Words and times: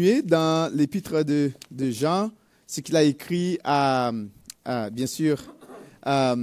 dans 0.00 0.74
l'épître 0.74 1.22
de, 1.22 1.52
Jean, 1.92 2.32
ce 2.66 2.80
qu'il 2.80 2.96
a 2.96 3.04
écrit 3.04 3.60
à, 3.62 4.10
bien 4.90 5.06
sûr, 5.06 5.40
à, 6.02 6.34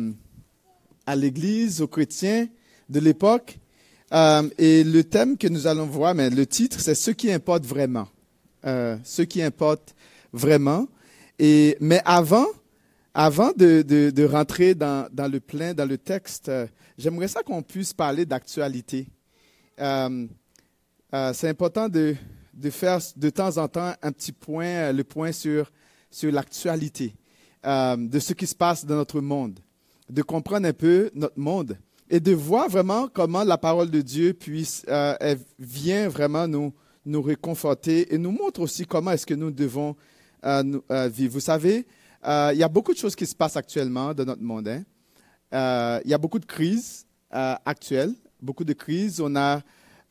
l'Église, 1.17 1.81
aux 1.81 1.87
chrétiens 1.87 2.47
de 2.87 2.99
l'époque. 3.01 3.59
Euh, 4.13 4.49
et 4.57 4.85
le 4.85 5.03
thème 5.03 5.37
que 5.37 5.49
nous 5.49 5.67
allons 5.67 5.85
voir, 5.85 6.15
mais 6.15 6.29
le 6.29 6.45
titre, 6.45 6.79
c'est 6.79 6.95
ce 6.95 7.11
qui 7.11 7.29
importe 7.29 7.65
vraiment. 7.65 8.07
Euh, 8.65 8.97
ce 9.03 9.21
qui 9.21 9.41
importe 9.41 9.95
vraiment. 10.31 10.87
Et, 11.37 11.75
mais 11.81 12.01
avant, 12.05 12.47
avant 13.13 13.51
de, 13.53 14.25
rentrer 14.25 14.75
dans, 14.75 15.09
le 15.13 15.39
plein, 15.41 15.73
dans 15.73 15.87
le 15.87 15.97
texte, 15.97 16.47
euh, 16.47 16.67
j'aimerais 16.97 17.27
ça 17.27 17.43
qu'on 17.43 17.63
puisse 17.63 17.91
parler 17.91 18.25
d'actualité. 18.25 19.07
c'est 19.77 21.49
important 21.49 21.89
de, 21.89 22.15
de 22.61 22.69
faire 22.69 22.99
de 23.15 23.29
temps 23.29 23.57
en 23.57 23.67
temps 23.67 23.93
un 24.01 24.11
petit 24.11 24.31
point, 24.31 24.65
euh, 24.65 24.93
le 24.93 25.03
point 25.03 25.31
sur, 25.31 25.71
sur 26.09 26.31
l'actualité 26.31 27.15
euh, 27.65 27.97
de 27.97 28.19
ce 28.19 28.33
qui 28.33 28.45
se 28.47 28.55
passe 28.55 28.85
dans 28.85 28.95
notre 28.95 29.19
monde, 29.19 29.59
de 30.09 30.21
comprendre 30.21 30.67
un 30.67 30.73
peu 30.73 31.09
notre 31.15 31.39
monde 31.39 31.77
et 32.09 32.19
de 32.19 32.33
voir 32.33 32.69
vraiment 32.69 33.07
comment 33.07 33.43
la 33.43 33.57
parole 33.57 33.89
de 33.89 34.01
Dieu 34.01 34.33
puisse, 34.33 34.85
euh, 34.87 35.35
vient 35.57 36.07
vraiment 36.07 36.47
nous, 36.47 36.71
nous 37.05 37.21
réconforter 37.21 38.13
et 38.13 38.17
nous 38.17 38.31
montre 38.31 38.61
aussi 38.61 38.85
comment 38.85 39.11
est-ce 39.11 39.25
que 39.25 39.33
nous 39.33 39.51
devons 39.51 39.95
vivre. 40.43 41.33
Vous 41.33 41.39
savez, 41.39 41.85
il 42.25 42.57
y 42.57 42.63
a 42.63 42.67
beaucoup 42.67 42.93
de 42.93 42.97
choses 42.97 43.15
qui 43.15 43.27
se 43.27 43.35
passent 43.35 43.57
actuellement 43.57 44.13
dans 44.13 44.25
notre 44.25 44.41
monde. 44.41 44.67
Hein. 44.67 46.01
il 46.03 46.09
y 46.09 46.13
a 46.13 46.17
beaucoup 46.17 46.39
de 46.39 46.45
crises 46.45 47.05
actuelles, 47.29 48.13
beaucoup 48.41 48.63
de 48.63 48.73
crises. 48.73 49.21
On 49.21 49.35
a 49.35 49.61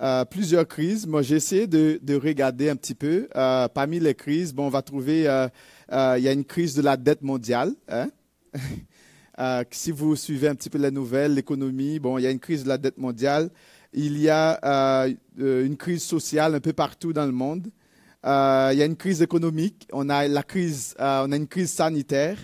euh, 0.00 0.24
plusieurs 0.24 0.66
crises. 0.66 1.06
Moi, 1.06 1.20
j'ai 1.20 1.36
essayé 1.36 1.66
de, 1.66 2.00
regarder 2.14 2.70
un 2.70 2.76
petit 2.76 2.94
peu. 2.94 3.28
Euh, 3.36 3.68
parmi 3.68 4.00
les 4.00 4.14
crises, 4.14 4.54
bon, 4.54 4.66
on 4.66 4.70
va 4.70 4.80
trouver, 4.80 5.28
euh, 5.28 5.48
il 6.16 6.22
y 6.22 6.28
a 6.28 6.32
une 6.32 6.44
crise 6.44 6.74
de 6.74 6.82
la 6.82 6.96
dette 6.96 7.22
mondiale. 7.22 7.74
Hein. 7.88 8.08
si 9.70 9.90
vous 9.90 10.16
suivez 10.16 10.48
un 10.48 10.54
petit 10.54 10.70
peu 10.70 10.78
les 10.78 10.90
nouvelles, 10.90 11.34
l'économie, 11.34 11.98
bon, 11.98 12.16
il 12.16 12.22
y 12.22 12.26
a 12.26 12.30
une 12.30 12.40
crise 12.40 12.64
de 12.64 12.68
la 12.68 12.78
dette 12.78 12.96
mondiale. 12.96 13.50
Il 13.92 14.18
y 14.18 14.30
a 14.30 15.06
une 15.36 15.76
crise 15.76 16.02
sociale 16.02 16.54
un 16.54 16.60
peu 16.60 16.72
partout 16.72 17.12
dans 17.12 17.26
le 17.26 17.32
monde. 17.32 17.66
il 18.24 18.78
y 18.78 18.82
a 18.82 18.84
une 18.84 18.96
crise 18.96 19.20
économique. 19.20 19.86
On 19.92 20.08
a 20.08 20.26
la 20.28 20.42
crise, 20.42 20.94
on 20.98 21.30
a 21.30 21.36
une 21.36 21.48
crise 21.48 21.72
sanitaire. 21.72 22.38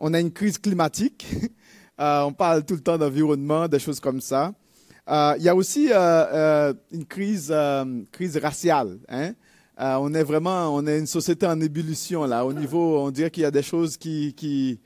On 0.00 0.14
a 0.14 0.20
une 0.20 0.32
crise 0.32 0.58
climatique. 0.58 1.26
on 1.98 2.32
parle 2.32 2.64
tout 2.64 2.74
le 2.74 2.80
temps 2.80 2.98
d'environnement, 2.98 3.68
des 3.68 3.78
choses 3.78 4.00
comme 4.00 4.20
ça. 4.20 4.52
Euh, 5.08 5.34
il 5.38 5.42
y 5.42 5.48
a 5.48 5.54
aussi 5.54 5.90
euh, 5.90 5.96
euh, 5.96 6.74
une 6.92 7.06
crise, 7.06 7.54
crise 8.12 8.36
raciale. 8.36 8.98
Hein. 9.08 9.32
on 9.78 10.12
est 10.12 10.22
vraiment, 10.22 10.74
on 10.74 10.86
est 10.86 10.98
une 10.98 11.06
société 11.06 11.46
en 11.46 11.60
ébullition 11.60 12.24
là. 12.24 12.44
Au 12.44 12.52
niveau, 12.52 13.00
on 13.00 13.10
dirait 13.10 13.30
qu'il 13.30 13.42
y 13.42 13.46
a 13.46 13.50
des 13.50 13.62
choses 13.62 13.96
qui, 13.96 14.34
qui 14.34 14.78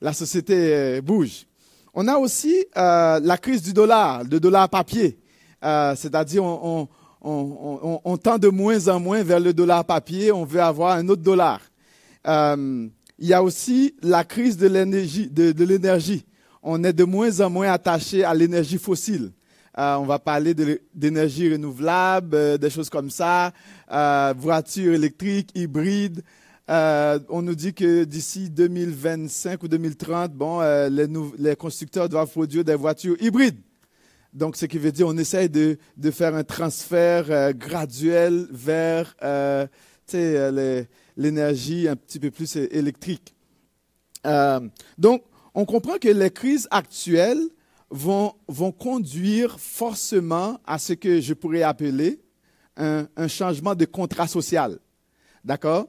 la 0.00 0.12
société 0.12 1.00
bouge. 1.02 1.46
On 1.92 2.08
a 2.08 2.16
aussi 2.16 2.64
la 2.74 3.38
crise 3.40 3.62
du 3.62 3.72
dollar, 3.72 4.22
le 4.24 4.40
dollar 4.40 4.68
papier. 4.68 5.18
C'est-à-dire, 5.62 6.44
on, 6.44 6.88
on, 7.20 8.00
on, 8.04 8.16
tend 8.16 8.38
de 8.38 8.48
moins 8.48 8.88
en 8.88 9.00
moins 9.00 9.22
vers 9.22 9.40
le 9.40 9.52
dollar 9.52 9.84
papier. 9.84 10.32
On 10.32 10.44
veut 10.44 10.60
avoir 10.60 10.96
un 10.96 11.08
autre 11.08 11.22
dollar. 11.22 11.60
il 12.24 12.90
y 13.18 13.34
a 13.34 13.42
aussi 13.42 13.94
la 14.02 14.24
crise 14.24 14.56
de 14.56 14.68
l'énergie. 14.68 15.28
De, 15.28 15.52
de. 15.52 16.20
On 16.62 16.82
est 16.82 16.92
de 16.92 17.04
moins 17.04 17.40
en 17.40 17.50
moins 17.50 17.70
attaché 17.70 18.24
à 18.24 18.32
l'énergie 18.32 18.78
fossile. 18.78 19.32
Euh, 19.78 19.96
on 19.96 20.06
va 20.06 20.18
parler 20.18 20.54
d'énergie 20.94 21.52
renouvelable, 21.52 22.34
euh, 22.34 22.56
des 22.56 22.70
choses 22.70 22.88
comme 22.88 23.10
ça, 23.10 23.52
euh, 23.92 24.32
voitures 24.36 24.94
électriques, 24.94 25.50
hybrides. 25.54 26.22
on 26.68 27.42
nous 27.42 27.54
dit 27.54 27.74
que 27.74 28.04
d'ici 28.04 28.48
2025 28.48 29.62
ou 29.62 29.68
2030, 29.68 30.32
bon, 30.32 30.60
les, 31.38 31.56
constructeurs 31.56 32.08
doivent 32.08 32.30
produire 32.30 32.64
des 32.64 32.74
voitures 32.74 33.16
hybrides. 33.20 33.60
Donc, 34.32 34.56
ce 34.56 34.66
qui 34.66 34.78
veut 34.78 34.92
dire 34.92 35.06
on 35.06 35.16
essaye 35.16 35.48
de, 35.48 35.78
faire 36.10 36.34
un 36.34 36.44
transfert 36.44 37.54
graduel 37.54 38.46
vers 38.50 39.14
l'énergie 41.16 41.86
un 41.86 41.96
petit 41.96 42.18
peu 42.18 42.30
plus 42.30 42.56
électrique. 42.56 43.34
donc, 44.96 45.22
on 45.54 45.64
comprend 45.64 45.98
que 45.98 46.08
les 46.08 46.30
crises 46.30 46.66
actuelles 46.70 47.48
vont, 47.90 48.34
vont 48.48 48.72
conduire 48.72 49.58
forcément 49.60 50.58
à 50.66 50.78
ce 50.78 50.92
que 50.92 51.20
je 51.20 51.34
pourrais 51.34 51.62
appeler 51.62 52.20
un, 52.76 53.06
un 53.16 53.28
changement 53.28 53.74
de 53.74 53.84
contrat 53.84 54.26
social. 54.26 54.78
D'accord? 55.44 55.88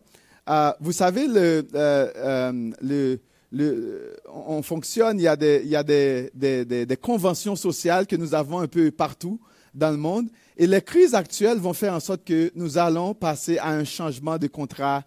Euh, 0.49 0.71
Vous 0.79 0.91
savez, 0.91 1.27
le, 1.27 1.67
euh, 1.73 2.11
euh, 2.15 2.71
le, 2.81 3.19
le, 3.51 4.15
on 4.27 4.61
fonctionne, 4.61 5.19
il 5.19 5.23
y 5.23 5.27
a, 5.27 5.35
des, 5.35 5.61
il 5.63 5.69
y 5.69 5.75
a 5.75 5.83
des, 5.83 6.29
des, 6.33 6.65
des, 6.85 6.97
conventions 6.97 7.55
sociales 7.55 8.07
que 8.07 8.15
nous 8.15 8.33
avons 8.33 8.59
un 8.59 8.67
peu 8.67 8.91
partout 8.91 9.39
dans 9.73 9.91
le 9.91 9.97
monde. 9.97 10.29
Et 10.55 10.67
les 10.67 10.81
crises 10.81 11.13
actuelles 11.13 11.57
vont 11.57 11.73
faire 11.73 11.93
en 11.93 11.99
sorte 11.99 12.23
que 12.23 12.51
nous 12.55 12.77
allons 12.77 13.13
passer 13.13 13.57
à 13.57 13.69
un 13.69 13.83
changement 13.83 14.37
de 14.37 14.47
contrat 14.47 15.03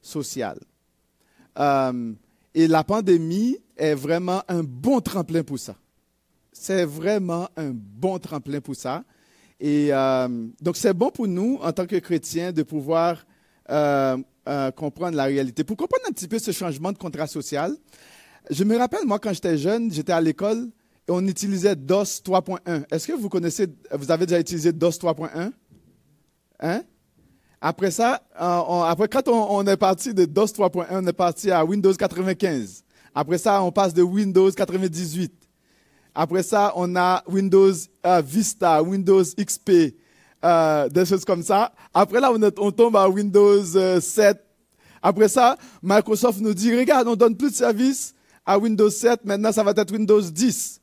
social. 0.00 0.58
Euh, 1.58 2.12
et 2.54 2.68
la 2.68 2.84
pandémie 2.84 3.58
est 3.76 3.94
vraiment 3.94 4.42
un 4.48 4.62
bon 4.62 5.00
tremplin 5.00 5.42
pour 5.42 5.58
ça. 5.58 5.76
C'est 6.58 6.84
vraiment 6.84 7.48
un 7.56 7.70
bon 7.72 8.18
tremplin 8.18 8.60
pour 8.60 8.74
ça. 8.74 9.04
Et 9.60 9.88
euh, 9.92 10.28
donc, 10.60 10.76
c'est 10.76 10.94
bon 10.94 11.10
pour 11.10 11.28
nous, 11.28 11.58
en 11.62 11.70
tant 11.70 11.86
que 11.86 11.96
chrétiens, 11.96 12.50
de 12.50 12.62
pouvoir 12.62 13.24
euh, 13.70 14.16
euh, 14.48 14.70
comprendre 14.70 15.16
la 15.16 15.24
réalité. 15.24 15.64
Pour 15.64 15.76
comprendre 15.76 16.04
un 16.08 16.12
petit 16.12 16.26
peu 16.26 16.38
ce 16.38 16.50
changement 16.50 16.92
de 16.92 16.98
contrat 16.98 17.26
social, 17.26 17.76
je 18.50 18.64
me 18.64 18.76
rappelle, 18.76 19.04
moi, 19.06 19.18
quand 19.18 19.32
j'étais 19.32 19.58
jeune, 19.58 19.92
j'étais 19.92 20.12
à 20.12 20.20
l'école 20.20 20.70
et 21.06 21.10
on 21.10 21.24
utilisait 21.26 21.76
DOS 21.76 22.22
3.1. 22.24 22.84
Est-ce 22.90 23.06
que 23.06 23.12
vous 23.12 23.28
connaissez, 23.28 23.66
vous 23.92 24.10
avez 24.10 24.26
déjà 24.26 24.40
utilisé 24.40 24.72
DOS 24.72 24.98
3.1? 24.98 25.52
Hein? 26.60 26.82
Après 27.60 27.90
ça, 27.90 28.22
après, 28.34 29.08
quand 29.08 29.28
on, 29.28 29.58
on, 29.58 29.66
est 29.66 29.76
parti 29.76 30.14
de 30.14 30.24
DOS 30.24 30.46
3.1, 30.46 30.86
on 30.90 31.06
est 31.06 31.12
parti 31.12 31.50
à 31.50 31.64
Windows 31.64 31.94
95. 31.94 32.82
Après 33.14 33.38
ça, 33.38 33.62
on 33.62 33.70
passe 33.70 33.94
de 33.94 34.02
Windows 34.02 34.50
98. 34.50 35.45
Après 36.18 36.42
ça, 36.42 36.72
on 36.76 36.96
a 36.96 37.22
Windows 37.28 37.74
euh, 38.06 38.22
Vista, 38.22 38.82
Windows 38.82 39.22
XP, 39.22 39.94
euh, 40.42 40.88
des 40.88 41.04
choses 41.04 41.26
comme 41.26 41.42
ça. 41.42 41.74
Après 41.92 42.20
là, 42.20 42.32
on, 42.32 42.70
tombe 42.72 42.96
à 42.96 43.06
Windows 43.06 43.62
7. 43.62 43.76
Euh, 43.76 44.32
Après 45.02 45.28
ça, 45.28 45.58
Microsoft 45.82 46.40
nous 46.40 46.54
dit, 46.54 46.74
regarde, 46.74 47.06
on 47.06 47.16
donne 47.16 47.36
plus 47.36 47.50
de 47.50 47.54
services 47.56 48.14
à 48.46 48.58
Windows 48.58 48.88
7, 48.88 49.26
maintenant 49.26 49.52
ça 49.52 49.62
va 49.62 49.72
être 49.76 49.92
Windows 49.92 50.22
10. 50.22 50.80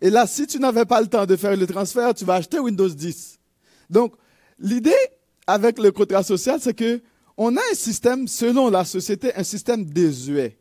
Et 0.00 0.10
là, 0.10 0.28
si 0.28 0.46
tu 0.46 0.60
n'avais 0.60 0.84
pas 0.84 1.00
le 1.00 1.08
temps 1.08 1.26
de 1.26 1.34
faire 1.34 1.56
le 1.56 1.66
transfert, 1.66 2.14
tu 2.14 2.24
vas 2.24 2.34
acheter 2.34 2.60
Windows 2.60 2.88
10. 2.88 3.36
Donc, 3.90 4.14
l'idée 4.60 4.94
avec 5.48 5.80
le 5.80 5.90
contrat 5.90 6.22
social, 6.22 6.60
c'est 6.60 6.74
que 6.74 7.02
on 7.36 7.56
a 7.56 7.60
un 7.72 7.74
système, 7.74 8.28
selon 8.28 8.70
la 8.70 8.84
société, 8.84 9.34
un 9.34 9.42
système 9.42 9.84
désuet. 9.84 10.56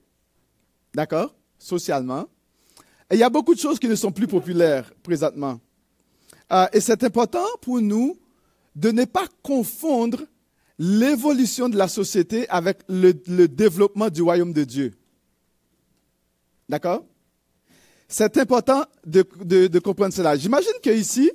D'accord? 0.95 1.35
Socialement. 1.59 2.27
Et 3.09 3.15
il 3.15 3.19
y 3.19 3.23
a 3.23 3.29
beaucoup 3.29 3.55
de 3.55 3.59
choses 3.59 3.79
qui 3.79 3.87
ne 3.87 3.95
sont 3.95 4.11
plus 4.11 4.27
populaires 4.27 4.91
présentement. 5.01 5.59
Euh, 6.51 6.67
et 6.73 6.81
c'est 6.81 7.03
important 7.03 7.45
pour 7.61 7.81
nous 7.81 8.17
de 8.75 8.91
ne 8.91 9.05
pas 9.05 9.27
confondre 9.41 10.19
l'évolution 10.77 11.69
de 11.69 11.77
la 11.77 11.87
société 11.87 12.47
avec 12.49 12.79
le, 12.87 13.13
développement 13.47 14.09
du 14.09 14.21
royaume 14.21 14.53
de 14.53 14.63
Dieu. 14.63 14.93
D'accord? 16.69 17.03
C'est 18.07 18.37
important 18.37 18.85
de, 19.05 19.23
de 19.67 19.79
comprendre 19.79 20.13
cela. 20.13 20.35
J'imagine 20.37 20.73
que 20.83 20.91
ici, 20.91 21.31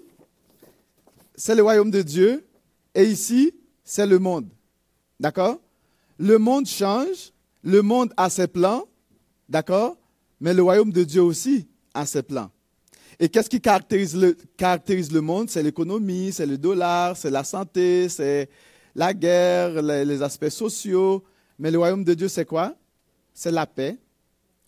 c'est 1.34 1.54
le 1.54 1.62
royaume 1.62 1.90
de 1.90 2.02
Dieu 2.02 2.46
et 2.94 3.04
ici, 3.04 3.52
c'est 3.82 4.06
le 4.06 4.18
monde. 4.18 4.48
D'accord? 5.18 5.58
Le 6.18 6.38
monde 6.38 6.66
change, 6.66 7.32
le 7.62 7.82
monde 7.82 8.12
a 8.16 8.30
ses 8.30 8.46
plans, 8.46 8.84
d'accord? 9.48 9.96
Mais 10.42 10.52
le 10.52 10.62
royaume 10.64 10.90
de 10.90 11.04
Dieu 11.04 11.22
aussi 11.22 11.68
a 11.94 12.04
ses 12.04 12.24
plans. 12.24 12.50
Et 13.20 13.28
qu'est-ce 13.28 13.48
qui 13.48 13.60
caractérise 13.60 14.16
le, 14.16 15.20
monde? 15.20 15.48
C'est 15.48 15.62
l'économie, 15.62 16.32
c'est 16.32 16.46
le 16.46 16.58
dollar, 16.58 17.16
c'est 17.16 17.30
la 17.30 17.44
santé, 17.44 18.08
c'est 18.08 18.50
la 18.96 19.14
guerre, 19.14 19.80
les, 19.80 20.20
aspects 20.20 20.48
sociaux. 20.48 21.22
Mais 21.60 21.70
le 21.70 21.78
royaume 21.78 22.02
de 22.02 22.14
Dieu, 22.14 22.26
c'est 22.26 22.44
quoi? 22.44 22.74
C'est 23.32 23.52
la 23.52 23.68
paix, 23.68 23.96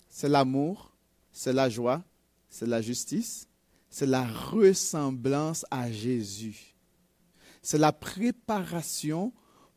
c'est 0.09 0.29
l'amour, 0.29 0.93
c'est 1.33 1.53
la 1.53 1.69
joie, 1.69 2.05
c'est 2.49 2.69
la 2.69 2.81
justice, 2.81 3.49
c'est 3.91 4.07
la 4.07 4.25
ressemblance 4.25 5.67
à 5.73 5.91
Jésus. 5.91 6.77
C'est 7.63 7.79
la 7.79 7.91
préparation 7.91 9.33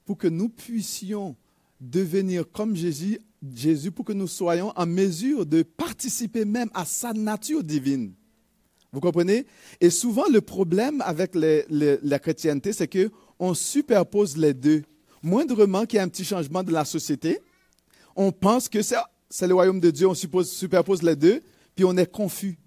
pour 0.05 0.19
que 0.19 0.27
nous 0.27 0.50
puissions 0.50 1.35
devenir 1.81 2.43
comme 2.51 2.75
Jésus 2.75 3.19
Jésus 3.54 3.92
pour 3.92 4.06
que 4.06 4.13
nous 4.13 4.28
soyons 4.28 4.74
en 4.75 4.86
mesure 4.86 5.45
de 5.45 5.63
participer 5.63 6.45
même 6.45 6.69
à 6.74 6.86
sa 6.86 7.13
nature 7.13 7.63
divine. 7.63 8.13
Vous 8.92 9.00
comprenez? 9.00 9.45
Et 9.80 9.89
souvent, 9.89 10.25
le 10.31 10.42
problème 10.42 11.01
avec 11.01 11.36
la 11.36 12.19
chrétienté, 12.19 12.74
c'est 12.74 12.88
qu'on 12.88 13.54
superpose 13.54 14.38
les 14.38 14.54
deux. 14.54 14.84
moindrement 15.22 15.86
qu'il 15.86 15.98
y 15.98 16.00
ait 16.00 16.04
un 16.04 16.10
petit 16.10 16.24
changement 16.24 16.63
de 16.63 16.72
la 16.72 16.86
société, 16.86 17.39
on 18.16 18.31
pense 18.31 18.69
que 18.69 18.80
c'est 18.81 19.48
le 19.48 19.54
royaume 19.54 19.80
de 19.80 19.92
Dieu, 19.92 20.07
on 20.07 20.13
superpose 20.16 21.04
les 21.04 21.16
deux, 21.16 21.42
puis 21.75 21.86
on 21.86 21.95
est 21.98 22.12
confus. 22.12 22.57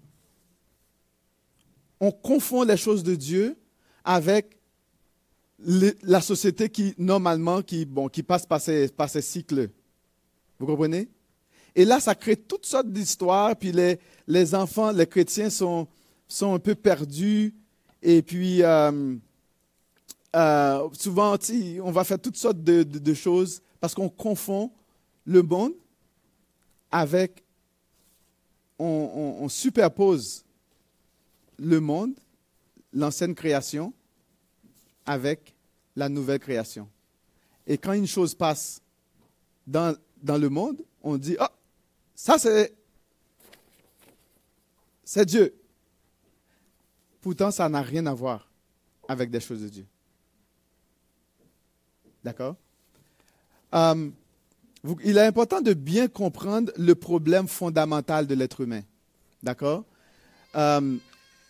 On 1.99 2.11
confond 2.11 2.63
les 2.63 2.77
choses 2.77 3.03
de 3.03 3.15
Dieu 3.15 3.57
avec 4.03 4.57
la 5.59 6.21
société 6.21 6.69
qui, 6.69 6.93
normalement, 6.97 7.61
qui, 7.61 7.85
bon, 7.85 8.07
qui 8.07 8.23
passe 8.23 8.45
par 8.45 8.61
par 8.95 9.09
cycles. 9.09 9.69
Vous 10.61 10.67
comprenez? 10.67 11.09
Et 11.75 11.85
là, 11.85 11.99
ça 11.99 12.13
crée 12.13 12.35
toutes 12.35 12.67
sortes 12.67 12.91
d'histoires, 12.91 13.55
puis 13.55 13.71
les, 13.71 13.99
les 14.27 14.53
enfants, 14.53 14.91
les 14.91 15.07
chrétiens 15.07 15.49
sont, 15.49 15.87
sont 16.27 16.53
un 16.53 16.59
peu 16.59 16.75
perdus, 16.75 17.55
et 18.03 18.21
puis 18.21 18.61
euh, 18.61 19.15
euh, 20.35 20.89
souvent, 20.93 21.35
on 21.81 21.91
va 21.91 22.03
faire 22.03 22.19
toutes 22.19 22.37
sortes 22.37 22.61
de, 22.63 22.83
de, 22.83 23.13
choses 23.15 23.59
parce 23.79 23.95
qu'on 23.95 24.07
confond 24.07 24.71
le 25.25 25.41
monde 25.41 25.73
avec, 26.91 27.43
on, 28.77 29.39
on 29.41 29.49
superpose 29.49 30.45
le 31.57 31.79
monde, 31.79 32.13
l'ancienne 32.93 33.33
création, 33.33 33.93
avec 35.07 35.55
la 35.95 36.07
nouvelle 36.07 36.39
création. 36.39 36.87
Et 37.65 37.79
quand 37.79 37.93
une 37.93 38.07
chose 38.07 38.35
passe 38.35 38.79
dans, 39.65 39.95
dans 40.21 40.37
le 40.37 40.49
monde, 40.49 40.77
on 41.01 41.17
dit, 41.17 41.35
ah, 41.39 41.51
ça 42.15 42.37
c'est, 42.37 42.75
c'est 45.03 45.25
Dieu. 45.25 45.53
Pourtant, 47.21 47.51
ça 47.51 47.69
n'a 47.69 47.81
rien 47.81 48.05
à 48.05 48.13
voir 48.13 48.49
avec 49.07 49.29
des 49.29 49.39
choses 49.39 49.61
de 49.61 49.69
Dieu. 49.69 49.85
D'accord? 52.23 52.55
Euh, 53.73 54.09
Il 55.03 55.17
est 55.17 55.25
important 55.25 55.61
de 55.61 55.73
bien 55.73 56.07
comprendre 56.07 56.71
le 56.77 56.95
problème 56.95 57.47
fondamental 57.47 58.27
de 58.27 58.35
l'être 58.35 58.61
humain. 58.61 58.81
D'accord? 59.43 59.85
Euh, 60.55 60.97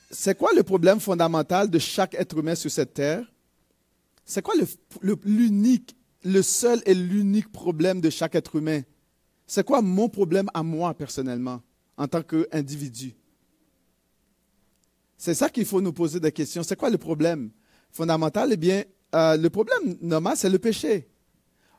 C'est 0.09 0.37
quoi 0.37 0.51
le 0.53 0.63
problème 0.63 0.99
fondamental 0.99 1.69
de 1.69 1.79
chaque 1.79 2.13
être 2.15 2.37
humain 2.37 2.55
sur 2.55 2.69
cette 2.71 2.93
terre? 2.93 3.25
C'est 4.25 4.41
quoi 4.41 4.53
l'unique, 5.23 5.95
le, 6.23 6.41
seul 6.41 6.81
et 6.85 6.93
l'unique 6.93 7.51
problème 7.51 8.01
de 8.01 8.09
chaque 8.09 8.35
être 8.35 8.55
humain? 8.55 8.81
C'est 9.47 9.65
quoi 9.65 9.81
mon 9.81 10.09
problème 10.09 10.47
à 10.53 10.63
moi 10.63 10.93
personnellement, 10.93 11.61
en 11.97 12.07
tant 12.07 12.21
qu'individu? 12.21 13.13
C'est 15.17 15.33
ça 15.33 15.49
qu'il 15.49 15.65
faut 15.65 15.81
nous 15.81 15.93
poser 15.93 16.19
des 16.19 16.31
questions. 16.31 16.63
C'est 16.63 16.75
quoi 16.75 16.89
le 16.89 16.97
problème 16.97 17.51
fondamental? 17.91 18.51
Eh 18.51 18.57
bien, 18.57 18.83
euh, 19.13 19.37
le 19.37 19.49
problème 19.49 19.97
normal, 20.01 20.35
c'est 20.35 20.49
le 20.49 20.57
péché. 20.57 21.07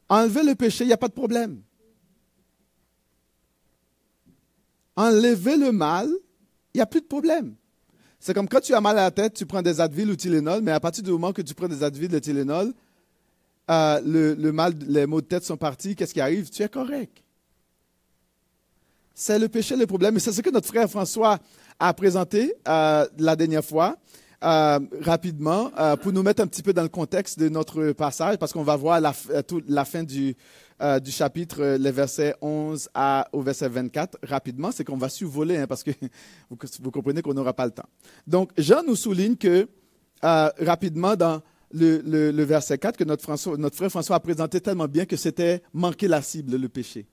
Enlever 0.08 0.42
le 0.42 0.54
péché, 0.54 0.84
il 0.84 0.88
n'y 0.88 0.92
a 0.92 0.98
pas 0.98 1.08
de 1.08 1.14
problème. 1.14 1.62
Enlever 4.94 5.56
le 5.56 5.72
mal, 5.72 6.08
il 6.74 6.78
n'y 6.78 6.82
a 6.82 6.86
plus 6.86 7.00
de 7.00 7.06
problème. 7.06 7.56
C'est 8.20 8.34
comme 8.34 8.48
quand 8.48 8.60
tu 8.60 8.74
as 8.74 8.80
mal 8.80 8.98
à 8.98 9.02
la 9.02 9.10
tête, 9.10 9.34
tu 9.34 9.46
prends 9.46 9.62
des 9.62 9.80
Advil 9.80 10.08
ou 10.10 10.14
Tylenol, 10.14 10.62
mais 10.62 10.70
à 10.70 10.78
partir 10.78 11.02
du 11.02 11.10
moment 11.10 11.32
que 11.32 11.42
tu 11.42 11.54
prends 11.54 11.68
des 11.68 11.82
Advil 11.82 12.14
et 12.14 12.20
Tylenol, 12.20 12.72
euh, 13.70 14.34
le, 14.36 14.52
mal, 14.52 14.74
les 14.86 15.06
maux 15.06 15.20
de 15.20 15.26
tête 15.26 15.44
sont 15.44 15.56
partis, 15.56 15.94
qu'est-ce 15.94 16.14
qui 16.14 16.20
arrive? 16.20 16.50
Tu 16.50 16.62
es 16.62 16.68
correct. 16.68 17.22
C'est 19.14 19.38
le 19.38 19.48
péché 19.48 19.76
le 19.76 19.86
problème. 19.86 20.16
Et 20.16 20.20
c'est 20.20 20.32
ce 20.32 20.40
que 20.40 20.50
notre 20.50 20.68
frère 20.68 20.88
François 20.88 21.38
a 21.78 21.94
présenté 21.94 22.54
euh, 22.66 23.06
la 23.18 23.36
dernière 23.36 23.64
fois, 23.64 23.96
euh, 24.42 24.80
rapidement, 25.00 25.70
pour 26.02 26.12
nous 26.12 26.22
mettre 26.22 26.42
un 26.42 26.46
petit 26.46 26.62
peu 26.62 26.72
dans 26.72 26.82
le 26.82 26.88
contexte 26.88 27.38
de 27.38 27.48
notre 27.48 27.92
passage, 27.92 28.38
parce 28.38 28.52
qu'on 28.52 28.64
va 28.64 28.74
voir 28.76 29.00
la, 29.00 29.12
la 29.68 29.84
fin 29.84 30.02
du, 30.02 30.34
euh, 30.82 30.98
chapitre, 31.04 31.62
euh, 31.62 31.78
les 31.78 31.92
versets 31.92 32.34
11 32.40 32.88
à, 32.92 33.28
au 33.32 33.40
verset 33.40 33.68
24, 33.68 34.18
rapidement, 34.24 34.72
c'est 34.72 34.82
qu'on 34.82 34.96
va 34.96 35.08
survoler, 35.08 35.56
hein, 35.58 35.66
parce 35.68 35.84
que 35.84 35.92
vous, 36.50 36.90
comprenez 36.90 37.22
qu'on 37.22 37.34
n'aura 37.34 37.52
pas 37.52 37.66
le 37.66 37.70
temps. 37.70 37.86
Donc, 38.26 38.50
Jean 38.58 38.82
nous 38.84 38.96
souligne 38.96 39.36
que, 39.36 39.68
euh, 40.24 40.50
rapidement, 40.58 41.14
dans 41.14 41.40
le, 41.72 42.42
verset 42.42 42.78
4, 42.78 42.96
que 42.96 43.04
notre, 43.04 43.24
frère 43.74 43.90
François 43.90 44.16
a 44.16 44.20
présenté 44.20 44.60
tellement 44.60 44.88
bien 44.88 45.04
que 45.04 45.16
c'était 45.16 45.62
manquer 45.72 46.08
la 46.08 46.22
cible, 46.22 46.56
le 46.56 46.68
péché. 46.68 47.06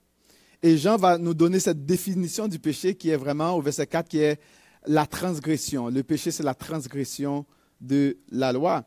Et 0.62 0.78
Jean 0.78 0.98
va 0.98 1.18
nous 1.18 1.34
donner 1.34 1.60
cette 1.60 1.86
définition 1.86 2.48
du 2.48 2.60
péché 2.60 2.96
qui 2.96 3.10
est 3.10 3.16
vraiment, 3.16 3.56
au 3.56 3.62
verset 3.62 3.88
4, 3.88 4.10
qui 4.10 4.20
est 4.20 4.40
la 4.86 5.06
transgression. 5.06 5.90
Le 5.90 6.04
péché, 6.04 6.32
c'est 6.32 6.44
la 6.44 6.54
transgression 6.54 7.46
de 7.80 8.18
la 8.30 8.52
loi. 8.52 8.86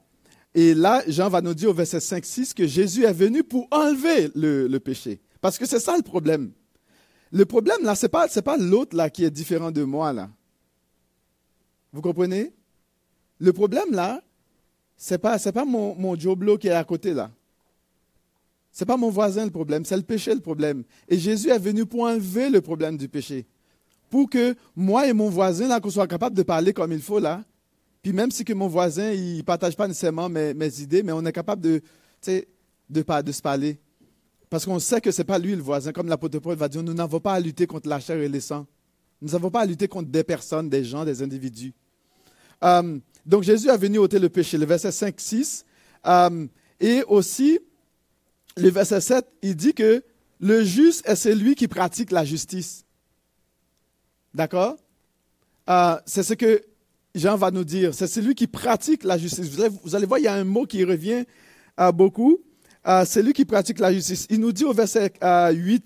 Et 0.55 0.75
là, 0.75 1.03
Jean 1.07 1.31
va 1.31 1.41
nous 1.41 1.55
dire 1.55 1.71
au 1.71 1.75
verset 1.75 1.99
5-6 1.99 2.53
que 2.53 2.67
Jésus 2.67 3.05
est 3.05 3.13
venu 3.13 3.43
pour 3.43 3.67
enlever 3.71 4.31
le, 4.35 4.79
péché. 4.79 5.21
Parce 5.41 5.57
que 5.57 5.67
c'est 5.67 5.81
ça 5.81 5.97
le 5.97 6.03
problème. 6.03 6.53
Le 7.31 7.47
problème, 7.47 7.83
là, 7.83 7.95
ce 7.95 8.05
n'est 8.05 8.11
pas, 8.11 8.29
pas 8.29 8.59
l'autre 8.59 8.95
là 8.95 9.09
qui 9.09 9.25
est 9.25 9.31
différent 9.31 9.71
de 9.71 9.83
moi. 9.83 10.13
là. 10.13 10.29
Vous 11.93 12.03
comprenez? 12.03 12.53
Le 13.39 13.53
problème, 13.55 13.93
là, 13.93 14.23
ce 15.03 15.15
n'est 15.15 15.19
pas, 15.19 15.37
pas 15.37 15.65
mon, 15.65 15.97
mon 15.97 16.17
Joblo 16.17 16.57
qui 16.57 16.69
est 16.69 16.73
à 16.73 16.85
côté, 16.85 17.13
là. 17.13 17.29
Ce 18.71 18.85
n'est 18.85 18.87
pas 18.87 18.97
mon 18.97 19.11
voisin 19.11 19.45
le 19.45 19.51
problème, 19.51 19.85
c'est 19.85 19.97
le 19.97 20.05
péché 20.05 20.33
le 20.33 20.41
problème. 20.41 20.85
Et 21.09 21.19
Jésus 21.19 21.51
est 21.51 21.59
venu 21.59 21.85
pour 21.85 22.03
enlever 22.05 22.49
le 22.51 22.61
problème 22.61 22.97
du 22.97 23.09
péché. 23.09 23.45
Pour 24.11 24.31
que 24.31 24.55
moi 24.77 25.09
et 25.09 25.13
mon 25.13 25.29
voisin, 25.29 25.67
là, 25.67 25.81
qu'on 25.81 25.91
soit 25.91 26.07
capable 26.07 26.37
de 26.37 26.45
parler 26.45 26.73
comme 26.73 26.93
il 26.93 27.03
faut, 27.03 27.19
là, 27.19 27.43
puis 28.01 28.13
même 28.13 28.31
si 28.31 28.45
que 28.45 28.53
mon 28.53 28.69
voisin, 28.69 29.11
il 29.11 29.39
ne 29.39 29.43
partage 29.43 29.75
pas 29.75 29.89
nécessairement 29.89 30.29
mes, 30.29 30.81
idées, 30.81 31.03
mais 31.03 31.11
on 31.11 31.27
est 31.27 31.33
capable 31.33 31.63
de, 31.63 31.83
de, 32.29 33.23
de 33.23 33.33
se 33.33 33.43
parler. 33.43 33.81
Parce 34.51 34.65
qu'on 34.65 34.79
sait 34.79 35.01
que 35.01 35.11
ce 35.11 35.23
n'est 35.23 35.27
pas 35.27 35.41
lui 35.41 35.57
le 35.57 35.63
voisin. 35.63 35.91
Comme 35.91 36.07
l'apôtre 36.07 36.39
Paul 36.39 36.55
va 36.55 36.69
dire, 36.69 36.85
nous 36.85 36.95
n'avons 36.95 37.19
pas 37.19 37.33
à 37.33 37.41
lutter 37.41 37.67
contre 37.67 37.89
la 37.89 37.99
chair 37.99 38.19
et 38.19 38.29
les 38.29 38.41
sangs. 38.41 38.67
Nous 39.21 39.31
n'avons 39.31 39.51
pas 39.51 39.63
à 39.63 39.67
lutter 39.67 39.89
contre 39.89 40.11
des 40.11 40.23
personnes, 40.23 40.69
des 40.69 40.85
gens, 40.85 41.05
des 41.05 41.23
individus. 41.23 41.73
Euh, 42.63 43.01
donc 43.25 43.43
Jésus 43.43 43.71
a 43.71 43.77
venu 43.77 43.99
ôter 43.99 44.19
le 44.19 44.29
péché, 44.29 44.59
le 44.59 44.67
verset 44.67 44.93
5, 44.93 45.15
6. 45.19 45.65
Euh, 46.07 46.47
et 46.81 47.05
aussi, 47.05 47.61
le 48.57 48.69
verset 48.71 49.01
7, 49.01 49.27
il 49.43 49.57
dit 49.57 49.75
que 49.75 50.03
le 50.41 50.65
juste 50.65 51.09
est 51.09 51.15
celui 51.15 51.55
qui 51.55 51.69
pratique 51.69 52.11
la 52.11 52.25
justice. 52.25 52.85
D'accord? 54.35 54.77
Euh, 55.71 55.97
C'est 56.05 56.23
ce 56.23 56.35
que 56.35 56.63
Jean 57.15 57.37
va 57.37 57.51
nous 57.51 57.65
dire, 57.65 57.95
c'est 57.95 58.07
celui 58.07 58.35
qui 58.35 58.47
pratique 58.47 59.05
la 59.05 59.19
justice. 59.19 59.49
Vous 59.85 59.95
allez, 59.95 60.07
voir, 60.07 60.19
il 60.19 60.25
y 60.25 60.29
a 60.29 60.35
un 60.35 60.45
mot 60.45 60.67
qui 60.67 60.83
revient 60.83 61.25
euh, 61.79 61.93
beaucoup. 61.93 62.39
Euh, 62.89 63.05
celui 63.05 63.33
qui 63.33 63.45
pratique 63.45 63.79
la 63.79 63.93
justice. 63.93 64.27
Il 64.31 64.41
nous 64.41 64.51
dit 64.51 64.65
au 64.65 64.73
verset 64.73 65.13
8, 65.53 65.85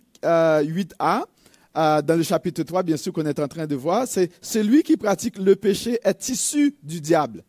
euh, 1.76 1.98
8a, 1.98 2.02
dans 2.02 2.16
le 2.16 2.22
chapitre 2.22 2.62
3, 2.62 2.82
bien 2.82 2.96
sûr, 2.96 3.12
qu'on 3.12 3.26
est 3.26 3.38
en 3.38 3.48
train 3.48 3.66
de 3.66 3.74
voir, 3.74 4.06
c'est 4.06 4.30
celui 4.40 4.82
qui 4.82 4.96
pratique 4.96 5.38
le 5.38 5.56
péché 5.56 5.98
est 6.02 6.28
issu 6.28 6.76
du 6.82 7.00
diable. 7.00 7.44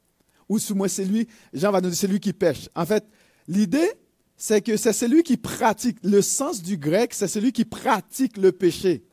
Ou 0.49 0.59
sous 0.59 0.75
moi, 0.75 0.87
c'est 0.87 1.05
lui, 1.05 1.27
Jean 1.53 1.71
va 1.71 1.81
nous 1.81 1.89
dire, 1.89 1.97
c'est 1.97 2.07
lui 2.07 2.19
qui 2.19 2.33
pêche. 2.33 2.69
En 2.75 2.85
fait, 2.85 3.05
l'idée, 3.47 3.91
c'est 4.35 4.61
que 4.61 4.77
c'est 4.77 4.93
celui 4.93 5.23
qui 5.23 5.37
pratique. 5.37 5.97
Le 6.03 6.21
sens 6.21 6.61
du 6.61 6.77
grec, 6.77 7.13
c'est 7.13 7.27
celui 7.27 7.51
qui 7.51 7.65
pratique 7.65 8.37
le 8.37 8.51
péché. 8.51 9.03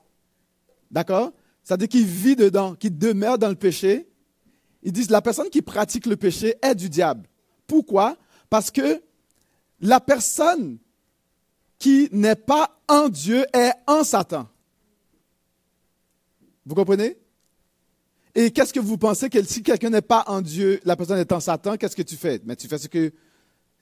D'accord? 0.90 1.32
C'est-à-dire 1.62 1.88
qu'il 1.88 2.06
vit 2.06 2.36
dedans, 2.36 2.74
qui 2.74 2.90
demeure 2.90 3.38
dans 3.38 3.48
le 3.48 3.54
péché 3.54 4.06
ils 4.84 4.92
disent 4.92 5.10
la 5.10 5.22
personne 5.22 5.48
qui 5.48 5.62
pratique 5.62 6.06
le 6.06 6.16
péché 6.16 6.54
est 6.62 6.74
du 6.74 6.88
diable. 6.90 7.26
Pourquoi? 7.66 8.16
Parce 8.50 8.70
que 8.70 9.02
la 9.80 9.98
personne 9.98 10.78
qui 11.78 12.08
n'est 12.12 12.36
pas 12.36 12.78
en 12.86 13.08
Dieu 13.08 13.44
est 13.54 13.72
en 13.86 14.04
Satan. 14.04 14.46
Vous 16.66 16.74
comprenez? 16.74 17.16
Et 18.34 18.50
qu'est-ce 18.50 18.72
que 18.72 18.80
vous 18.80 18.98
pensez 18.98 19.30
que 19.30 19.42
si 19.42 19.62
quelqu'un 19.62 19.90
n'est 19.90 20.02
pas 20.02 20.24
en 20.26 20.40
Dieu, 20.40 20.80
la 20.84 20.96
personne 20.96 21.18
est 21.18 21.30
en 21.30 21.40
Satan, 21.40 21.76
qu'est-ce 21.76 21.94
que 21.94 22.02
tu 22.02 22.16
fais? 22.16 22.40
Mais 22.44 22.56
tu 22.56 22.66
fais 22.66 22.78
ce 22.78 22.88
que 22.88 23.12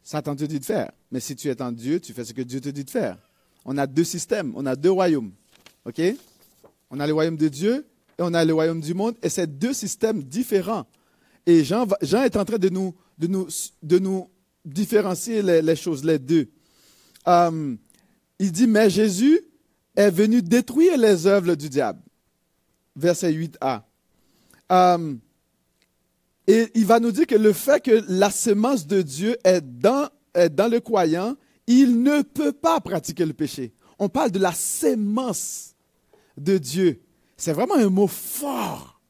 Satan 0.03 0.37
te 0.37 0.45
dit 0.45 0.61
de 0.61 0.65
faire. 0.65 0.93
Mais 1.11 1.21
si 1.21 1.35
tu 1.35 1.49
es 1.49 1.63
en 1.63 1.73
Dieu, 1.73 2.01
tu 2.01 2.13
fais 2.13 2.25
ce 2.25 2.33
que 2.33 2.43
Dieu 2.43 2.61
te 2.61 2.69
dit 2.69 2.85
de 2.85 2.91
faire. 2.91 3.17
On 3.65 3.79
a 3.79 3.87
deux 3.87 4.05
systèmes, 4.05 4.53
on 4.57 4.67
a 4.67 4.77
deux 4.77 4.91
royaumes. 4.91 5.33
OK? 5.87 6.01
On 6.91 7.01
a 7.01 7.07
le 7.07 7.15
royaume 7.15 7.37
de 7.37 7.49
Dieu 7.49 7.87
et 8.19 8.23
on 8.23 8.35
a 8.35 8.45
le 8.45 8.53
royaume 8.53 8.81
du 8.81 8.93
monde, 8.93 9.17
et 9.23 9.31
c'est 9.31 9.47
deux 9.47 9.73
systèmes 9.73 10.23
différents. 10.23 10.87
Et 11.47 11.65
Jean, 11.65 11.87
est 12.03 12.37
en 12.37 12.45
train 12.45 12.59
de 12.59 12.69
nous 12.69 12.95
différencier 14.65 15.43
les, 15.43 15.77
choses, 15.77 16.05
les 16.05 16.19
deux. 16.19 16.49
Euh, 17.27 17.75
il 18.39 18.53
dit, 18.53 18.67
mais 18.67 18.91
Jésus 18.91 19.41
est 19.97 20.11
venu 20.11 20.43
détruire 20.43 20.97
les 20.99 21.27
œuvres 21.27 21.55
du 21.55 21.69
diable. 21.69 22.01
Verset 22.97 23.33
8a. 23.33 23.83
Euh, 24.71 25.15
et 26.47 26.67
il 26.75 26.87
va 26.87 27.01
nous 27.01 27.13
dire 27.13 27.27
que 27.27 27.35
le 27.35 27.53
fait 27.53 27.83
que 27.83 28.05
la 28.09 28.31
semence 28.31 28.87
de 28.87 29.03
Dieu 29.03 29.37
est 29.45 29.61
dans, 29.61 30.09
est 30.35 30.49
dans 30.49 30.69
le 30.69 30.81
croyant, 30.81 31.37
il 31.67 32.03
ne 32.03 32.23
peut 32.23 32.53
pas 32.53 32.81
pratiquer 32.81 33.25
le 33.25 33.33
péché. 33.33 33.73
On 33.99 34.09
parle 34.09 34.31
de 34.31 34.39
la 34.39 34.53
sémence 34.53 35.75
de 36.37 36.59
Dieu. 36.59 37.01
C'est 37.37 37.53
vraiment 37.53 37.77
un 37.77 37.89
mot 37.89 38.09
fort 38.09 39.01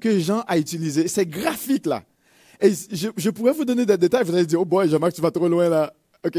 que 0.00 0.18
Jean 0.18 0.40
a 0.48 0.58
utilisé. 0.58 1.08
C'est 1.08 1.26
graphique 1.26 1.86
là. 1.86 2.02
Et 2.60 2.72
je, 2.72 3.30
pourrais 3.30 3.52
vous 3.52 3.64
donner 3.64 3.86
des 3.86 3.96
détails, 3.96 4.24
vous 4.24 4.34
allez 4.34 4.44
dire, 4.44 4.60
oh 4.60 4.66
boy, 4.66 4.88
Jean-Marc, 4.88 5.14
tu 5.14 5.22
vas 5.22 5.30
trop 5.30 5.48
loin 5.48 5.68
là. 5.68 5.92
OK? 6.26 6.38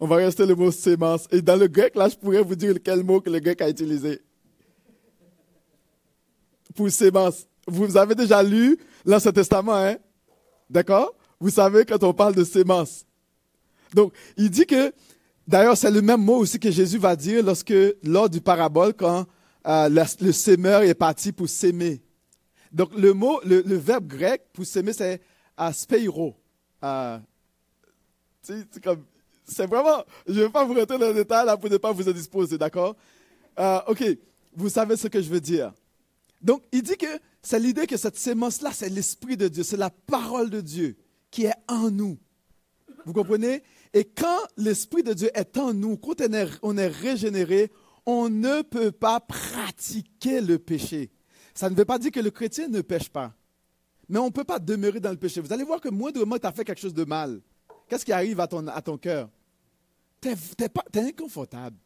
On 0.00 0.06
va 0.06 0.16
rester 0.16 0.46
le 0.46 0.54
mot 0.54 0.70
sémence. 0.72 1.26
Et 1.30 1.42
dans 1.42 1.56
le 1.56 1.68
grec, 1.68 1.94
là, 1.94 2.08
je 2.08 2.16
pourrais 2.16 2.42
vous 2.42 2.56
dire 2.56 2.74
quel 2.82 3.04
mot 3.04 3.20
que 3.20 3.30
le 3.30 3.38
grec 3.38 3.60
a 3.60 3.68
utilisé. 3.68 4.20
Pour 6.74 6.90
sémence. 6.90 7.46
Vous 7.66 7.96
avez 7.96 8.14
déjà 8.14 8.42
lu 8.42 8.78
l'Ancien 9.04 9.32
Testament, 9.32 9.74
hein? 9.74 9.96
D'accord? 10.68 11.14
Vous 11.38 11.50
savez 11.50 11.84
quand 11.84 12.02
on 12.04 12.12
parle 12.12 12.34
de 12.34 12.44
sémence. 12.44 13.04
Donc, 13.94 14.12
il 14.36 14.50
dit 14.50 14.66
que, 14.66 14.92
d'ailleurs, 15.46 15.76
c'est 15.76 15.90
le 15.90 16.02
même 16.02 16.22
mot 16.22 16.36
aussi 16.36 16.58
que 16.58 16.70
Jésus 16.70 16.98
va 16.98 17.16
dire 17.16 17.44
lorsque, 17.44 17.74
lors 18.04 18.28
du 18.28 18.40
parabole, 18.40 18.94
quand 18.94 19.26
euh, 19.66 19.88
le, 20.20 20.32
sémeur 20.32 20.82
est 20.82 20.94
parti 20.94 21.32
pour 21.32 21.48
s'aimer. 21.48 22.00
Donc, 22.72 22.90
le 22.96 23.12
mot, 23.12 23.40
le, 23.44 23.62
verbe 23.76 24.06
grec 24.06 24.42
pour 24.52 24.64
s'aimer, 24.64 24.92
c'est 24.92 25.20
aspeiro. 25.56 26.36
Euh, 26.84 27.18
c'est 28.42 28.82
comme, 28.82 29.04
c'est 29.44 29.66
vraiment, 29.66 30.04
je 30.26 30.34
ne 30.34 30.44
vais 30.44 30.50
pas 30.50 30.64
vous 30.64 30.74
rentrer 30.74 30.98
dans 30.98 31.08
le 31.08 31.14
détail 31.14 31.44
là 31.46 31.56
pour 31.56 31.68
ne 31.68 31.76
pas 31.76 31.92
vous 31.92 32.08
indisposer, 32.08 32.56
d'accord? 32.56 32.96
Euh, 33.58 33.80
ok, 33.88 34.04
vous 34.54 34.68
savez 34.68 34.96
ce 34.96 35.08
que 35.08 35.20
je 35.20 35.28
veux 35.28 35.40
dire. 35.40 35.72
Donc, 36.40 36.62
il 36.72 36.82
dit 36.82 36.96
que 36.96 37.06
c'est 37.42 37.58
l'idée 37.58 37.86
que 37.86 37.96
cette 37.96 38.16
sémence-là, 38.16 38.70
c'est 38.72 38.88
l'Esprit 38.88 39.36
de 39.36 39.48
Dieu, 39.48 39.62
c'est 39.62 39.76
la 39.76 39.90
parole 39.90 40.50
de 40.50 40.60
Dieu 40.60 40.96
qui 41.30 41.44
est 41.44 41.54
en 41.68 41.90
nous. 41.90 42.18
Vous 43.04 43.12
comprenez? 43.12 43.62
Et 43.92 44.04
quand 44.04 44.38
l'Esprit 44.56 45.02
de 45.02 45.12
Dieu 45.12 45.30
est 45.34 45.56
en 45.56 45.74
nous, 45.74 45.96
quand 45.96 46.20
on 46.62 46.76
est, 46.76 46.86
régénéré, 46.86 47.70
on 48.06 48.28
ne 48.28 48.62
peut 48.62 48.92
pas 48.92 49.20
pratiquer 49.20 50.40
le 50.40 50.58
péché. 50.58 51.10
Ça 51.54 51.68
ne 51.68 51.74
veut 51.74 51.84
pas 51.84 51.98
dire 51.98 52.10
que 52.10 52.20
le 52.20 52.30
chrétien 52.30 52.68
ne 52.68 52.80
pêche 52.80 53.08
pas. 53.08 53.34
Mais 54.08 54.18
on 54.18 54.26
ne 54.26 54.30
peut 54.30 54.44
pas 54.44 54.58
demeurer 54.58 55.00
dans 55.00 55.10
le 55.10 55.16
péché. 55.16 55.40
Vous 55.40 55.52
allez 55.52 55.64
voir 55.64 55.80
que 55.80 55.88
moindrement 55.88 56.38
tu 56.38 56.46
as 56.46 56.52
fait 56.52 56.64
quelque 56.64 56.80
chose 56.80 56.94
de 56.94 57.04
mal, 57.04 57.40
qu'est-ce 57.88 58.04
qui 58.04 58.12
arrive 58.12 58.40
à 58.40 58.46
ton, 58.46 58.98
cœur? 58.98 59.28
Tu 60.20 60.28
es, 60.28 61.00
inconfortable. 61.00 61.76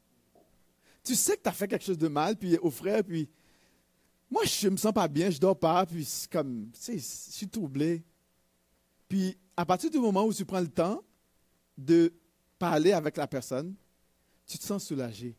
Tu 1.03 1.15
sais 1.15 1.37
que 1.37 1.43
tu 1.43 1.49
as 1.49 1.53
fait 1.53 1.69
quelque 1.69 1.85
chose 1.85 1.99
de 1.99 2.09
mal, 2.09 2.37
puis 2.37 2.57
au 2.59 2.71
frère, 2.71 3.05
puis 3.05 3.29
moi, 4.35 4.43
je 4.47 4.69
me 4.69 4.77
sens 4.77 4.93
pas 4.93 5.07
bien, 5.07 5.31
je 5.31 5.39
dors 5.39 5.57
pas, 5.57 5.87
puis 5.87 6.05
comme, 6.29 6.69
je 6.75 6.99
suis 6.99 7.47
troublé. 7.47 8.03
Puis 9.09 9.39
à 9.57 9.65
partir 9.65 9.93
du 9.93 10.01
moment 10.01 10.25
où 10.25 10.35
tu 10.35 10.45
prends 10.45 10.61
le 10.61 10.67
temps 10.67 11.05
de 11.79 12.13
parler 12.59 12.91
avec 12.91 13.17
la 13.17 13.29
personne, 13.29 13.77
tu 14.45 14.59
te 14.59 14.65
sens 14.65 14.85
soulagé. 14.85 15.37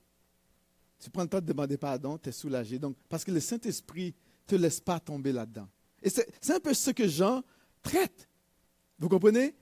Tu 0.97 1.09
prends 1.09 1.23
le 1.23 1.27
temps 1.27 1.41
de 1.41 1.45
demander 1.45 1.75
pardon, 1.75 2.17
tu 2.17 2.29
es 2.29 2.31
soulagé. 2.31 2.79
Donc, 2.79 2.95
parce 3.09 3.25
que 3.25 3.31
le 3.31 3.41
Saint-Esprit 3.41 4.15
ne 4.15 4.47
te 4.47 4.55
laisse 4.55 4.79
pas 4.79 5.01
tomber 5.01 5.33
là-dedans. 5.33 5.67
Et 6.01 6.09
c'est 6.09 6.53
un 6.53 6.61
peu 6.61 6.73
ce 6.73 6.91
que 6.91 7.05
Jean 7.05 7.43
traite. 7.83 8.29
Vous 8.97 9.09
comprenez? 9.09 9.55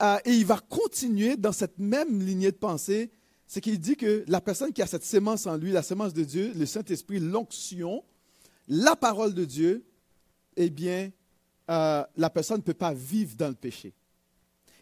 Euh, 0.00 0.16
et 0.24 0.32
il 0.32 0.46
va 0.46 0.58
continuer 0.60 1.36
dans 1.36 1.52
cette 1.52 1.78
même 1.78 2.22
lignée 2.22 2.52
de 2.52 2.56
pensée. 2.56 3.12
C'est 3.46 3.60
qu'il 3.60 3.78
dit 3.78 3.96
que 3.96 4.24
la 4.28 4.40
personne 4.40 4.72
qui 4.72 4.80
a 4.80 4.86
cette 4.86 5.04
sémence 5.04 5.46
en 5.46 5.58
lui, 5.58 5.72
la 5.72 5.82
sémence 5.82 6.14
de 6.14 6.24
Dieu, 6.24 6.54
le 6.56 6.64
Saint-Esprit, 6.64 7.20
l'onction, 7.20 8.02
la 8.70 8.94
parole 8.94 9.34
de 9.34 9.44
Dieu, 9.44 9.84
eh 10.56 10.70
bien, 10.70 11.10
euh, 11.68 12.04
la 12.16 12.30
personne 12.30 12.58
ne 12.58 12.62
peut 12.62 12.72
pas 12.72 12.94
vivre 12.94 13.34
dans 13.36 13.48
le 13.48 13.54
péché. 13.54 13.92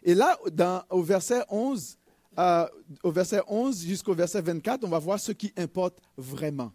Et 0.03 0.13
là, 0.13 0.37
dans, 0.53 0.83
au 0.91 1.01
verset 1.01 1.43
11, 1.49 1.97
euh, 2.37 2.67
au 3.03 3.11
verset 3.11 3.41
11 3.47 3.85
jusqu'au 3.85 4.13
verset 4.13 4.41
24, 4.41 4.83
on 4.85 4.89
va 4.89 4.99
voir 4.99 5.19
ce 5.19 5.31
qui 5.31 5.51
importe 5.57 5.99
vraiment. 6.15 6.71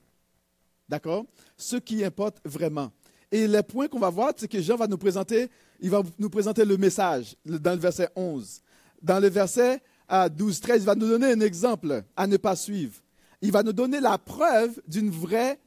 D'accord? 0.88 1.24
Ce 1.56 1.76
qui 1.76 2.04
importe 2.04 2.38
vraiment. 2.44 2.90
Et 3.30 3.46
les 3.46 3.62
points 3.62 3.86
qu'on 3.86 4.00
va 4.00 4.10
voir, 4.10 4.32
c'est 4.36 4.48
que 4.48 4.60
Jean 4.60 4.76
va 4.76 4.88
nous 4.88 4.98
présenter, 4.98 5.48
il 5.80 5.90
va 5.90 6.02
nous 6.18 6.30
présenter 6.30 6.64
le 6.64 6.76
message 6.76 7.36
dans 7.46 7.72
le 7.72 7.80
verset 7.80 8.08
11. 8.16 8.60
Dans 9.00 9.20
le 9.20 9.28
verset 9.28 9.80
12, 10.10 10.58
euh, 10.58 10.60
13, 10.60 10.82
il 10.82 10.86
va 10.86 10.94
nous 10.96 11.08
donner 11.08 11.32
un 11.32 11.40
exemple 11.40 12.02
à 12.16 12.26
ne 12.26 12.36
pas 12.36 12.56
suivre. 12.56 12.94
Il 13.40 13.52
va 13.52 13.62
nous 13.62 13.72
donner 13.72 14.00
la 14.00 14.18
preuve 14.18 14.80
d'une 14.88 15.10
vraie, 15.10 15.60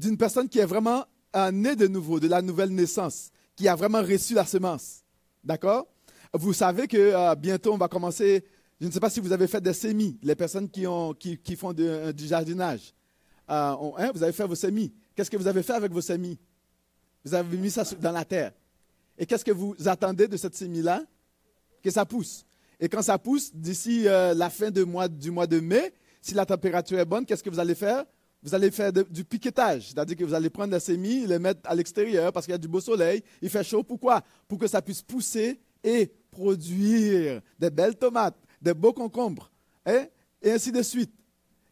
d'une 0.00 0.16
personne 0.16 0.48
qui 0.48 0.58
est 0.58 0.66
vraiment 0.66 1.04
née 1.52 1.76
de 1.76 1.86
nouveau, 1.86 2.18
de 2.18 2.26
la 2.26 2.42
nouvelle 2.42 2.70
naissance 2.70 3.30
qui 3.60 3.68
a 3.68 3.74
vraiment 3.74 4.00
reçu 4.00 4.32
la 4.32 4.46
semence. 4.46 5.02
D'accord? 5.44 5.86
Vous 6.32 6.54
savez 6.54 6.88
que 6.88 6.96
euh, 6.96 7.34
bientôt, 7.34 7.74
on 7.74 7.76
va 7.76 7.88
commencer. 7.88 8.42
Je 8.80 8.86
ne 8.86 8.90
sais 8.90 9.00
pas 9.00 9.10
si 9.10 9.20
vous 9.20 9.32
avez 9.32 9.46
fait 9.46 9.60
des 9.60 9.74
semis, 9.74 10.18
les 10.22 10.34
personnes 10.34 10.70
qui, 10.70 10.86
ont, 10.86 11.12
qui, 11.12 11.56
font 11.56 11.74
euh, 11.78 12.10
du 12.10 12.26
jardinage. 12.26 12.94
Euh, 13.50 13.74
hein, 13.98 14.10
vous 14.14 14.22
avez 14.22 14.32
fait 14.32 14.46
vos 14.46 14.54
semis. 14.54 14.94
Qu'est-ce 15.14 15.30
que 15.30 15.36
vous 15.36 15.46
avez 15.46 15.62
fait 15.62 15.74
avec 15.74 15.92
vos 15.92 16.00
semis? 16.00 16.38
Vous 17.22 17.34
avez 17.34 17.54
mis 17.58 17.70
ça 17.70 17.84
dans 18.00 18.12
la 18.12 18.24
terre. 18.24 18.52
Et 19.18 19.26
qu'est-ce 19.26 19.44
que 19.44 19.52
vous 19.52 19.76
attendez 19.84 20.26
de 20.26 20.38
cette 20.38 20.56
semis-là? 20.56 21.02
Que 21.82 21.90
ça 21.90 22.06
pousse. 22.06 22.46
Et 22.78 22.88
quand 22.88 23.02
ça 23.02 23.18
pousse, 23.18 23.54
d'ici 23.54 24.04
la 24.04 24.48
fin 24.48 24.70
du 24.70 24.86
mois 24.86 25.08
de 25.46 25.60
mai, 25.60 25.92
si 26.22 26.32
la 26.32 26.46
température 26.46 26.98
est 26.98 27.04
bonne, 27.04 27.26
qu'est-ce 27.26 27.42
que 27.42 27.50
vous 27.50 27.60
allez 27.60 27.74
faire? 27.74 28.06
Vous 28.42 28.54
allez 28.54 28.70
faire 28.70 28.92
du 28.92 29.24
piquetage, 29.24 29.88
c'est-à-dire 29.88 30.16
que 30.16 30.24
vous 30.24 30.34
allez 30.34 30.48
prendre 30.48 30.72
la 30.72 30.80
semis, 30.80 31.26
les 31.26 31.38
mettre 31.38 31.60
à 31.64 31.74
l'extérieur 31.74 32.32
parce 32.32 32.46
qu'il 32.46 32.52
y 32.52 32.54
a 32.54 32.58
du 32.58 32.68
beau 32.68 32.80
soleil, 32.80 33.22
il 33.42 33.50
fait 33.50 33.64
chaud. 33.64 33.82
Pourquoi? 33.82 34.22
Pour 34.48 34.58
que 34.58 34.66
ça 34.66 34.80
puisse 34.80 35.02
pousser 35.02 35.60
et 35.84 36.10
produire 36.30 37.42
des 37.58 37.70
belles 37.70 37.96
tomates, 37.96 38.36
des 38.60 38.74
beaux 38.74 38.92
concombres, 38.92 39.50
hein? 39.84 40.06
et 40.40 40.52
ainsi 40.52 40.72
de 40.72 40.82
suite. 40.82 41.12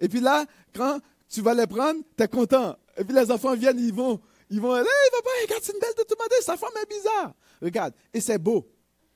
Et 0.00 0.08
puis 0.08 0.20
là, 0.20 0.44
quand 0.75 1.00
tu 1.28 1.40
vas 1.40 1.54
les 1.54 1.66
prendre, 1.66 2.00
tu 2.16 2.22
es 2.22 2.28
content. 2.28 2.76
Et 2.96 3.04
puis 3.04 3.14
les 3.14 3.30
enfants 3.30 3.54
viennent, 3.54 3.78
ils 3.78 3.92
vont, 3.92 4.20
ils 4.50 4.60
vont, 4.60 4.76
hey, 4.76 4.84
papa, 5.12 5.30
regarde, 5.42 5.62
c'est 5.62 5.72
une 5.72 5.80
belle 5.80 5.94
tomate, 6.06 6.32
sa 6.42 6.56
forme 6.56 6.75
est 6.82 6.88
bizarre. 6.88 7.34
Regarde, 7.62 7.94
et 8.12 8.20
c'est 8.20 8.38
beau. 8.38 8.68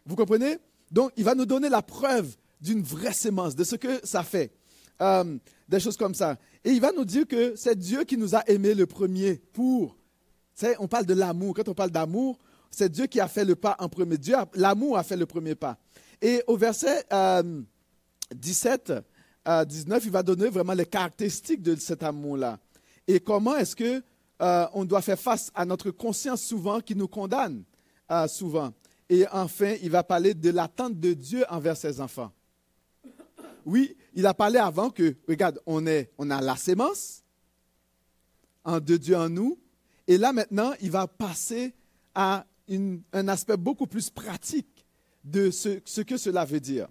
Vous 0.06 0.16
comprenez? 0.16 0.59
Donc, 0.90 1.12
il 1.16 1.25
va 1.25 1.35
nous 1.35 1.47
donner 1.47 1.68
la 1.68 1.82
preuve 1.82 2.35
d'une 2.61 2.82
vraie 2.82 3.12
sémence, 3.12 3.56
de 3.56 3.64
ce 3.64 3.76
que 3.76 4.00
ça 4.04 4.23
fait. 4.23 4.52
Euh, 5.00 5.38
des 5.73 5.81
choses 5.81 5.97
comme 5.97 6.14
ça. 6.14 6.37
Et 6.64 6.71
il 6.71 6.81
va 6.81 6.93
nous 6.93 7.05
dire 7.05 7.26
que 7.26 7.57
c'est 7.57 7.76
Dieu 7.76 8.05
qui 8.05 8.17
nous 8.17 8.35
a 8.35 8.43
aimés 8.47 8.75
le 8.75 8.87
premier 8.87 9.41
pour. 9.52 9.97
On 10.79 10.87
parle 10.87 11.07
de 11.07 11.14
l'amour. 11.14 11.55
Quand 11.55 11.69
on 11.69 11.75
parle 11.75 11.91
d'amour, 11.91 12.38
c'est 12.71 12.91
Dieu 12.91 13.07
qui 13.07 13.21
a 13.21 13.26
fait 13.26 13.45
le 13.45 13.57
pas 13.57 13.75
en 13.79 13.88
premier. 13.88 14.19
Dieu, 14.19 14.37
l'amour 14.55 14.99
a 14.99 15.02
fait 15.02 15.17
le 15.17 15.26
premier 15.26 15.55
pas. 15.55 15.79
Et 16.21 16.43
au 16.47 16.57
verset 16.57 17.05
17 18.35 18.93
à 19.45 19.64
19, 19.64 20.05
il 20.05 20.11
va 20.11 20.23
donner 20.23 20.49
vraiment 20.49 20.75
les 20.75 20.87
caractéristiques 20.87 21.62
de 21.62 21.75
cet 21.76 22.02
amour-là. 22.02 22.59
Et 23.09 23.19
comment 23.19 23.57
est-ce 23.57 23.75
que 23.75 24.02
euh, 24.43 24.67
on 24.75 24.85
doit 24.85 25.02
faire 25.02 25.19
face 25.19 25.50
à 25.55 25.64
notre 25.64 25.91
conscience 25.91 26.43
souvent 26.43 26.81
qui 26.81 26.97
nous 26.97 27.09
condamne 27.09 27.62
euh, 28.11 28.26
souvent. 28.26 28.73
Et 29.09 29.25
enfin, 29.31 29.76
il 29.83 29.91
va 29.91 30.02
parler 30.02 30.35
de 30.35 30.50
l'attente 30.50 30.99
de 30.99 31.12
Dieu 31.12 31.45
envers 31.49 31.76
ses 31.76 32.00
enfants. 32.00 32.33
Oui, 33.64 33.97
il 34.14 34.26
a 34.26 34.35
parlé 34.35 34.59
avant 34.59 34.90
que, 34.90 35.16
regarde, 35.28 35.61
on, 35.66 35.87
est, 35.87 36.11
on 36.19 36.31
a 36.31 36.40
la 36.40 36.57
sémence 36.57 37.23
en 38.64 38.81
de 38.81 38.97
Dieu 38.97 39.16
en 39.16 39.28
nous. 39.28 39.59
Et 40.07 40.19
là, 40.19 40.33
maintenant, 40.33 40.73
il 40.81 40.90
va 40.90 41.07
passer 41.07 41.75
à 42.14 42.45
un 42.69 43.28
aspect 43.28 43.57
beaucoup 43.57 43.87
plus 43.87 44.11
pratique 44.11 44.87
de 45.25 45.50
ce, 45.50 46.00
que 46.00 46.16
cela 46.16 46.45
veut 46.45 46.61
dire. 46.61 46.88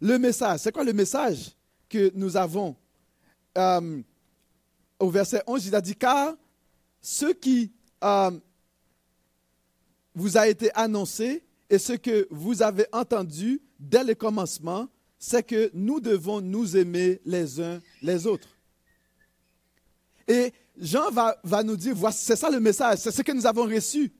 Le 0.00 0.18
message, 0.18 0.60
c'est 0.60 0.72
quoi 0.72 0.84
le 0.84 0.92
message 0.92 1.52
que 1.88 2.10
nous 2.14 2.36
avons? 2.36 2.76
Euh, 3.56 4.02
Au 4.98 5.10
verset 5.10 5.42
11, 5.46 5.66
il 5.66 5.74
a 5.74 5.80
dit, 5.80 5.94
car 5.94 6.34
ce 7.00 7.26
qui 7.26 7.72
euh, 8.02 8.30
vous 10.14 10.36
a 10.36 10.48
été 10.48 10.70
annoncé 10.74 11.44
et 11.68 11.78
ce 11.78 11.92
que 11.94 12.26
vous 12.30 12.62
avez 12.62 12.86
entendu 12.92 13.60
dès 13.78 14.04
le 14.04 14.14
commencement, 14.14 14.88
c'est 15.26 15.42
que 15.42 15.70
nous 15.72 16.00
devons 16.00 16.42
nous 16.42 16.76
aimer 16.76 17.18
les 17.24 17.58
uns 17.58 17.80
les 18.02 18.26
autres. 18.26 18.58
Et 20.28 20.52
Jean 20.78 21.10
va, 21.10 21.62
nous 21.62 21.78
dire, 21.78 21.96
c'est 22.12 22.36
ça 22.36 22.50
le 22.50 22.60
message, 22.60 22.98
c'est 22.98 23.10
ce 23.10 23.22
que 23.22 23.32
nous 23.32 23.46
avons 23.46 23.64
reçu. 23.64 24.12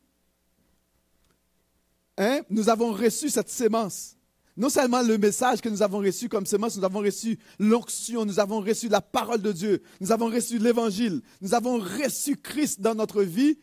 Hein? 2.17 2.41
Nous 2.49 2.71
avons 2.71 2.93
reçu 2.93 3.29
cette 3.29 3.51
sémence. 3.51 4.17
Non 4.57 4.71
seulement 4.71 5.03
le 5.03 5.19
message 5.19 5.61
que 5.61 5.69
nous 5.69 5.83
avons 5.83 5.99
reçu 5.99 6.31
comme 6.31 6.47
sémence, 6.47 6.79
nous 6.79 6.85
avons 6.85 7.01
reçu 7.01 7.39
l'onction, 7.59 8.25
nous 8.25 8.41
avons 8.41 8.61
reçu 8.61 8.89
la 8.89 9.03
parole 9.03 9.43
de 9.43 9.53
Dieu, 9.53 9.83
nous 10.01 10.11
avons 10.11 10.31
reçu 10.31 10.57
l'évangile, 10.57 11.21
nous 11.43 11.53
avons 11.53 11.79
reçu 11.79 12.39
Christ 12.39 12.81
dans 12.81 12.95
notre 12.95 13.23
vie. 13.23 13.59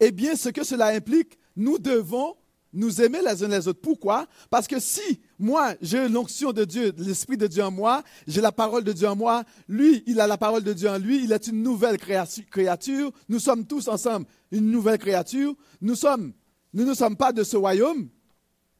Eh 0.00 0.10
bien, 0.10 0.34
ce 0.34 0.48
que 0.48 0.64
cela 0.64 0.88
implique, 0.88 1.38
nous 1.54 1.78
devons 1.78 2.34
nous 2.72 3.00
aimer 3.02 3.20
les 3.24 3.42
uns 3.42 3.48
les 3.48 3.68
autres. 3.68 3.80
Pourquoi? 3.80 4.26
Parce 4.48 4.66
que 4.66 4.78
si 4.78 5.20
moi, 5.38 5.74
j'ai 5.80 6.08
l'onction 6.08 6.52
de 6.52 6.64
Dieu, 6.64 6.92
l'Esprit 6.98 7.36
de 7.36 7.46
Dieu 7.46 7.62
en 7.64 7.70
moi, 7.70 8.02
j'ai 8.26 8.40
la 8.40 8.52
parole 8.52 8.84
de 8.84 8.92
Dieu 8.92 9.08
en 9.08 9.16
moi, 9.16 9.44
lui, 9.68 10.02
il 10.06 10.20
a 10.20 10.26
la 10.26 10.38
parole 10.38 10.62
de 10.62 10.72
Dieu 10.72 10.88
en 10.88 10.98
lui, 10.98 11.24
il 11.24 11.32
est 11.32 11.46
une 11.48 11.62
nouvelle 11.62 11.98
créature, 11.98 13.12
nous 13.28 13.38
sommes 13.38 13.66
tous 13.66 13.88
ensemble 13.88 14.26
une 14.52 14.70
nouvelle 14.70 14.98
créature, 14.98 15.54
nous 15.80 15.94
sommes, 15.94 16.32
nous 16.72 16.84
ne 16.84 16.94
sommes 16.94 17.16
pas 17.16 17.32
de 17.32 17.42
ce 17.42 17.56
royaume, 17.56 18.08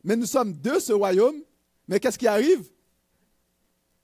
mais 0.05 0.17
nous 0.17 0.27
sommes 0.27 0.53
de 0.53 0.79
ce 0.79 0.93
royaume, 0.93 1.37
mais 1.89 2.01
qu'est-ce 2.01 2.19
qui 2.19 2.27
arrive? 2.27 2.71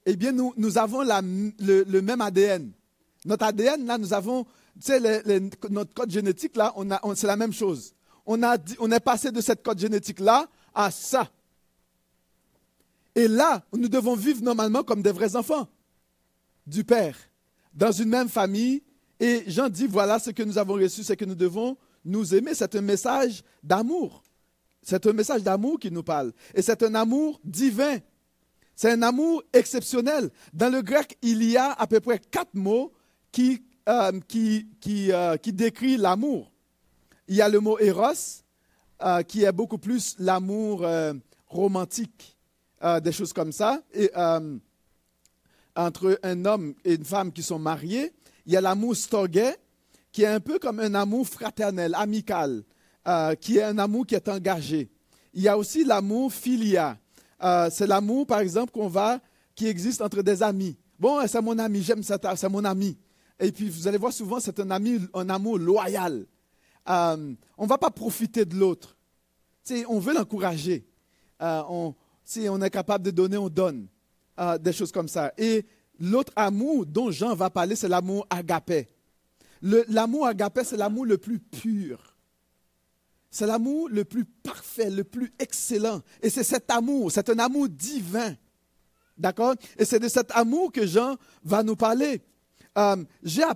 Eh 0.04 0.14
bien, 0.14 0.32
nous, 0.32 0.78
avons 0.78 1.02
le, 1.02 2.00
même 2.00 2.20
ADN. 2.20 2.70
Notre 3.24 3.46
ADN, 3.46 3.86
là, 3.86 3.98
nous 3.98 4.12
avons, 4.12 4.44
tu 4.44 4.82
sais, 4.82 5.00
notre 5.68 5.92
code 5.94 6.10
génétique, 6.10 6.56
là, 6.56 6.72
on, 6.76 7.14
c'est 7.16 7.26
la 7.26 7.36
même 7.36 7.52
chose 7.52 7.95
on, 8.26 8.42
a 8.42 8.58
on 8.78 8.90
est 8.90 9.00
passé 9.00 9.30
de 9.30 9.40
cette 9.40 9.62
code 9.62 9.78
génétique-là 9.78 10.48
à 10.74 10.90
ça. 10.90 11.30
Et 13.14 13.28
là, 13.28 13.64
nous 13.72 13.88
devons 13.88 14.14
vivre 14.14 14.42
normalement 14.42 14.82
comme 14.82 15.00
des 15.00 15.12
vrais 15.12 15.36
enfants 15.36 15.68
du 16.66 16.84
Père, 16.84 17.16
dans 17.72 17.92
une 17.92 18.10
même 18.10 18.28
famille. 18.28 18.82
Et 19.18 19.44
Jean 19.46 19.70
dit, 19.70 19.86
voilà 19.86 20.18
ce 20.18 20.30
que 20.30 20.42
nous 20.42 20.58
avons 20.58 20.74
reçu, 20.74 21.02
c'est 21.02 21.16
que 21.16 21.24
nous 21.24 21.34
devons 21.34 21.78
nous 22.04 22.34
aimer. 22.34 22.54
C'est 22.54 22.74
un 22.74 22.82
message 22.82 23.42
d'amour. 23.62 24.22
C'est 24.82 25.06
un 25.06 25.12
message 25.12 25.42
d'amour 25.42 25.78
qui 25.78 25.90
nous 25.90 26.02
parle. 26.02 26.32
Et 26.54 26.60
c'est 26.60 26.82
un 26.82 26.94
amour 26.94 27.40
divin. 27.42 27.98
C'est 28.74 28.90
un 28.90 29.00
amour 29.00 29.42
exceptionnel. 29.52 30.30
Dans 30.52 30.70
le 30.70 30.82
grec, 30.82 31.16
il 31.22 31.42
y 31.42 31.56
a 31.56 31.72
à 31.72 31.86
peu 31.86 32.00
près 32.00 32.18
quatre 32.18 32.54
mots 32.54 32.92
qui, 33.32 33.62
euh, 33.88 34.12
euh, 34.86 35.36
qui 35.38 35.52
décrit 35.54 35.96
l'amour. 35.96 36.52
Il 37.28 37.36
y 37.36 37.42
a 37.42 37.48
le 37.48 37.60
mot 37.60 37.78
eros, 37.78 38.42
euh, 39.02 39.22
qui 39.22 39.44
est 39.44 39.52
beaucoup 39.52 39.78
plus 39.78 40.16
l'amour 40.18 40.86
romantique, 41.46 42.36
des 43.02 43.12
choses 43.12 43.32
comme 43.32 43.52
ça. 43.52 43.82
Entre 45.74 46.18
un 46.22 46.44
homme 46.44 46.74
et 46.84 46.94
une 46.94 47.04
femme 47.04 47.32
qui 47.32 47.42
sont 47.42 47.58
mariés. 47.58 48.12
Il 48.46 48.52
y 48.52 48.56
a 48.56 48.60
l'amour 48.60 48.96
storge, 48.96 49.54
qui 50.12 50.22
est 50.22 50.26
un 50.26 50.40
peu 50.40 50.58
comme 50.58 50.80
un 50.80 50.94
amour 50.94 51.26
fraternel, 51.26 51.94
amical, 51.94 52.62
qui 53.40 53.58
est 53.58 53.64
un 53.64 53.78
amour 53.78 54.06
qui 54.06 54.14
est 54.14 54.28
engagé. 54.28 54.88
Il 55.34 55.42
y 55.42 55.48
a 55.48 55.58
aussi 55.58 55.84
l'amour 55.84 56.32
filia, 56.32 56.98
euh, 57.42 57.68
c'est 57.70 57.86
l'amour, 57.86 58.26
par 58.26 58.40
exemple, 58.40 58.72
qu'on 58.72 58.88
va, 58.88 59.20
qui 59.54 59.66
existe 59.66 60.00
entre 60.00 60.22
des 60.22 60.42
amis. 60.42 60.76
Bon, 60.98 61.20
c'est 61.26 61.40
mon 61.40 61.58
ami, 61.58 61.82
j'aime 61.82 62.02
ça, 62.02 62.18
c'est 62.36 62.48
mon 62.48 62.64
ami. 62.64 62.96
Et 63.38 63.52
puis, 63.52 63.68
vous 63.68 63.86
allez 63.86 63.98
voir 63.98 64.12
souvent, 64.12 64.40
c'est 64.40 64.58
un, 64.60 64.70
ami, 64.70 64.98
un 65.12 65.28
amour 65.28 65.58
loyal. 65.58 66.24
Euh, 66.88 67.34
on 67.58 67.64
ne 67.64 67.68
va 67.68 67.78
pas 67.78 67.90
profiter 67.90 68.44
de 68.44 68.54
l'autre. 68.54 68.96
On 69.88 69.98
veut 69.98 70.14
l'encourager. 70.14 70.86
Euh, 71.42 71.62
on, 71.68 71.94
si 72.24 72.46
on 72.48 72.60
est 72.62 72.70
capable 72.70 73.04
de 73.04 73.10
donner, 73.10 73.36
on 73.36 73.48
donne. 73.48 73.88
des 74.60 74.72
choses 74.72 74.92
comme 74.92 75.08
ça. 75.08 75.32
Et 75.38 75.64
l'autre 75.98 76.32
amour 76.36 76.86
dont 76.86 77.10
Jean 77.10 77.34
va 77.34 77.50
parler, 77.50 77.76
c'est 77.76 77.88
l'amour 77.88 78.26
agapé. 78.30 78.88
L'amour 79.62 80.26
agapé, 80.26 80.62
c'est 80.64 80.76
l'amour 80.76 81.06
le 81.06 81.18
plus 81.18 81.38
pur. 81.38 82.16
C'est 83.30 83.46
l'amour 83.46 83.88
le 83.88 84.04
plus 84.04 84.24
parfait, 84.24 84.90
le 84.90 85.04
plus 85.04 85.32
excellent. 85.38 86.00
Et 86.22 86.30
c'est 86.30 86.44
cet 86.44 86.70
amour, 86.70 87.10
c'est 87.12 87.28
un 87.28 87.38
amour 87.38 87.68
divin. 87.68 88.34
D'accord? 89.18 89.54
Et 89.78 89.84
c'est 89.84 89.98
de 89.98 90.08
cet 90.08 90.30
amour 90.32 90.72
que 90.72 90.86
Jean 90.86 91.16
va 91.42 91.62
nous 91.62 91.76
parler. 91.76 92.22
Euh, 92.76 92.96
Jean 93.22 93.52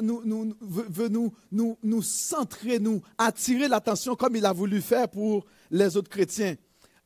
nous, 0.00 0.54
veut 0.60 1.08
nous, 1.08 1.32
nous, 1.50 2.02
centrer, 2.02 2.78
nous 2.78 3.02
attirer 3.18 3.68
l'attention 3.68 4.16
comme 4.16 4.36
il 4.36 4.46
a 4.46 4.52
voulu 4.52 4.80
faire 4.80 5.08
pour 5.08 5.44
les 5.70 5.96
autres 5.96 6.08
chrétiens. 6.08 6.56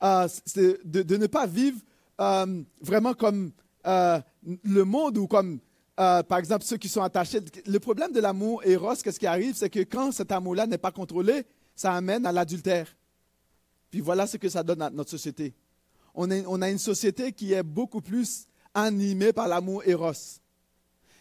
Euh, 0.03 0.29
de, 0.55 1.03
de, 1.03 1.17
ne 1.17 1.27
pas 1.27 1.47
vivre 1.47 1.81
euh, 2.21 2.63
vraiment 2.81 3.15
comme 3.15 3.51
le 3.85 4.83
monde 4.85 5.19
ou 5.19 5.27
comme, 5.27 5.59
par 5.97 6.39
exemple, 6.39 6.65
ceux 6.65 6.77
qui 6.77 6.89
sont 6.89 7.03
attachés. 7.03 7.41
Le 7.67 7.79
problème 7.81 8.13
de 8.13 8.21
l'amour 8.21 8.65
éros, 8.65 8.95
qu'est-ce 9.03 9.19
qui 9.19 9.27
arrive? 9.27 9.57
C'est 9.57 9.71
que 9.71 9.81
quand 9.81 10.13
cet 10.13 10.31
amour-là 10.31 10.67
n'est 10.67 10.79
pas 10.79 10.93
contrôlé, 10.93 11.45
ça 11.75 11.93
amène 11.95 12.27
à 12.27 12.33
l'adultère. 12.33 12.95
Puis 13.91 14.01
voilà 14.01 14.27
ce 14.27 14.37
que 14.37 14.49
ça 14.49 14.63
donne 14.63 14.83
à 14.83 14.91
notre 14.91 15.11
société. 15.11 15.55
On, 16.15 16.31
a 16.31 16.71
une 16.71 16.79
société 16.79 17.33
qui 17.33 17.53
est 17.53 17.63
beaucoup 17.63 18.01
plus 18.01 18.47
animée 18.75 19.33
par 19.33 19.49
l'amour 19.49 19.83
éros. 19.87 20.13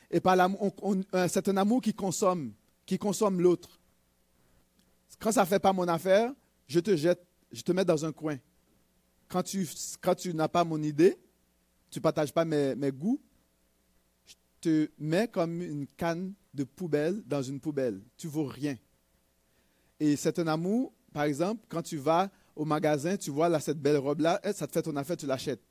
Et 0.10 0.22
euh, 0.26 1.28
c'est 1.28 1.50
un 1.50 1.58
amour 1.58 1.82
qui 1.82 1.94
consomme, 1.94 2.54
qui 2.86 2.98
consomme 2.98 3.42
l'autre. 3.42 3.80
Quand 5.20 5.32
ça 5.32 5.42
ne 5.42 5.48
fait 5.48 5.60
pas 5.60 5.74
mon 5.74 5.88
affaire, 5.88 6.34
je 6.68 6.80
te 6.80 6.96
jette, 6.96 7.26
je 7.52 7.62
te 7.62 7.72
mets 7.72 7.86
dans 7.86 8.06
un 8.06 8.12
coin. 8.12 8.38
Quand 9.28 9.44
tu, 9.44 9.68
n'as 10.34 10.48
pas 10.48 10.64
mon 10.64 10.82
idée, 10.82 11.18
tu 11.90 12.00
ne 12.00 12.02
partages 12.02 12.34
pas 12.34 12.46
mes, 12.46 12.76
mes 12.76 12.92
goûts, 12.92 13.22
je 14.26 14.36
te 14.62 14.90
mets 14.98 15.28
comme 15.28 15.62
une 15.62 15.88
canne 15.88 16.34
de 16.54 16.64
poubelle 16.64 17.22
dans 17.26 17.42
une 17.42 17.60
poubelle. 17.60 18.02
Tu 18.16 18.28
vaux 18.28 18.46
rien. 18.46 18.78
Et 20.00 20.16
c'est 20.16 20.40
un 20.40 20.48
amour, 20.48 20.94
par 21.12 21.24
exemple, 21.24 21.66
quand 21.68 21.82
tu 21.82 21.98
vas 21.98 22.30
au 22.56 22.64
magasin, 22.64 23.18
tu 23.18 23.32
vois 23.32 23.50
là, 23.50 23.60
cette 23.60 23.80
belle 23.80 23.98
robe-là, 23.98 24.40
eh, 24.44 24.54
ça 24.54 24.68
te 24.68 24.72
fait 24.72 24.82
ton 24.82 24.96
affaire, 24.96 25.18
tu 25.18 25.26
l'achètes. 25.26 25.62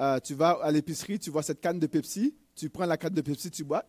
Euh, 0.00 0.20
tu 0.20 0.34
vas 0.34 0.50
à 0.62 0.70
l'épicerie, 0.70 1.18
tu 1.18 1.30
vois 1.30 1.42
cette 1.42 1.60
canne 1.60 1.80
de 1.80 1.86
Pepsi, 1.86 2.34
tu 2.58 2.68
prends 2.68 2.86
la 2.86 2.96
canne 2.96 3.14
de 3.14 3.20
Pepsi, 3.20 3.50
tu 3.52 3.62
bois. 3.62 3.84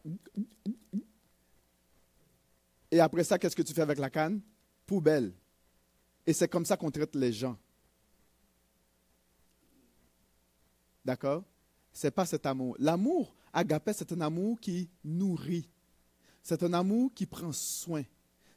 Et 2.92 3.00
après 3.00 3.24
ça, 3.24 3.40
qu'est-ce 3.40 3.56
que 3.56 3.64
tu 3.64 3.74
fais 3.74 3.82
avec 3.82 3.98
la 3.98 4.12
canne? 4.12 4.42
Poubelle. 4.86 5.34
Et 6.26 6.34
c'est 6.34 6.48
comme 6.48 6.66
ça 6.66 6.78
qu'on 6.78 6.92
traite 6.92 7.16
les 7.16 7.34
gens. 7.34 7.58
D'accord? 11.04 11.44
C'est 11.92 12.12
pas 12.12 12.28
cet 12.28 12.46
amour. 12.46 12.76
L'amour, 12.78 13.36
agapé, 13.52 13.92
c'est 13.92 14.12
un 14.12 14.22
amour 14.22 14.60
qui 14.60 14.88
nourrit. 15.04 15.68
C'est 16.44 16.62
un 16.62 16.74
amour 16.74 17.12
qui 17.16 17.26
prend 17.26 17.52
soin. 17.52 18.04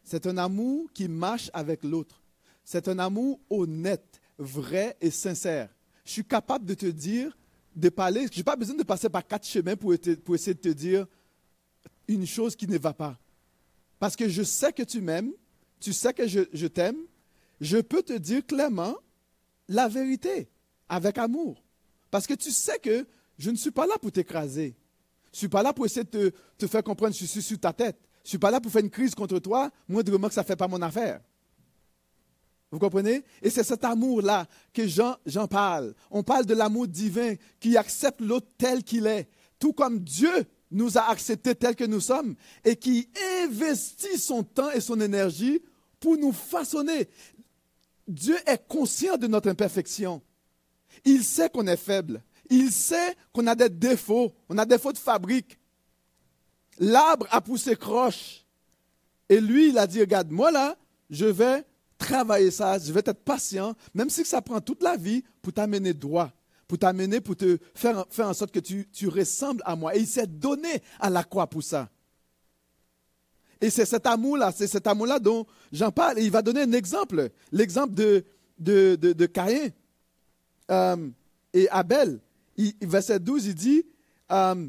C'est 0.05 0.27
un 0.27 0.37
amour 0.37 0.93
qui 0.93 1.09
marche 1.09 1.51
avec 1.55 1.85
l'autre. 1.85 2.23
C'est 2.65 2.87
un 2.89 2.99
amour 2.99 3.41
honnête, 3.49 4.21
vrai 4.37 4.95
et 5.01 5.11
sincère. 5.11 5.71
Je 6.05 6.11
suis 6.11 6.25
capable 6.25 6.67
de 6.67 6.75
te 6.75 6.87
dire, 6.87 7.37
de 7.75 7.89
parler, 7.89 8.27
je 8.31 8.39
n'ai 8.39 8.45
pas 8.45 8.57
besoin 8.57 8.77
de 8.77 8.83
passer 8.83 9.09
par 9.09 9.27
quatre 9.27 9.47
chemins 9.47 9.77
pour, 9.77 9.95
essayer 9.95 10.55
de 10.55 10.61
te 10.61 10.69
dire 10.69 11.07
une 12.09 12.27
chose 12.27 12.57
qui 12.57 12.67
ne 12.67 12.79
va 12.79 12.93
pas. 12.93 13.19
Parce 13.99 14.17
que 14.17 14.29
je 14.29 14.43
sais 14.43 14.73
que 14.73 14.83
tu 14.83 15.01
m'aimes, 15.01 15.33
tu 15.81 15.93
sais 15.93 16.13
que 16.13 16.27
je, 16.27 16.67
t'aime, 16.67 16.99
je 17.61 17.79
peux 17.79 18.03
te 18.03 18.13
dire 18.13 18.45
clairement 18.45 18.97
la 19.69 19.89
vérité, 19.89 20.49
avec 20.89 21.19
amour. 21.19 21.63
Parce 22.11 22.27
que 22.27 22.35
tu 22.35 22.51
sais 22.51 22.79
que 22.79 23.07
je 23.39 23.51
ne 23.51 23.57
suis 23.57 23.71
pas 23.71 23.87
là 23.87 23.95
pour 24.01 24.13
t'écraser. 24.13 24.75
Je 25.33 25.37
ne 25.37 25.39
suis 25.39 25.49
pas 25.49 25.63
là 25.63 25.73
pour 25.73 25.87
essayer 25.87 26.05
de 26.05 26.11
te, 26.11 26.37
te 26.59 26.67
faire 26.67 26.83
comprendre 26.83 27.15
que 27.15 27.19
je 27.19 27.25
suis 27.25 27.43
sur 27.43 27.59
ta 27.59 27.73
tête. 27.73 27.97
Je 28.23 28.27
ne 28.27 28.29
suis 28.29 28.39
pas 28.39 28.51
là 28.51 28.61
pour 28.61 28.71
faire 28.71 28.83
une 28.83 28.91
crise 28.91 29.15
contre 29.15 29.39
toi, 29.39 29.71
moindrement 29.89 30.29
que 30.29 30.35
ça 30.35 30.43
ne 30.43 30.47
fait 30.47 30.57
pas 30.57 30.69
mon 30.69 30.83
affaire. 30.83 31.21
Vous 32.73 32.79
comprenez? 32.79 33.23
Et 33.43 33.51
c'est 33.51 33.63
cet 33.63 33.85
amour-là 33.85 34.47
que 34.73 34.87
Jean, 34.87 35.17
Jean 35.27 35.47
parle. 35.47 35.95
On 36.11 36.23
parle 36.23 36.47
de 36.47 36.55
l'amour 36.55 36.89
divin 36.89 37.35
qui 37.61 37.77
accepte 37.77 38.23
l'autre 38.23 38.49
tel 38.57 38.83
qu'il 38.83 39.07
est, 39.07 39.29
tout 39.59 39.75
comme 39.75 40.01
Dieu 40.01 40.33
nous 40.71 40.97
a 40.97 41.03
acceptés 41.11 41.55
tel 41.55 41.77
que 41.77 41.85
nous 41.85 42.01
sommes 42.01 42.35
et 42.65 42.77
qui 42.77 43.11
investit 43.43 44.19
son 44.19 44.43
temps 44.43 44.71
et 44.71 44.81
son 44.81 44.99
énergie 45.03 45.61
pour 46.01 46.17
nous 46.17 46.33
façonner. 46.33 47.11
Dieu 48.09 48.37
est 48.47 48.67
conscient 48.67 49.19
de 49.19 49.27
notre 49.27 49.51
imperfection. 49.51 50.23
Il 51.05 51.25
sait 51.25 51.51
qu'on 51.51 51.67
est 51.67 51.77
faible. 51.77 52.23
Il 52.49 52.73
sait 52.73 53.15
qu'on 53.35 53.47
a 53.49 53.55
des 53.55 53.69
défauts. 53.69 54.33
On 54.49 54.57
a 54.57 54.65
des 54.65 54.77
défauts 54.77 54.93
de 54.93 54.99
fabrique. 54.99 55.59
L'arbre 56.79 57.27
a 57.31 57.43
poussé 57.43 57.77
croche. 57.77 58.47
Et 59.29 59.43
lui, 59.43 59.69
il 59.69 59.79
a 59.79 59.87
dit, 59.87 60.01
regarde, 60.01 60.31
moi 60.31 60.51
là, 60.51 60.77
je 61.11 61.27
vais 61.27 61.65
travailler 62.03 62.51
ça, 62.51 62.79
je 62.79 62.93
vais 62.93 63.01
être 63.01 63.25
patient, 63.25 63.75
même 63.95 64.11
si 64.11 64.25
ça 64.25 64.43
prend 64.43 64.61
toute 64.61 64.83
la 64.83 64.97
vie 64.97 65.25
pour 65.41 65.53
t'amener 65.53 65.95
droit, 65.95 66.31
pour 66.67 66.79
t'amener, 66.79 67.21
pour 67.21 67.37
te 67.37 67.59
faire, 67.75 68.05
faire 68.11 68.29
en 68.29 68.35
sorte 68.35 68.51
que 68.51 68.61
tu, 68.61 68.89
tu 68.93 69.09
ressembles 69.09 69.63
à 69.65 69.77
moi. 69.77 69.95
Et 69.97 70.01
il 70.01 70.07
s'est 70.07 70.27
donné 70.27 70.83
à 70.99 71.11
la 71.11 71.23
croix 71.23 71.47
pour 71.47 71.63
ça. 71.63 71.89
Et 73.61 73.71
c'est 73.71 73.87
cet 73.87 74.07
amour-là, 74.07 74.53
c'est 74.55 74.67
cet 74.67 74.87
amour-là 74.89 75.21
dont 75.21 75.47
j'en 75.71 75.93
parle. 75.93 76.19
Et 76.19 76.25
il 76.25 76.31
va 76.31 76.43
donner 76.43 76.63
un 76.63 76.73
exemple, 76.73 77.31
l'exemple 77.53 77.95
de, 77.95 78.25
de, 78.59 78.97
de, 78.97 79.27
Caïn 79.27 79.71
euh, 80.71 81.09
et 81.53 81.69
Abel. 81.71 82.21
Il, 82.57 82.75
verset 82.83 83.21
12, 83.21 83.47
il 83.47 83.55
dit, 83.55 83.87
euh, 84.33 84.67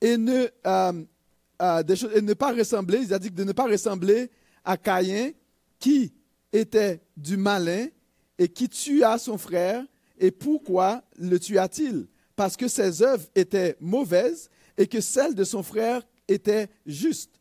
et 0.00 0.16
ne, 0.16 0.48
euh, 0.66 1.82
des 1.84 1.96
choses, 1.96 2.10
et 2.14 2.20
ne 2.20 2.34
pas 2.34 2.52
ressembler, 2.52 3.02
il 3.02 3.14
a 3.14 3.18
dit 3.20 3.30
de 3.30 3.44
ne 3.44 3.52
pas 3.52 3.66
ressembler 3.66 4.30
à 4.64 4.76
Caïn 4.76 5.30
qui 5.78 6.12
était 6.54 7.02
du 7.16 7.36
malin 7.36 7.88
et 8.38 8.48
qui 8.48 8.68
tua 8.68 9.18
son 9.18 9.36
frère. 9.36 9.84
Et 10.18 10.30
pourquoi 10.30 11.02
le 11.18 11.38
tua-t-il? 11.38 12.06
Parce 12.36 12.56
que 12.56 12.68
ses 12.68 13.02
œuvres 13.02 13.26
étaient 13.34 13.76
mauvaises 13.80 14.48
et 14.78 14.86
que 14.86 15.00
celles 15.00 15.34
de 15.34 15.44
son 15.44 15.62
frère 15.62 16.02
étaient 16.28 16.68
justes. 16.86 17.40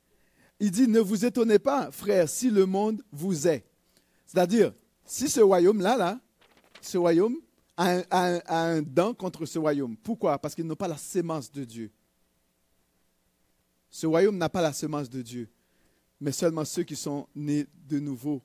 Il 0.59 0.71
dit, 0.71 0.87
ne 0.87 0.99
vous 0.99 1.25
étonnez 1.25 1.59
pas, 1.59 1.91
frère, 1.91 2.27
si 2.27 2.49
le 2.49 2.65
monde 2.65 3.03
vous 3.11 3.47
est. 3.47 3.65
C'est-à-dire, 4.25 4.73
si 5.05 5.29
ce 5.29 5.41
royaume-là, 5.41 5.97
là, 5.97 6.19
ce 6.81 6.97
royaume 6.97 7.37
a 7.77 7.97
un, 8.11 8.41
a 8.45 8.63
un 8.65 8.81
dent 8.81 9.13
contre 9.13 9.45
ce 9.45 9.59
royaume. 9.59 9.95
Pourquoi? 9.97 10.39
Parce 10.39 10.55
qu'ils 10.55 10.65
n'ont 10.65 10.75
pas 10.75 10.87
la 10.87 10.97
sémence 10.97 11.51
de 11.51 11.63
Dieu. 11.63 11.91
Ce 13.89 14.07
royaume 14.07 14.37
n'a 14.37 14.49
pas 14.49 14.61
la 14.61 14.73
semence 14.73 15.09
de 15.09 15.21
Dieu, 15.21 15.49
mais 16.19 16.31
seulement 16.31 16.65
ceux 16.65 16.83
qui 16.83 16.95
sont 16.95 17.27
nés 17.35 17.67
de 17.87 17.99
nouveau. 17.99 18.41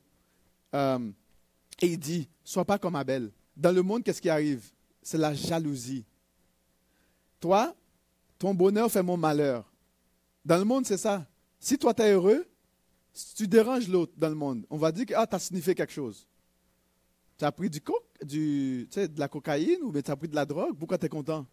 Euh, 0.74 1.10
et 1.80 1.86
il 1.86 1.98
dit, 1.98 2.28
sois 2.44 2.64
pas 2.64 2.78
comme 2.78 2.96
Abel. 2.96 3.30
Dans 3.56 3.72
le 3.72 3.82
monde, 3.82 4.02
qu'est-ce 4.02 4.22
qui 4.22 4.30
arrive? 4.30 4.70
C'est 5.02 5.18
la 5.18 5.34
jalousie. 5.34 6.04
Toi, 7.40 7.74
ton 8.38 8.54
bonheur 8.54 8.90
fait 8.90 9.02
mon 9.02 9.16
malheur. 9.16 9.70
Dans 10.44 10.58
le 10.58 10.64
monde, 10.64 10.86
c'est 10.86 10.96
ça. 10.96 11.26
Si 11.58 11.78
toi, 11.78 11.94
tu 11.94 12.02
es 12.02 12.12
heureux, 12.12 12.46
tu 13.34 13.48
déranges 13.48 13.88
l'autre 13.88 14.12
dans 14.16 14.28
le 14.28 14.34
monde, 14.34 14.64
on 14.70 14.76
va 14.76 14.92
dire 14.92 15.06
que 15.06 15.14
ah, 15.16 15.26
tu 15.26 15.34
as 15.34 15.38
signifié 15.38 15.74
quelque 15.74 15.92
chose. 15.92 16.26
Tu 17.36 17.44
as 17.44 17.52
pris 17.52 17.70
du 17.70 17.80
coke, 17.80 18.04
du, 18.24 18.88
tu 18.90 19.08
de 19.08 19.18
la 19.18 19.28
cocaïne 19.28 19.82
ou 19.82 19.92
tu 19.92 20.10
as 20.10 20.16
pris 20.16 20.28
de 20.28 20.34
la 20.34 20.44
drogue, 20.44 20.76
pourquoi 20.76 20.98
tu 20.98 21.06
es 21.06 21.08
content? 21.08 21.46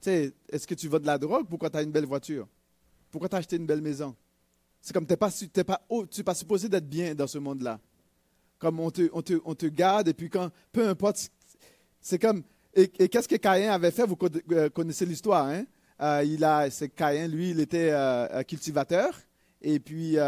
Tu 0.00 0.10
est-ce 0.48 0.66
que 0.66 0.74
tu 0.74 0.88
vas 0.88 0.98
de 0.98 1.06
la 1.06 1.18
drogue, 1.18 1.46
pourquoi 1.48 1.70
tu 1.70 1.76
as 1.76 1.82
une 1.82 1.90
belle 1.90 2.06
voiture? 2.06 2.48
Pourquoi 3.10 3.28
tu 3.28 3.36
as 3.36 3.38
acheté 3.38 3.56
une 3.56 3.66
belle 3.66 3.80
maison? 3.80 4.14
C'est 4.80 4.92
comme 4.92 5.06
tu 5.06 5.12
n'es 5.12 5.16
pas, 5.16 5.30
pas, 5.64 5.82
pas 6.24 6.34
supposé 6.34 6.68
d'être 6.68 6.88
bien 6.88 7.14
dans 7.14 7.26
ce 7.26 7.38
monde-là. 7.38 7.80
Comme 8.58 8.80
on 8.80 8.90
te, 8.90 9.08
on, 9.12 9.22
te, 9.22 9.34
on 9.44 9.54
te 9.54 9.66
garde 9.66 10.08
et 10.08 10.14
puis 10.14 10.30
quand, 10.30 10.50
peu 10.72 10.88
importe, 10.88 11.30
c'est 12.00 12.18
comme, 12.18 12.42
et, 12.74 12.88
qu'est-ce 12.88 13.28
que 13.28 13.36
Caïn 13.36 13.70
avait 13.70 13.90
fait? 13.90 14.06
Vous 14.06 14.16
euh, 14.52 14.68
connaissez 14.70 15.06
l'histoire, 15.06 15.46
hein? 15.46 15.64
Euh, 16.00 16.22
il 16.24 16.44
a, 16.44 16.68
c'est 16.70 16.90
Caïn, 16.90 17.26
lui, 17.28 17.50
il 17.50 17.60
était 17.60 17.90
euh, 17.90 18.42
cultivateur 18.42 19.18
et 19.62 19.80
puis 19.80 20.18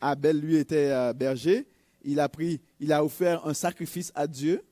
Abel, 0.00 0.40
lui, 0.40 0.56
était 0.56 1.12
berger 1.12 1.66
il 2.04 2.20
a 2.20 2.28
pris, 2.28 2.60
il 2.80 2.92
a 2.92 3.04
offert 3.04 3.46
un 3.46 3.54
sacrifice 3.54 4.12
à 4.14 4.26
Dieu 4.26 4.62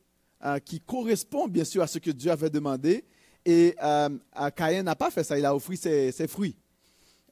qui 0.65 0.81
correspond 0.81 1.49
bien 1.49 1.65
sûr 1.65 1.83
à 1.83 1.87
ce 1.89 1.99
que 1.99 2.13
Dieu 2.13 2.31
avait 2.31 2.51
demandé. 2.51 3.05
Et 3.45 3.75
Caïn 4.55 4.85
n'a 4.85 4.95
pas 4.95 5.11
fait 5.11 5.25
ça, 5.25 5.37
il 5.37 5.45
a 5.45 5.55
offert 5.55 5.77
ses, 5.77 6.29
fruits 6.29 6.57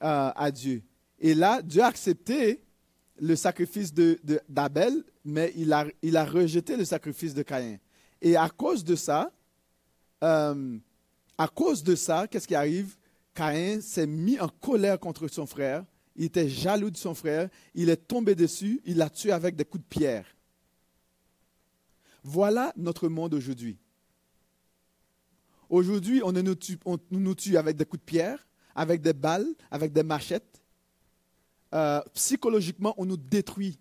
euh, 0.03 0.31
à 0.35 0.51
Dieu. 0.51 0.83
Et 1.19 1.35
là, 1.35 1.63
Dieu 1.63 1.83
a 1.83 1.87
accepté 1.87 2.61
le 3.21 3.37
sacrifice 3.37 3.93
d'Abel, 4.49 5.05
mais 5.25 5.53
il 5.57 5.73
a, 5.73 6.25
rejeté 6.25 6.77
le 6.77 6.85
sacrifice 6.85 7.35
de 7.35 7.43
Caïn. 7.43 7.79
Et 8.21 8.37
à 8.37 8.49
cause 8.49 8.85
de 8.85 8.97
ça, 8.97 9.33
à 10.21 11.49
cause 11.55 11.83
de 11.83 11.95
ça, 11.95 12.27
qu'est-ce 12.29 12.49
qui 12.49 12.55
arrive? 12.55 12.97
Caïn 13.35 13.81
s'est 13.81 14.07
mis 14.07 14.39
en 14.39 14.49
colère 14.49 14.99
contre 14.99 15.29
son 15.29 15.47
frère 15.47 15.85
il 16.17 16.25
était 16.25 16.49
jaloux 16.49 16.91
de 16.91 16.97
son 16.97 17.15
frère, 17.15 17.49
il 17.75 17.91
est 17.91 17.97
tombé 17.97 18.35
dessus, 18.35 18.81
il 18.85 18.99
l'a 18.99 19.11
tué 19.11 19.33
avec 19.33 19.57
des 19.57 19.65
coups 19.65 19.83
de 19.83 19.89
pierre. 19.89 20.27
Voilà 22.23 22.73
notre 22.77 23.09
monde 23.09 23.35
aujourd'hui. 23.35 23.79
Aujourd'hui, 25.69 26.23
on 26.23 26.33
nous 26.33 27.35
tue 27.35 27.57
avec 27.57 27.77
des 27.77 27.85
coups 27.85 28.01
de 28.01 28.05
pierre, 28.05 28.47
avec 28.75 29.01
des 29.01 29.13
balles, 29.13 29.47
avec 29.71 29.93
des 29.93 30.03
machettes. 30.03 30.54
Euh, 31.75 32.01
psychologiquement, 32.13 32.95
on 32.97 33.05
nous 33.05 33.17
détruit. 33.17 33.79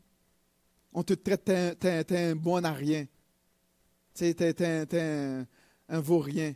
On 0.93 1.03
te 1.03 1.13
traite, 1.13 1.45
t'es 1.45 2.17
un 2.17 2.36
bon 2.36 2.63
à 2.63 2.71
rien. 2.71 3.06
T'es 4.13 4.63
un, 4.65 5.45
un 5.89 5.99
vaurien. 5.99 6.53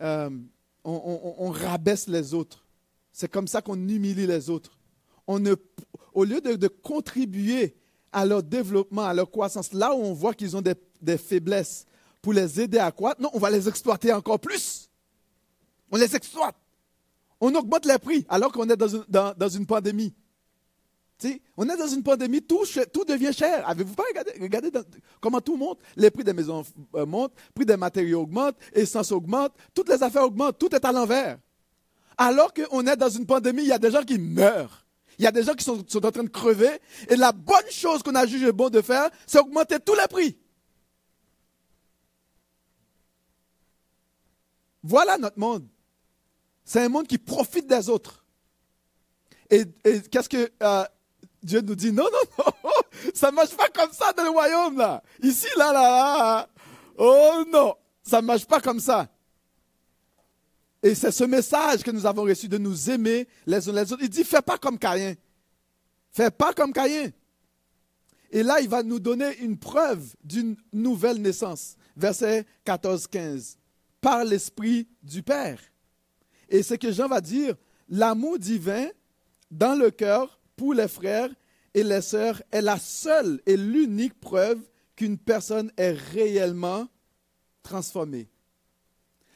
Euh, 0.00 0.30
on 0.84 1.50
rabaisse 1.50 2.08
les 2.08 2.34
autres. 2.34 2.64
C'est 3.12 3.30
comme 3.30 3.48
ça 3.48 3.60
qu'on 3.60 3.76
humilie 3.76 4.26
les 4.26 4.48
autres. 4.50 4.78
Au 5.26 6.24
lieu 6.24 6.40
de, 6.40 6.68
contribuer 6.68 7.76
à 8.12 8.26
leur 8.26 8.42
développement, 8.42 9.04
à 9.04 9.14
leur 9.14 9.30
croissance, 9.30 9.72
là 9.72 9.94
où 9.94 9.98
on 9.98 10.12
voit 10.12 10.34
qu'ils 10.34 10.56
ont 10.56 10.62
des, 10.62 11.18
faiblesses, 11.18 11.86
pour 12.20 12.32
les 12.32 12.60
aider 12.60 12.78
à 12.78 12.90
croître, 12.90 13.20
non, 13.20 13.30
on 13.32 13.38
va 13.38 13.50
les 13.50 13.68
exploiter 13.68 14.12
encore 14.12 14.40
plus. 14.40 14.90
On 15.90 15.96
les 15.96 16.14
exploite. 16.14 16.56
On 17.40 17.54
augmente 17.54 17.86
les 17.86 17.98
prix 17.98 18.26
alors 18.28 18.52
qu'on 18.52 18.68
est 18.68 18.76
dans 18.76 19.48
une, 19.48 19.66
pandémie. 19.66 20.14
on 21.56 21.68
est 21.68 21.76
dans 21.76 21.88
une 21.88 22.02
pandémie, 22.02 22.42
tout, 22.42 22.64
devient 23.06 23.32
cher. 23.32 23.68
Avez-vous 23.68 23.94
pas 23.94 24.04
regardé, 24.08 24.70
comment 25.20 25.40
tout 25.40 25.56
monte? 25.56 25.78
Les 25.96 26.10
prix 26.10 26.24
des 26.24 26.32
maisons 26.34 26.62
euh, 26.94 27.06
montent, 27.06 27.32
les 27.34 27.52
prix 27.54 27.66
des 27.66 27.76
matériaux 27.76 28.22
augmentent, 28.22 28.56
l'essence 28.74 29.10
augmente, 29.12 29.52
toutes 29.74 29.88
les 29.88 30.02
affaires 30.02 30.24
augmentent, 30.24 30.58
tout 30.58 30.74
est 30.74 30.84
à 30.84 30.92
l'envers 30.92 31.38
alors 32.20 32.52
qu'on 32.52 32.86
est 32.86 32.96
dans 32.96 33.08
une 33.08 33.24
pandémie, 33.24 33.62
il 33.62 33.68
y 33.68 33.72
a 33.72 33.78
des 33.78 33.90
gens 33.90 34.02
qui 34.02 34.18
meurent. 34.18 34.84
Il 35.18 35.24
y 35.24 35.26
a 35.26 35.32
des 35.32 35.42
gens 35.42 35.54
qui 35.54 35.64
sont, 35.64 35.78
en 35.78 36.10
train 36.10 36.22
de 36.22 36.28
crever. 36.28 36.78
Et 37.08 37.16
la 37.16 37.32
bonne 37.32 37.70
chose 37.70 38.02
qu'on 38.02 38.14
a 38.14 38.26
jugé 38.26 38.52
bon 38.52 38.68
de 38.68 38.82
faire, 38.82 39.08
c'est 39.26 39.38
augmenter 39.38 39.80
tous 39.80 39.94
les 39.94 40.06
prix. 40.06 40.38
Voilà 44.82 45.16
notre 45.16 45.38
monde. 45.38 45.66
C'est 46.64 46.80
un 46.80 46.88
monde 46.88 47.06
qui 47.06 47.18
profite 47.18 47.66
des 47.66 47.88
autres. 47.88 48.24
Et, 49.50 49.64
qu'est-ce 50.10 50.28
que 50.28 50.50
euh, 50.62 50.84
Dieu 51.42 51.60
nous 51.60 51.74
dit? 51.74 51.92
Non, 51.92 52.04
non, 52.04 52.44
non, 52.64 52.70
ça 53.14 53.30
ne 53.30 53.36
marche 53.36 53.56
pas 53.56 53.68
comme 53.68 53.92
ça 53.92 54.12
dans 54.12 54.24
le 54.24 54.30
royaume, 54.30 54.78
là. 54.78 55.02
Ici, 55.22 55.48
là, 55.56 55.72
là, 55.72 55.80
là. 55.82 56.48
Oh 56.96 57.44
non, 57.50 57.74
ça 58.02 58.20
ne 58.20 58.26
marche 58.26 58.46
pas 58.46 58.60
comme 58.60 58.80
ça. 58.80 59.08
Et 60.82 60.94
c'est 60.94 61.10
ce 61.10 61.24
message 61.24 61.82
que 61.82 61.90
nous 61.90 62.06
avons 62.06 62.22
reçu 62.22 62.48
de 62.48 62.58
nous 62.58 62.90
aimer 62.90 63.28
les 63.46 63.68
uns 63.68 63.72
les 63.72 63.92
autres. 63.92 64.02
Il 64.02 64.08
dit, 64.08 64.24
fais 64.24 64.40
pas 64.42 64.56
comme 64.56 64.78
Caïn. 64.78 65.14
Fais 66.12 66.30
pas 66.30 66.52
comme 66.52 66.72
Caïn. 66.72 67.10
Et 68.30 68.42
là, 68.42 68.60
il 68.60 68.68
va 68.68 68.82
nous 68.82 69.00
donner 69.00 69.38
une 69.38 69.58
preuve 69.58 70.14
d'une 70.22 70.56
nouvelle 70.72 71.20
naissance. 71.20 71.76
Verset 71.96 72.46
14-15. 72.64 73.56
Par 74.00 74.24
l'Esprit 74.24 74.88
du 75.02 75.22
Père. 75.22 75.60
Et 76.50 76.62
ce 76.62 76.74
que 76.74 76.90
Jean 76.90 77.08
va 77.08 77.20
dire, 77.20 77.54
l'amour 77.88 78.38
divin 78.38 78.88
dans 79.50 79.78
le 79.78 79.90
cœur 79.90 80.40
pour 80.56 80.74
les 80.74 80.88
frères 80.88 81.30
et 81.72 81.84
les 81.84 82.02
sœurs 82.02 82.42
est 82.50 82.60
la 82.60 82.78
seule 82.78 83.40
et 83.46 83.56
l'unique 83.56 84.18
preuve 84.18 84.60
qu'une 84.96 85.16
personne 85.16 85.72
est 85.76 85.92
réellement 85.92 86.88
transformée. 87.62 88.28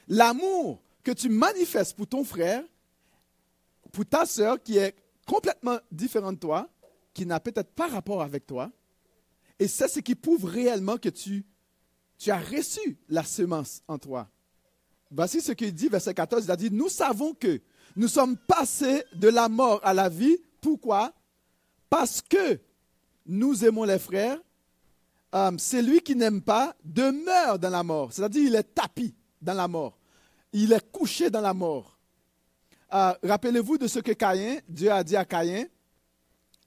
L'amour 0.08 0.82
que 1.02 1.12
tu 1.12 1.28
manifestes 1.28 1.96
pour 1.96 2.08
ton 2.08 2.24
frère, 2.24 2.64
pour 3.92 4.04
ta 4.04 4.26
sœur 4.26 4.60
qui 4.62 4.76
est 4.76 4.94
complètement 5.26 5.78
différente 5.90 6.34
de 6.34 6.40
toi, 6.40 6.68
qui 7.14 7.24
n'a 7.24 7.38
peut-être 7.38 7.70
pas 7.70 7.86
rapport 7.86 8.22
avec 8.22 8.46
toi, 8.46 8.70
et 9.58 9.68
c'est 9.68 9.88
ce 9.88 10.00
qui 10.00 10.16
prouve 10.16 10.44
réellement 10.44 10.96
que 10.96 11.08
tu, 11.08 11.46
tu 12.18 12.30
as 12.30 12.40
reçu 12.40 12.98
la 13.08 13.22
semence 13.22 13.82
en 13.86 13.98
toi. 13.98 14.28
Voici 15.14 15.40
ce 15.40 15.52
qu'il 15.52 15.72
dit, 15.72 15.88
verset 15.88 16.12
14, 16.12 16.44
il 16.44 16.50
a 16.50 16.56
dit, 16.56 16.70
nous 16.70 16.88
savons 16.88 17.34
que 17.34 17.60
nous 17.96 18.08
sommes 18.08 18.36
passés 18.36 19.04
de 19.14 19.28
la 19.28 19.48
mort 19.48 19.80
à 19.84 19.94
la 19.94 20.08
vie. 20.08 20.36
Pourquoi? 20.60 21.12
Parce 21.88 22.20
que 22.20 22.58
nous 23.26 23.64
aimons 23.64 23.84
les 23.84 23.98
frères. 23.98 24.38
Euh, 25.34 25.52
celui 25.58 26.00
qui 26.00 26.14
n'aime 26.14 26.42
pas 26.42 26.76
demeure 26.84 27.58
dans 27.58 27.70
la 27.70 27.82
mort. 27.82 28.12
C'est-à-dire, 28.12 28.42
il 28.42 28.54
est 28.54 28.74
tapis 28.74 29.14
dans 29.40 29.54
la 29.54 29.68
mort 29.68 29.98
il 30.54 30.72
est 30.72 30.90
couché 30.90 31.28
dans 31.28 31.40
la 31.40 31.52
mort. 31.52 31.98
Euh, 32.94 33.12
rappelez-vous 33.24 33.76
de 33.76 33.88
ce 33.88 33.98
que 33.98 34.12
Caïn, 34.12 34.60
Dieu 34.68 34.90
a 34.90 35.02
dit 35.02 35.16
à 35.16 35.24
Caïn, 35.24 35.66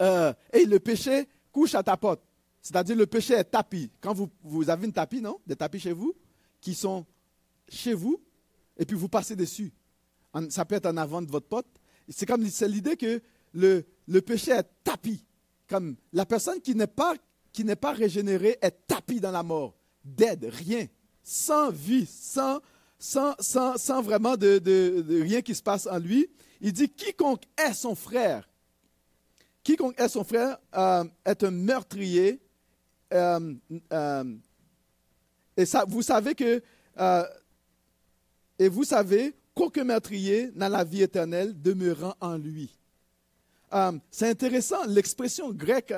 euh, 0.02 0.34
et 0.52 0.66
le 0.66 0.80
péché 0.80 1.28
couche 1.52 1.74
à 1.74 1.82
ta 1.82 1.96
porte. 1.96 2.22
C'est-à-dire 2.62 2.98
le 2.98 3.08
péché 3.08 3.34
est 3.34 3.46
tapis. 3.46 3.90
Quand 4.02 4.14
vous, 4.14 4.30
vous 4.44 4.70
avez 4.70 4.86
une 4.86 4.92
tapis, 4.92 5.22
non? 5.22 5.40
Des 5.48 5.56
tapis 5.56 5.80
chez 5.80 5.94
vous, 5.94 6.14
qui 6.60 6.76
sont 6.76 7.06
chez 7.70 7.94
vous, 7.94 8.22
et 8.78 8.86
puis 8.86 8.96
vous 8.96 9.10
passez 9.10 9.36
dessus. 9.36 9.74
Ça 10.50 10.66
peut 10.66 10.76
être 10.76 10.86
en 10.86 10.98
avant 10.98 11.22
de 11.22 11.32
votre 11.32 11.48
porte. 11.48 11.68
C'est 12.10 12.26
comme 12.26 12.44
l'idée 12.44 12.96
que 12.96 13.22
le, 13.54 13.86
le 14.08 14.22
péché 14.22 14.52
est 14.52 14.68
tapis. 14.84 15.26
Comme 15.68 15.96
la 16.14 16.26
personne 16.26 16.62
qui 16.62 16.76
n'est 16.76 16.88
pas, 16.88 17.16
qui 17.52 17.64
n'est 17.64 17.76
pas 17.76 17.92
régénérée 17.92 18.58
est 18.62 18.88
tapis 18.88 19.20
dans 19.20 19.32
la 19.32 19.44
mort. 19.44 19.76
Dead, 20.04 20.46
rien. 20.46 20.88
Sans 21.24 21.72
vie, 21.72 22.06
sans, 22.06 22.60
sans, 23.00 23.36
sans, 23.40 24.02
vraiment 24.02 24.38
de, 24.38 25.22
rien 25.22 25.42
qui 25.42 25.54
se 25.54 25.62
passe 25.62 25.88
en 25.88 26.00
lui. 26.00 26.28
Il 26.62 26.72
dit, 26.72 26.90
quiconque 26.90 27.44
est 27.58 27.74
son 27.74 27.96
frère, 27.96 28.50
quiconque 29.64 30.00
est 30.00 30.10
son 30.10 30.24
frère 30.24 30.58
euh, 30.76 31.04
est 31.26 31.44
un 31.44 31.52
meurtrier. 31.52 32.40
Euh, 33.14 33.54
euh, 33.92 34.36
et 35.56 35.66
ça, 35.66 35.86
vous 35.88 36.02
savez 36.02 36.34
que, 36.34 36.62
et 38.60 38.70
vous 38.70 38.84
savez 38.84 39.34
qu'aucun 39.54 39.84
meurtrier 39.84 40.52
n'a 40.56 40.70
la 40.70 40.84
vie 40.84 41.02
éternelle 41.02 41.60
demeurant 41.62 42.16
en 42.22 42.38
lui. 42.38 42.78
c'est 44.12 44.30
intéressant, 44.30 44.86
l'expression 44.88 45.52
grecque, 45.52 45.94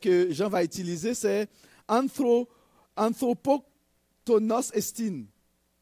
que 0.00 0.32
Jean 0.32 0.48
va 0.48 0.64
utiliser, 0.64 1.14
c'est 1.14 1.48
anthro, 1.88 2.48
anthropotonos 2.96 4.72
estin. 4.72 5.24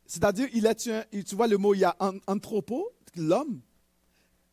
C'est-à-dire, 0.07 0.49
il 0.53 0.67
est, 0.67 0.89
tu 1.25 1.35
vois 1.35 1.49
le 1.49 1.59
mot, 1.59 1.75
il 1.75 1.81
y 1.81 1.85
a 1.85 1.97
anthropo, 2.27 2.93
l'homme, 3.17 3.61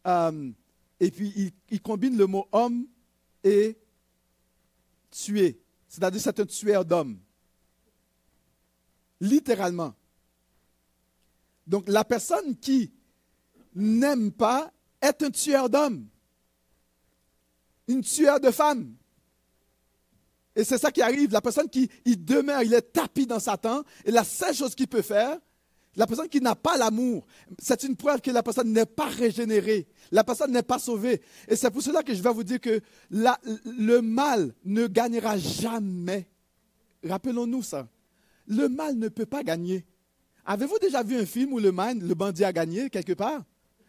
euh, 0.07 0.51
et 0.99 1.11
puis 1.11 1.53
il, 1.69 1.81
combine 1.81 2.17
le 2.17 2.25
mot 2.25 2.47
homme 2.51 2.87
et 3.43 3.77
tuer. 5.11 5.59
C'est-à-dire, 5.87 6.21
c'est 6.21 6.39
un 6.39 6.45
tueur 6.45 6.85
d'hommes. 6.85 7.19
Littéralement. 9.19 9.93
Donc, 11.67 11.87
la 11.87 12.03
personne 12.03 12.55
qui 12.57 12.91
n'aime 13.75 14.31
pas 14.31 14.71
est 15.01 15.23
un 15.23 15.29
tueur 15.29 15.69
d'hommes. 15.69 16.07
Une 17.87 18.01
tueur 18.01 18.39
de 18.39 18.51
femmes. 18.51 18.95
Et 20.55 20.63
c'est 20.63 20.77
ça 20.77 20.91
qui 20.91 21.01
arrive. 21.01 21.31
La 21.31 21.41
personne 21.41 21.69
qui 21.69 21.89
demeure, 22.05 22.63
il 22.63 22.73
est 22.73 22.93
tapis 22.93 23.25
dans 23.25 23.39
Satan. 23.39 23.83
Et 24.05 24.11
la 24.11 24.23
seule 24.23 24.53
chose 24.53 24.75
qu'il 24.75 24.87
peut 24.87 25.01
faire, 25.01 25.39
La 25.95 26.07
personne 26.07 26.27
qui 26.27 26.41
n'a 26.41 26.55
pas 26.55 26.75
l'amour, 26.75 27.25
c'est 27.59 27.83
une 27.83 27.95
preuve 27.95 28.19
que 28.19 28.31
la 28.31 28.41
personne 28.41 28.73
n'est 28.73 28.87
pas 28.87 29.05
régénérée. 29.09 29.87
La 30.11 30.23
personne 30.23 30.51
n'est 30.51 30.63
pas 30.63 30.79
sauvée. 30.79 31.21
Et 31.47 31.55
c'est 31.55 31.69
pour 31.69 31.83
cela 31.83 32.01
que 32.01 32.13
je 32.15 32.21
vais 32.21 32.33
vous 32.33 32.43
dire 32.43 32.59
que 32.59 32.81
le 33.11 33.99
mal 33.99 34.53
ne 34.65 34.87
gagnera 34.87 35.37
jamais. 35.37 36.27
Rappelons-nous 37.03 37.61
ça. 37.61 37.87
Le 38.47 38.69
mal 38.69 38.97
ne 38.97 39.07
peut 39.07 39.27
pas 39.27 39.43
gagner. 39.43 39.85
Avez-vous 40.45 40.79
déjà 40.79 41.03
vu 41.03 41.17
un 41.17 41.25
film 41.25 41.53
où 41.53 41.59
le 41.59 41.71
mal, 41.71 41.99
le 41.99 42.13
bandit 42.13 42.43
a 42.43 42.51
gagné 42.51 42.89
quelque 42.89 43.13
part? 43.13 43.43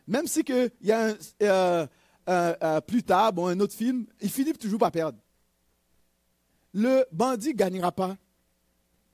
Même 0.06 0.26
si 0.26 0.44
y 0.82 0.92
a 0.92 1.08
un, 1.08 1.16
euh, 1.42 1.86
euh, 2.28 2.54
euh, 2.62 2.80
plus 2.80 3.02
tard, 3.02 3.32
bon, 3.32 3.46
un 3.48 3.58
autre 3.60 3.74
film, 3.74 4.06
il 4.20 4.30
finit 4.30 4.52
toujours 4.52 4.78
par 4.78 4.92
perdre. 4.92 5.18
Le 6.72 7.04
bandit 7.12 7.48
ne 7.48 7.54
gagnera 7.54 7.92
pas. 7.92 8.16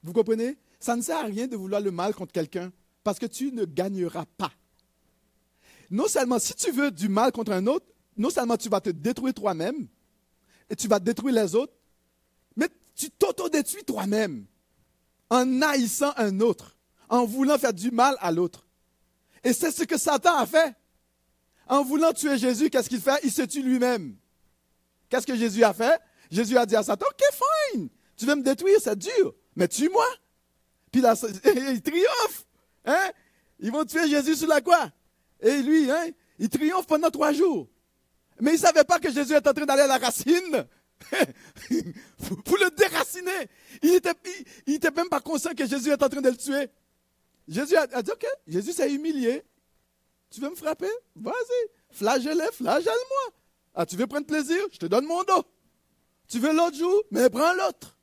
Vous 0.03 0.12
comprenez? 0.12 0.57
Ça 0.79 0.96
ne 0.96 1.03
sert 1.03 1.18
à 1.18 1.24
rien 1.24 1.46
de 1.46 1.57
vouloir 1.57 1.81
le 1.81 1.90
mal 1.90 2.14
contre 2.14 2.33
quelqu'un 2.33 2.72
parce 3.05 3.18
que 3.18 3.26
tu 3.26 3.53
ne 3.53 3.64
gagneras 3.64 4.24
pas. 4.37 4.53
Non 5.90 6.09
seulement 6.09 6.38
si 6.38 6.55
tu 6.55 6.70
veux 6.70 6.90
du 6.90 7.09
mal 7.09 7.33
contre 7.33 7.53
un 7.53 7.66
autre, 7.66 7.87
non 8.16 8.31
seulement 8.31 8.57
tu 8.57 8.68
vas 8.68 8.81
te 8.81 8.90
détruire 8.90 9.35
toi-même 9.35 9.88
et 10.68 10.76
tu 10.76 10.88
vas 10.88 11.00
détruire 11.00 11.35
les 11.35 11.55
autres, 11.55 11.72
mais 12.57 12.68
tu 12.94 13.11
t'autodétruis 13.11 13.85
toi-même 13.85 14.46
en 15.29 15.62
haïssant 15.62 16.12
un 16.16 16.40
autre, 16.40 16.76
en 17.11 17.27
voulant 17.27 17.59
faire 17.59 17.75
du 17.75 17.90
mal 17.90 18.16
à 18.20 18.33
l'autre. 18.33 18.66
Et 19.44 19.53
c'est 19.53 19.70
ce 19.70 19.85
que 19.85 19.99
Satan 19.99 20.37
a 20.37 20.46
fait. 20.46 20.75
En 21.66 21.85
voulant 21.85 22.12
tuer 22.12 22.38
Jésus, 22.38 22.70
qu'est-ce 22.70 22.88
qu'il 22.88 23.01
fait? 23.01 23.20
Il 23.23 23.31
se 23.31 23.42
tue 23.42 23.62
lui-même. 23.62 24.16
Qu'est-ce 25.09 25.27
que 25.27 25.37
Jésus 25.37 25.62
a 25.62 25.75
fait? 25.75 26.01
Jésus 26.31 26.57
a 26.57 26.64
dit 26.64 26.77
à 26.77 26.83
Satan, 26.83 27.07
ok, 27.11 27.23
fine, 27.73 27.88
tu 28.16 28.25
veux 28.25 28.37
me 28.37 28.42
détruire, 28.42 28.79
c'est 28.81 28.96
dur, 28.96 29.35
mais 29.57 29.66
tue-moi. 29.66 30.07
Puis 30.92 31.03
il 31.44 31.83
triomphe. 31.83 32.46
Hein? 32.85 33.11
Ils 33.59 33.73
vont 33.73 33.85
tuer 33.85 34.09
Jésus 34.09 34.37
sur 34.37 34.49
la 34.49 34.61
croix. 34.61 34.90
Et 35.40 35.62
lui, 35.62 35.90
hein, 35.90 36.07
il 36.38 36.49
triomphe 36.49 36.87
pendant 36.87 37.11
trois 37.11 37.33
jours. 37.33 37.68
Mais 38.40 38.53
il 38.53 38.55
ne 38.55 38.59
savait 38.59 38.85
pas 38.85 38.99
que 38.99 39.11
Jésus 39.11 39.33
est 39.35 39.46
en 39.46 39.53
train 39.53 39.66
d'aller 39.66 39.83
à 39.83 39.87
la 39.87 39.99
racine 39.99 40.66
pour 42.44 42.57
le 42.57 42.70
déraciner. 42.77 43.49
Il 43.83 43.90
n'était 43.92 44.14
il, 44.66 44.75
était 44.75 44.90
même 44.90 45.09
pas 45.09 45.20
conscient 45.20 45.55
que 45.55 45.66
Jésus 45.66 45.90
est 45.90 46.03
en 46.03 46.09
train 46.09 46.20
de 46.20 46.31
le 46.31 46.37
tuer. 46.37 46.68
Jésus 47.48 47.76
a, 47.76 48.03
dit, 48.03 48.11
OK, 48.11 48.26
Jésus 48.46 48.72
s'est 48.72 48.92
humilié. 48.92 49.42
Tu 50.31 50.40
veux 50.40 50.50
me 50.50 50.55
frapper? 50.55 50.90
Vas-y. 51.16 51.96
Flagelle, 51.96 52.42
flagelle-moi. 52.53 53.35
Ah, 53.74 53.87
tu 53.87 53.96
veux 53.96 54.07
prendre 54.07 54.26
plaisir? 54.26 54.62
Je 54.72 54.79
te 54.79 54.87
donne 54.87 55.07
mon 55.07 55.22
dos. 55.24 55.44
Tu 56.29 56.38
veux 56.38 56.55
l'autre 56.55 56.76
joue? 56.76 57.03
Mais 57.11 57.29
prends 57.29 57.53
l'autre. 57.55 57.96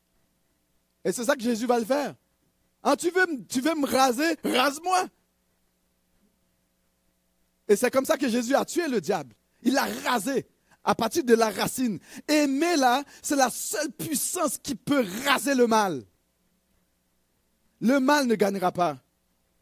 Et 1.06 1.12
c'est 1.12 1.24
ça 1.24 1.36
que 1.36 1.42
Jésus 1.42 1.66
va 1.66 1.80
le 1.80 1.86
faire. 1.86 2.16
Ah, 2.84 2.96
tu 2.98 3.10
veux, 3.10 3.26
tu 3.48 3.62
veux 3.62 3.76
me 3.76 3.88
raser? 3.88 4.36
Rase-moi. 4.44 5.08
Et 7.68 7.76
c'est 7.76 7.92
comme 7.92 8.06
ça 8.06 8.18
que 8.18 8.28
Jésus 8.28 8.56
a 8.56 8.66
tué 8.66 8.88
le 8.88 9.02
diable. 9.02 9.34
Il 9.62 9.74
l'a 9.74 9.86
rasé 10.06 10.48
à 10.84 10.96
partir 10.96 11.24
de 11.24 11.34
la 11.34 11.50
racine. 11.50 12.00
Aimer 12.28 12.78
là, 12.78 13.04
c'est 13.22 13.36
la 13.36 13.50
seule 13.50 13.92
puissance 13.92 14.58
qui 14.58 14.76
peut 14.76 15.06
raser 15.26 15.56
le 15.56 15.68
mal. 15.68 16.04
Le 17.82 18.00
mal 18.00 18.26
ne 18.26 18.36
gagnera 18.36 18.72
pas. 18.72 18.98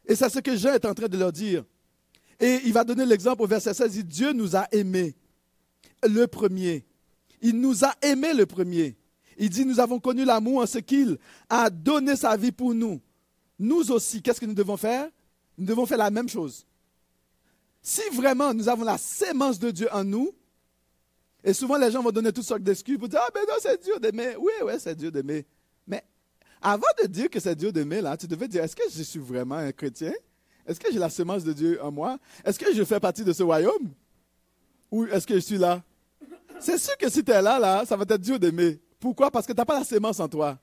Et 0.07 0.15
c'est 0.15 0.29
ce 0.29 0.39
que 0.39 0.55
Jean 0.55 0.73
est 0.73 0.85
en 0.85 0.93
train 0.93 1.07
de 1.07 1.17
leur 1.17 1.31
dire. 1.31 1.63
Et 2.39 2.59
il 2.65 2.73
va 2.73 2.83
donner 2.83 3.05
l'exemple 3.05 3.41
au 3.41 3.47
verset 3.47 3.73
16. 3.73 3.95
Il 3.95 4.03
dit, 4.05 4.15
Dieu 4.15 4.33
nous 4.33 4.55
a 4.55 4.67
aimés 4.71 5.15
le 6.03 6.27
premier. 6.27 6.85
Il 7.41 7.59
nous 7.59 7.83
a 7.83 7.93
aimés 8.01 8.33
le 8.33 8.45
premier. 8.45 8.95
Il 9.37 9.49
dit, 9.49 9.65
nous 9.65 9.79
avons 9.79 9.99
connu 9.99 10.25
l'amour 10.25 10.61
en 10.61 10.65
ce 10.65 10.79
qu'il 10.79 11.17
a 11.49 11.69
donné 11.69 12.15
sa 12.15 12.35
vie 12.37 12.51
pour 12.51 12.73
nous. 12.73 13.01
Nous 13.57 13.91
aussi, 13.91 14.21
qu'est-ce 14.21 14.39
que 14.39 14.45
nous 14.45 14.53
devons 14.53 14.77
faire? 14.77 15.09
Nous 15.57 15.65
devons 15.65 15.85
faire 15.85 15.97
la 15.97 16.11
même 16.11 16.29
chose. 16.29 16.65
Si 17.81 18.01
vraiment 18.13 18.53
nous 18.53 18.67
avons 18.67 18.83
la 18.83 18.97
sémence 18.97 19.59
de 19.59 19.71
Dieu 19.71 19.87
en 19.93 20.03
nous, 20.03 20.33
et 21.43 21.53
souvent 21.53 21.77
les 21.77 21.91
gens 21.91 22.01
vont 22.01 22.11
donner 22.11 22.33
toutes 22.33 22.45
sortes 22.45 22.63
d'excuses 22.63 22.97
pour 22.97 23.07
dire, 23.07 23.19
ah 23.21 23.29
ben 23.33 23.41
non, 23.47 23.53
c'est 23.61 23.81
Dieu 23.81 23.99
d'aimer. 23.99 24.35
Oui, 24.37 24.51
oui, 24.63 24.73
c'est 24.79 24.95
Dieu 24.95 25.11
d'aimer. 25.11 25.45
Avant 26.61 26.81
de 27.01 27.07
dire 27.07 27.29
que 27.29 27.39
c'est 27.39 27.55
Dieu 27.55 27.71
d'aimer, 27.71 28.01
là, 28.01 28.17
tu 28.17 28.27
devais 28.27 28.47
dire, 28.47 28.63
est-ce 28.63 28.75
que 28.75 28.83
je 28.89 29.03
suis 29.03 29.19
vraiment 29.19 29.55
un 29.55 29.71
chrétien? 29.71 30.13
Est-ce 30.65 30.79
que 30.79 30.91
j'ai 30.91 30.99
la 30.99 31.09
semence 31.09 31.43
de 31.43 31.53
Dieu 31.53 31.83
en 31.83 31.91
moi? 31.91 32.17
Est-ce 32.43 32.57
que 32.57 32.73
je 32.73 32.83
fais 32.83 32.99
partie 32.99 33.23
de 33.23 33.33
ce 33.33 33.43
royaume? 33.43 33.91
Ou 34.91 35.05
est-ce 35.05 35.27
que 35.27 35.35
je 35.35 35.39
suis 35.39 35.57
là? 35.57 35.83
C'est 36.59 36.77
sûr 36.77 36.97
que 36.97 37.09
si 37.09 37.23
tu 37.23 37.31
es 37.31 37.41
là, 37.41 37.83
ça 37.85 37.95
va 37.95 38.03
être 38.03 38.17
dur 38.17 38.39
d'aimer. 38.39 38.81
Pourquoi? 38.99 39.29
Parce 39.29 39.45
que 39.45 39.53
tu 39.53 39.57
n'as 39.57 39.65
pas 39.65 39.79
la 39.79 39.85
sémence 39.85 40.19
en 40.19 40.27
toi. 40.27 40.57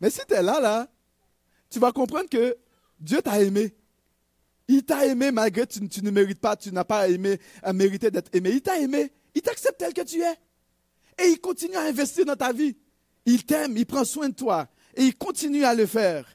Mais 0.00 0.10
si 0.10 0.20
tu 0.28 0.34
es 0.34 0.42
là, 0.42 0.86
tu 1.70 1.78
vas 1.78 1.92
comprendre 1.92 2.28
que 2.28 2.56
Dieu 3.00 3.22
t'a 3.22 3.40
aimé. 3.40 3.74
Il 4.68 4.82
t'a 4.82 5.06
aimé 5.06 5.30
malgré 5.30 5.66
que 5.66 5.78
tu, 5.78 6.02
ne 6.02 6.10
mérites 6.10 6.40
pas, 6.40 6.56
tu 6.56 6.72
n'as 6.72 6.84
pas 6.84 7.08
aimé, 7.08 7.38
à 7.62 7.72
mériter 7.72 8.10
d'être 8.10 8.34
aimé. 8.34 8.50
Il 8.50 8.62
t'a 8.62 8.78
aimé. 8.78 9.12
Il 9.34 9.42
t'accepte 9.42 9.78
tel 9.78 9.92
que 9.92 10.02
tu 10.02 10.20
es. 10.20 10.34
Et 11.18 11.28
il 11.28 11.40
continue 11.40 11.76
à 11.76 11.82
investir 11.82 12.24
dans 12.24 12.36
ta 12.36 12.52
vie. 12.52 12.76
Il 13.26 13.44
t'aime, 13.44 13.76
il 13.76 13.86
prend 13.86 14.04
soin 14.04 14.28
de 14.28 14.34
toi. 14.34 14.68
Et 14.96 15.04
il 15.04 15.16
continue 15.16 15.64
à 15.64 15.74
le 15.74 15.86
faire. 15.86 16.26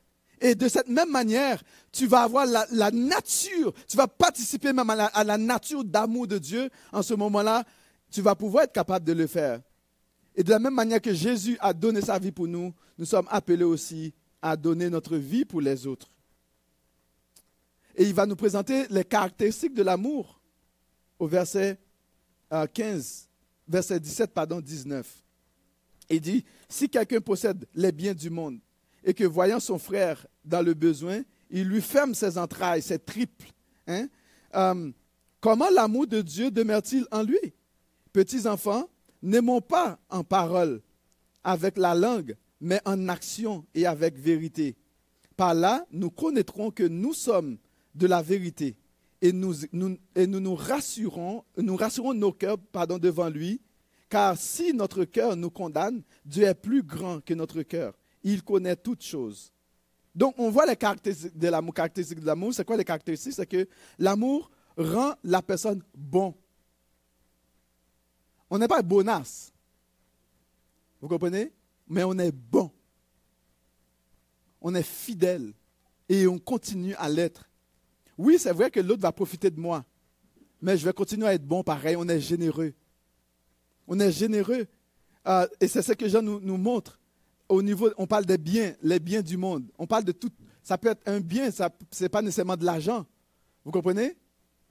Et 0.41 0.55
de 0.55 0.67
cette 0.67 0.87
même 0.87 1.11
manière, 1.11 1.61
tu 1.91 2.07
vas 2.07 2.21
avoir 2.21 2.45
la, 2.45 2.91
nature, 2.91 3.73
tu 3.87 3.97
vas 3.97 4.07
participer 4.07 4.71
même 4.71 4.89
à 4.89 5.23
la, 5.23 5.37
nature 5.37 5.83
d'amour 5.83 6.27
de 6.27 6.37
Dieu. 6.37 6.69
En 6.91 7.01
ce 7.01 7.13
moment-là, 7.13 7.63
tu 8.09 8.21
vas 8.21 8.35
pouvoir 8.35 8.63
être 8.63 8.73
capable 8.73 9.05
de 9.05 9.13
le 9.13 9.27
faire. 9.27 9.61
Et 10.35 10.43
de 10.43 10.49
la 10.49 10.59
même 10.59 10.73
manière 10.73 11.01
que 11.01 11.13
Jésus 11.13 11.57
a 11.59 11.73
donné 11.73 12.01
sa 12.01 12.17
vie 12.17 12.31
pour 12.31 12.47
nous, 12.47 12.73
nous 12.97 13.05
sommes 13.05 13.27
appelés 13.29 13.63
aussi 13.63 14.13
à 14.41 14.55
donner 14.55 14.89
notre 14.89 15.17
vie 15.17 15.43
pour 15.43 15.59
les 15.59 15.85
autres. 15.85 16.09
Et 17.95 18.03
il 18.03 18.13
va 18.13 18.25
nous 18.25 18.37
présenter 18.37 18.85
les 18.89 19.03
caractéristiques 19.03 19.73
de 19.73 19.83
l'amour 19.83 20.39
au 21.17 21.27
verset 21.27 21.77
15, 22.49 23.27
euh, 23.27 23.33
verset 23.67 23.99
17, 23.99 24.33
pardon, 24.33 24.61
19. 24.61 25.05
Il 26.09 26.21
dit, 26.21 26.45
si 26.69 26.87
quelqu'un 26.87 27.19
possède 27.19 27.65
les 27.73 27.91
biens 27.91 28.13
du 28.13 28.29
monde 28.29 28.59
et 29.03 29.13
que 29.13 29.23
voyant 29.23 29.59
son 29.59 29.79
frère 29.79 30.25
dans 30.45 30.61
le 30.61 30.73
besoin, 30.73 31.21
il 31.49 31.67
lui 31.67 31.81
ferme 31.81 32.13
ses 32.13 32.37
entrailles, 32.37 32.81
ses 32.81 32.99
triples. 32.99 33.51
Hein? 33.87 34.07
Euh, 34.55 34.91
comment 35.41 35.69
l'amour 35.69 36.05
de 36.07 36.21
Dieu 36.21 36.51
demeure-t-il 36.51 37.05
en 37.11 37.23
lui? 37.23 37.39
Petits 38.13 38.47
enfants, 38.47 38.87
n'aimons 39.21 39.61
pas 39.61 39.99
en 40.09 40.23
parole, 40.23 40.81
avec 41.43 41.77
la 41.77 41.95
langue, 41.95 42.35
mais 42.61 42.81
en 42.85 43.07
action 43.09 43.65
et 43.73 43.85
avec 43.85 44.17
vérité. 44.17 44.75
Par 45.35 45.53
là, 45.53 45.85
nous 45.91 46.09
connaîtrons 46.09 46.69
que 46.69 46.83
nous 46.83 47.13
sommes 47.13 47.57
de 47.95 48.05
la 48.05 48.21
vérité 48.21 48.75
et 49.21 49.31
nous 49.31 49.53
nous, 49.71 49.97
et 50.15 50.27
nous, 50.27 50.39
nous 50.39 50.55
rassurons, 50.55 51.43
nous 51.57 51.75
rassurons 51.75 52.13
nos 52.13 52.31
cœurs 52.31 52.57
pardon, 52.57 52.97
devant 52.97 53.29
lui, 53.29 53.61
car 54.09 54.37
si 54.37 54.73
notre 54.73 55.05
cœur 55.05 55.35
nous 55.35 55.49
condamne, 55.49 56.01
Dieu 56.25 56.45
est 56.45 56.55
plus 56.55 56.83
grand 56.83 57.23
que 57.23 57.33
notre 57.33 57.61
cœur 57.61 57.93
il 58.23 58.43
connaît 58.43 58.75
toutes 58.75 59.03
choses. 59.03 59.51
Donc, 60.13 60.35
on 60.37 60.49
voit 60.49 60.65
les 60.65 60.75
caractéristiques 60.75 61.37
de 61.37 61.47
l'amour. 61.47 61.73
Caractéristiques 61.73 62.19
de 62.19 62.25
l'amour, 62.25 62.53
c'est 62.53 62.65
quoi 62.65 62.77
les 62.77 62.83
caractéristiques? 62.83 63.33
C'est 63.33 63.45
que 63.45 63.67
l'amour 63.97 64.51
rend 64.75 65.13
la 65.23 65.41
personne 65.41 65.81
bon. 65.95 66.35
On 68.49 68.57
n'est 68.57 68.67
pas 68.67 68.81
bonasse. 68.81 69.53
Vous 70.99 71.07
comprenez? 71.07 71.53
Mais 71.87 72.03
on 72.03 72.17
est 72.17 72.31
bon. 72.31 72.71
On 74.61 74.73
est 74.75 74.83
fidèle. 74.83 75.53
Et 76.09 76.27
on 76.27 76.39
continue 76.39 76.95
à 76.95 77.07
l'être. 77.07 77.47
Oui, 78.17 78.37
c'est 78.39 78.51
vrai 78.51 78.71
que 78.71 78.79
l'autre 78.79 79.01
va 79.01 79.11
profiter 79.11 79.49
de 79.49 79.59
moi. 79.59 79.85
Mais 80.61 80.75
je 80.75 80.83
vais 80.83 80.91
continuer 80.91 81.27
à 81.27 81.33
être 81.33 81.45
bon 81.45 81.63
pareil. 81.63 81.95
On 81.95 82.07
est 82.09 82.19
généreux. 82.19 82.73
On 83.89 83.99
est 83.99 84.11
généreux. 84.11 84.67
Euh, 85.27 85.47
et 85.59 85.67
c'est 85.67 85.81
ce 85.81 85.91
que 85.93 86.07
Jean 86.07 86.21
nous, 86.21 86.57
montre 86.57 86.99
au 87.49 87.61
niveau, 87.61 87.89
on 87.97 88.05
parle 88.05 88.25
des 88.25 88.37
biens, 88.37 88.73
les 88.83 88.99
biens 88.99 89.21
du 89.21 89.35
monde. 89.35 89.65
On 89.77 89.87
parle 89.87 90.03
de 90.03 90.11
tout. 90.11 90.29
Ça 90.61 90.77
peut 90.77 90.89
être 90.89 91.01
un 91.07 91.19
bien, 91.19 91.49
ce 91.51 91.63
n'est 91.99 92.09
pas 92.09 92.21
nécessairement 92.21 92.55
de 92.55 92.63
l'argent. 92.63 93.05
Vous 93.65 93.71
comprenez? 93.71 94.15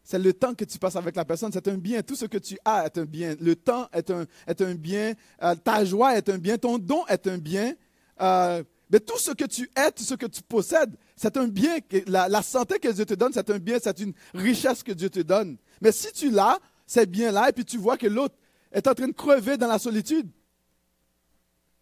C'est 0.05 0.19
le 0.19 0.33
temps 0.33 0.55
que 0.55 0.65
tu 0.65 0.79
passes 0.79 0.97
avec 0.97 1.17
la 1.17 1.25
personne, 1.25 1.51
c'est 1.53 1.67
un 1.69 1.77
bien. 1.77 2.01
Tout 2.03 2.15
ce 2.15 2.27
que 2.27 2.39
tu 2.39 2.57
as 2.65 2.87
est 2.87 2.97
un 2.97 3.05
bien. 3.05 3.35
Le 3.41 3.57
temps 3.57 3.89
est 3.93 4.09
un, 4.11 4.25
est 4.47 4.63
un 4.63 4.75
bien. 4.75 5.13
Euh, 5.43 5.55
ta 5.57 5.85
joie 5.85 6.17
est 6.17 6.29
un 6.31 6.39
bien. 6.39 6.57
Ton 6.57 6.79
don 6.79 7.05
est 7.09 7.27
un 7.27 7.37
bien. 7.37 7.75
Euh, 8.21 8.63
mais 8.91 9.01
tout 9.01 9.19
ce 9.19 9.33
que 9.33 9.45
tu 9.45 9.69
es, 9.77 9.91
tout 9.91 10.05
ce 10.05 10.15
que 10.15 10.27
tu 10.27 10.43
possèdes, 10.43 10.95
c'est 11.17 11.37
un 11.37 11.49
bien. 11.49 11.79
La, 12.07 12.29
la 12.29 12.43
santé 12.43 12.79
que 12.79 12.89
Dieu 12.89 13.05
te 13.05 13.15
donne, 13.15 13.33
c'est 13.35 13.51
un 13.51 13.59
bien, 13.59 13.79
c'est 13.83 13.99
une 13.99 14.15
richesse 14.33 14.83
que 14.83 14.93
Dieu 14.93 15.11
te 15.11 15.21
donne. 15.21 15.59
Mais 15.83 15.93
si 15.93 16.11
tu 16.13 16.31
l'as, 16.31 16.59
c'est 16.87 17.05
bien-là, 17.05 17.51
et 17.51 17.53
puis 17.53 17.67
tu 17.67 17.77
vois 17.77 17.99
que 17.99 18.07
l'autre 18.07 18.35
est 18.73 18.87
en 18.87 18.95
train 18.95 19.09
de 19.09 19.13
crever 19.13 19.57
dans 19.57 19.69
la 19.69 19.79
solitude, 19.79 20.31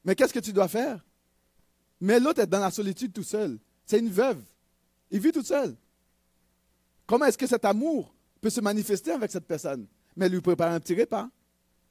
mais 0.06 0.14
qu'est-ce 0.14 0.32
que 0.32 0.38
tu 0.38 0.52
dois 0.52 0.68
faire? 0.68 1.04
Mais 2.00 2.20
l'autre 2.20 2.40
est 2.40 2.46
dans 2.46 2.60
la 2.60 2.70
solitude 2.70 3.12
tout 3.12 3.24
seul. 3.24 3.58
C'est 3.84 3.98
une 3.98 4.08
veuve. 4.08 4.40
Il 5.10 5.18
vit 5.18 5.32
tout 5.32 5.42
seul. 5.42 5.76
Comment 7.06 7.24
est-ce 7.26 7.36
que 7.36 7.46
cet 7.46 7.64
amour 7.64 8.14
peut 8.40 8.50
se 8.50 8.60
manifester 8.60 9.10
avec 9.10 9.32
cette 9.32 9.46
personne? 9.46 9.88
Mais 10.14 10.28
lui 10.28 10.40
prépare 10.40 10.72
un 10.72 10.78
petit 10.78 10.94
repas. 10.94 11.28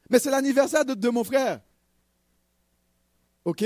Mais 0.10 0.20
c'est 0.20 0.32
l'anniversaire 0.32 0.86
de, 0.86 1.10
mon 1.10 1.26
frère. 1.26 1.62
OK? 3.44 3.66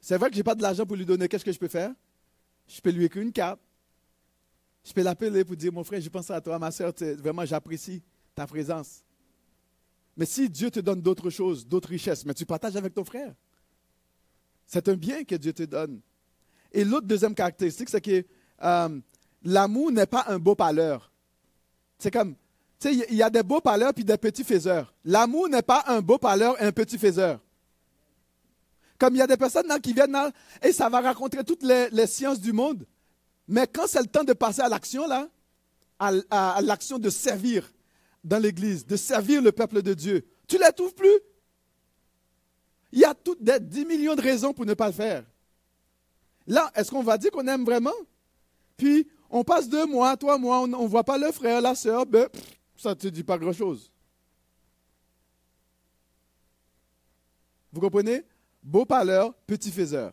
C'est 0.00 0.16
vrai 0.16 0.30
que 0.30 0.34
je 0.34 0.40
n'ai 0.40 0.44
pas 0.44 0.54
de 0.54 0.62
l'argent 0.62 0.86
pour 0.86 0.96
lui 0.96 1.04
donner. 1.04 1.28
Qu'est-ce 1.28 1.44
que 1.44 1.52
je 1.52 1.58
peux 1.58 1.68
faire? 1.68 1.92
Je 2.66 2.80
peux 2.80 2.90
lui 2.90 3.04
écrire 3.04 3.22
une 3.22 3.32
carte. 3.32 3.60
Je 4.82 4.94
peux 4.94 5.02
l'appeler 5.02 5.44
pour 5.44 5.56
dire, 5.56 5.72
mon 5.72 5.84
frère, 5.84 6.00
je 6.00 6.08
pense 6.08 6.30
à 6.30 6.40
toi, 6.40 6.58
ma 6.58 6.70
soeur, 6.70 6.92
vraiment, 7.18 7.44
j'apprécie 7.44 8.02
ta 8.34 8.46
présence. 8.46 9.03
Mais 10.16 10.26
si 10.26 10.48
Dieu 10.48 10.70
te 10.70 10.80
donne 10.80 11.00
d'autres 11.00 11.30
choses, 11.30 11.66
d'autres 11.66 11.88
richesses, 11.88 12.24
mais 12.24 12.34
tu 12.34 12.46
partages 12.46 12.76
avec 12.76 12.94
ton 12.94 13.04
frère. 13.04 13.34
C'est 14.66 14.88
un 14.88 14.94
bien 14.94 15.24
que 15.24 15.34
Dieu 15.34 15.52
te 15.52 15.64
donne. 15.64 16.00
Et 16.72 16.84
l'autre 16.84 17.06
deuxième 17.06 17.34
caractéristique, 17.34 17.88
c'est 17.88 18.00
que 18.00 18.24
euh, 18.62 19.00
l'amour 19.42 19.92
n'est 19.92 20.06
pas 20.06 20.24
un 20.28 20.38
beau 20.38 20.54
parleur. 20.54 21.10
C'est 21.98 22.10
comme, 22.10 22.34
tu 22.80 22.88
sais, 22.88 23.06
il 23.10 23.16
y 23.16 23.22
a 23.22 23.30
des 23.30 23.42
beaux 23.42 23.60
parleurs 23.60 23.94
puis 23.94 24.04
des 24.04 24.16
petits 24.16 24.44
faiseurs. 24.44 24.92
L'amour 25.04 25.48
n'est 25.48 25.62
pas 25.62 25.84
un 25.86 26.00
beau 26.00 26.18
parleur 26.18 26.60
et 26.60 26.66
un 26.66 26.72
petit 26.72 26.98
faiseur. 26.98 27.40
Comme 28.98 29.14
il 29.14 29.18
y 29.18 29.22
a 29.22 29.26
des 29.26 29.36
personnes 29.36 29.68
qui 29.80 29.92
viennent 29.92 30.12
là, 30.12 30.30
et 30.62 30.72
ça 30.72 30.88
va 30.88 31.00
raconter 31.00 31.42
toutes 31.44 31.62
les, 31.62 32.06
sciences 32.06 32.40
du 32.40 32.52
monde. 32.52 32.86
Mais 33.48 33.66
quand 33.66 33.86
c'est 33.86 34.00
le 34.00 34.06
temps 34.06 34.24
de 34.24 34.32
passer 34.32 34.62
à 34.62 34.68
l'action, 34.68 35.06
là, 35.06 35.28
à, 35.98 36.60
l'action 36.62 36.98
de 36.98 37.10
servir 37.10 37.72
dans 38.24 38.38
l'Église, 38.38 38.86
de 38.86 38.96
servir 38.96 39.42
le 39.42 39.52
peuple 39.52 39.82
de 39.82 39.94
Dieu, 39.94 40.26
tu 40.48 40.56
ne 40.56 40.64
les 40.64 40.72
trouves 40.72 40.94
plus? 40.94 41.20
Il 42.92 43.00
y 43.00 43.04
a 43.04 43.14
toutes 43.14 43.42
des 43.42 43.60
10 43.60 43.84
millions 43.84 44.14
de 44.14 44.22
raisons 44.22 44.52
pour 44.52 44.64
ne 44.64 44.74
pas 44.74 44.86
le 44.86 44.92
faire. 44.92 45.24
Là, 46.46 46.70
est-ce 46.74 46.90
qu'on 46.90 47.02
va 47.02 47.18
dire 47.18 47.30
qu'on 47.30 47.46
aime 47.46 47.64
vraiment? 47.64 47.90
Puis, 48.76 49.08
on 49.30 49.44
passe 49.44 49.68
deux 49.68 49.86
mois, 49.86 50.16
trois 50.16 50.38
mois, 50.38 50.60
on 50.60 50.66
ne 50.66 50.88
voit 50.88 51.04
pas 51.04 51.18
le 51.18 51.30
frère, 51.32 51.60
la 51.60 51.74
soeur, 51.74 52.06
ben, 52.06 52.28
ça 52.76 52.90
ne 52.90 52.94
te 52.94 53.08
dit 53.08 53.24
pas 53.24 53.38
grand-chose. 53.38 53.90
Vous 57.72 57.80
comprenez? 57.80 58.22
Beau 58.62 58.84
parleur, 58.84 59.34
petit 59.46 59.72
faiseur. 59.72 60.12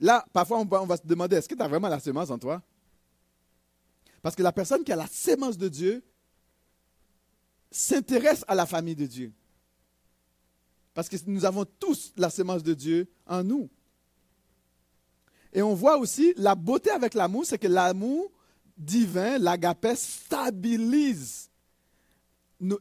Là, 0.00 0.24
parfois, 0.32 0.58
on 0.58 0.86
va, 0.86 0.96
se 0.96 1.06
demander, 1.06 1.36
est-ce 1.36 1.48
que 1.48 1.54
tu 1.54 1.62
as 1.62 1.68
vraiment 1.68 1.88
la 1.88 2.00
sémence 2.00 2.30
en 2.30 2.38
toi? 2.38 2.60
Parce 4.22 4.36
que 4.36 4.42
la 4.42 4.52
personne 4.52 4.84
qui 4.84 4.92
a 4.92 4.96
la 4.96 5.08
sémence 5.08 5.58
de 5.58 5.68
Dieu 5.68 6.02
s'intéresse 7.70 8.44
à 8.46 8.54
la 8.54 8.66
famille 8.66 8.94
de 8.94 9.06
Dieu. 9.06 9.32
Parce 10.94 11.08
que 11.08 11.16
nous 11.26 11.44
avons 11.44 11.64
tous 11.64 12.12
la 12.16 12.30
sémence 12.30 12.62
de 12.62 12.74
Dieu 12.74 13.08
en 13.26 13.42
nous. 13.42 13.68
Et 15.52 15.62
on 15.62 15.74
voit 15.74 15.98
aussi 15.98 16.32
la 16.36 16.54
beauté 16.54 16.90
avec 16.90 17.14
l'amour, 17.14 17.44
c'est 17.44 17.58
que 17.58 17.66
l'amour 17.66 18.30
divin, 18.76 19.38
l'agapé, 19.38 19.94
stabilise 19.96 21.50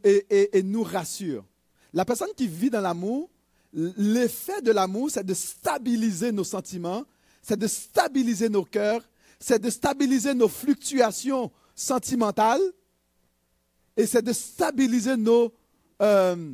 et, 0.03 0.63
nous 0.63 0.83
rassure. 0.83 1.45
La 1.93 2.05
personne 2.05 2.33
qui 2.35 2.47
vit 2.47 2.69
dans 2.69 2.81
l'amour, 2.81 3.29
l'effet 3.73 4.61
de 4.61 4.71
l'amour, 4.71 5.09
c'est 5.11 5.25
de 5.25 5.33
stabiliser 5.33 6.31
nos 6.31 6.43
sentiments, 6.43 7.03
c'est 7.41 7.57
de 7.59 7.67
stabiliser 7.67 8.49
nos 8.49 8.63
cœurs, 8.63 9.07
c'est 9.41 9.59
de 9.59 9.69
stabiliser 9.69 10.33
nos 10.35 10.47
fluctuations 10.47 11.51
sentimentales 11.75 12.61
et 13.97 14.05
c'est 14.05 14.21
de 14.21 14.31
stabiliser 14.31 15.17
nos, 15.17 15.51
euh, 16.01 16.53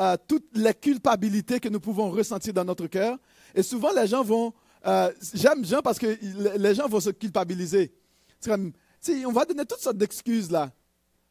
euh, 0.00 0.16
toutes 0.26 0.48
les 0.54 0.74
culpabilités 0.74 1.60
que 1.60 1.68
nous 1.68 1.78
pouvons 1.78 2.10
ressentir 2.10 2.52
dans 2.52 2.64
notre 2.64 2.88
cœur. 2.88 3.16
Et 3.54 3.62
souvent, 3.62 3.92
les 3.92 4.08
gens 4.08 4.24
vont... 4.24 4.52
Euh, 4.86 5.12
j'aime 5.32 5.64
Jean 5.64 5.80
parce 5.80 5.98
que 5.98 6.18
les 6.58 6.74
gens 6.74 6.88
vont 6.88 7.00
se 7.00 7.10
culpabiliser. 7.10 7.94
Comme, 8.44 8.72
on 9.24 9.32
va 9.32 9.44
donner 9.44 9.64
toutes 9.64 9.80
sortes 9.80 9.96
d'excuses 9.96 10.50
là. 10.50 10.72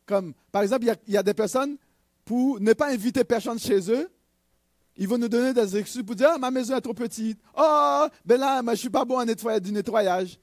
Comme, 0.05 0.33
par 0.51 0.63
exemple, 0.63 0.85
il 1.07 1.13
y, 1.13 1.17
a 1.17 1.23
des 1.23 1.33
personnes 1.33 1.77
pour 2.25 2.59
ne 2.59 2.73
pas 2.73 2.89
inviter 2.89 3.23
personne 3.23 3.59
chez 3.59 3.91
eux. 3.91 4.09
Ils 4.95 5.07
vont 5.07 5.17
nous 5.17 5.29
donner 5.29 5.53
des 5.53 5.77
excuses 5.77 6.03
pour 6.03 6.15
dire 6.15 6.29
ah, 6.33 6.37
ma 6.37 6.51
maison 6.51 6.75
est 6.75 6.81
trop 6.81 6.93
petite. 6.93 7.39
Oh, 7.55 8.07
ben 8.25 8.39
là, 8.39 8.61
je 8.65 8.71
ne 8.71 8.75
suis 8.75 8.89
pas 8.89 9.05
bon 9.05 9.17
à 9.17 9.25
nettoyer, 9.25 9.59
du 9.59 9.71
nettoyage. 9.71 10.39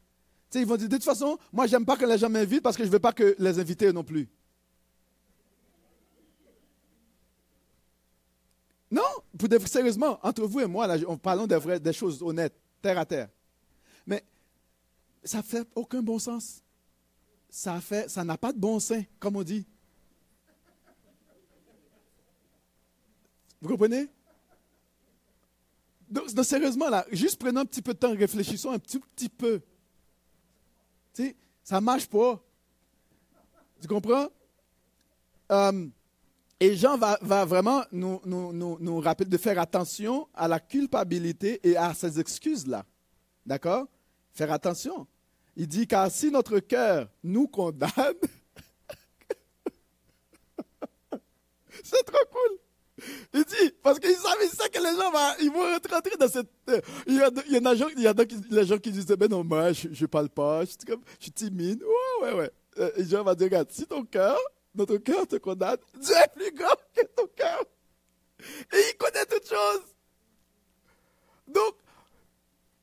Ils 0.54 0.66
vont 0.66 0.76
dire 0.76 0.88
de 0.88 0.96
toute 0.96 1.04
façon, 1.04 1.38
moi, 1.52 1.66
j'aime 1.66 1.84
pas 1.84 1.96
que 1.96 2.04
les 2.04 2.18
gens 2.18 2.28
m'invitent 2.28 2.62
parce 2.62 2.76
que 2.76 2.82
je 2.82 2.88
ne 2.88 2.92
veux 2.92 2.98
pas 2.98 3.12
que 3.12 3.36
les 3.38 3.58
invités 3.58 3.92
non 3.92 4.02
plus. 4.02 4.28
Non, 8.90 9.02
sérieusement, 9.66 10.18
entre 10.22 10.42
vous 10.42 10.60
et 10.60 10.66
moi, 10.66 10.86
là, 10.86 10.96
parlons 11.22 11.46
des, 11.46 11.56
vraies, 11.56 11.78
des 11.78 11.92
choses 11.92 12.22
honnêtes, 12.22 12.54
terre 12.82 12.98
à 12.98 13.06
terre. 13.06 13.28
Mais 14.04 14.24
ça 15.22 15.38
ne 15.38 15.42
fait 15.42 15.64
aucun 15.76 16.02
bon 16.02 16.18
sens. 16.18 16.62
Ça 17.48 17.80
ça 18.08 18.24
n'a 18.24 18.36
pas 18.36 18.52
de 18.52 18.58
bon 18.58 18.80
sens, 18.80 19.04
comme 19.20 19.36
on 19.36 19.42
dit. 19.42 19.64
Vous 23.60 23.68
comprenez? 23.68 24.08
Donc, 26.08 26.30
sérieusement, 26.42 26.88
là, 26.88 27.06
juste 27.12 27.38
prenons 27.38 27.60
un 27.60 27.66
petit 27.66 27.82
peu 27.82 27.94
de 27.94 27.98
temps, 27.98 28.10
réfléchissons 28.10 28.72
un 28.72 28.78
petit, 28.78 28.98
petit 28.98 29.28
peu. 29.28 29.60
Ça 31.62 31.80
ne 31.80 31.84
marche 31.84 32.08
pas. 32.08 32.42
Tu 33.80 33.88
comprends? 33.88 34.28
Euh, 35.52 35.88
et 36.58 36.76
Jean 36.76 36.98
va, 36.98 37.44
vraiment 37.44 37.82
nous, 37.90 38.20
nous, 38.24 39.00
rappeler 39.00 39.28
de 39.28 39.38
faire 39.38 39.58
attention 39.58 40.28
à 40.34 40.46
la 40.46 40.60
culpabilité 40.60 41.58
et 41.66 41.76
à 41.76 41.94
ces 41.94 42.20
excuses-là. 42.20 42.84
D'accord? 43.46 43.86
Faire 44.32 44.52
attention. 44.52 45.06
Il 45.56 45.66
dit, 45.66 45.86
car 45.86 46.10
si 46.10 46.30
notre 46.30 46.58
cœur 46.60 47.08
nous 47.24 47.48
condamne, 47.48 47.90
c'est 51.82 52.04
trop 52.04 52.26
cool. 52.30 52.59
Il 53.34 53.44
dit, 53.44 53.72
parce 53.82 53.98
qu'il 53.98 54.14
savait 54.14 54.46
ça 54.48 54.68
que 54.68 54.78
les 54.78 54.96
gens 54.96 55.12
ils 55.40 55.50
vont 55.50 55.62
rentrer 55.90 56.16
dans 56.18 56.28
cette. 56.28 56.50
Euh, 56.68 56.80
il 57.06 57.16
y 57.16 57.22
a, 57.22 57.30
il 57.46 57.52
y 57.52 57.56
a, 57.56 57.74
il 57.96 58.02
y 58.02 58.06
a 58.06 58.14
les 58.50 58.66
gens 58.66 58.78
qui 58.78 58.90
disent, 58.90 59.06
ben 59.06 59.28
non, 59.30 59.44
moi, 59.44 59.72
je 59.72 59.88
ne 59.88 60.06
parle 60.06 60.28
pas, 60.28 60.64
je 60.64 60.72
comme, 60.86 61.02
je 61.18 61.24
suis 61.24 61.32
timide. 61.32 61.82
Ouais, 61.82 62.26
ouais, 62.28 62.38
ouais. 62.38 62.50
Euh, 62.78 62.90
et 62.96 63.04
Jean 63.04 63.24
va 63.24 63.34
dire, 63.34 63.46
regarde, 63.46 63.70
si 63.70 63.86
ton 63.86 64.04
cœur 64.04 64.38
notre 64.74 64.96
cœur 64.98 65.26
te 65.26 65.36
condamne. 65.36 65.78
Dieu 65.98 66.14
est 66.14 66.32
plus 66.34 66.52
grand 66.52 66.76
que 66.94 67.04
ton 67.16 67.26
cœur. 67.34 67.64
Et 68.72 68.76
il 68.90 68.96
connaît 68.96 69.26
toutes 69.26 69.48
choses. 69.48 69.94
Donc, 71.48 71.74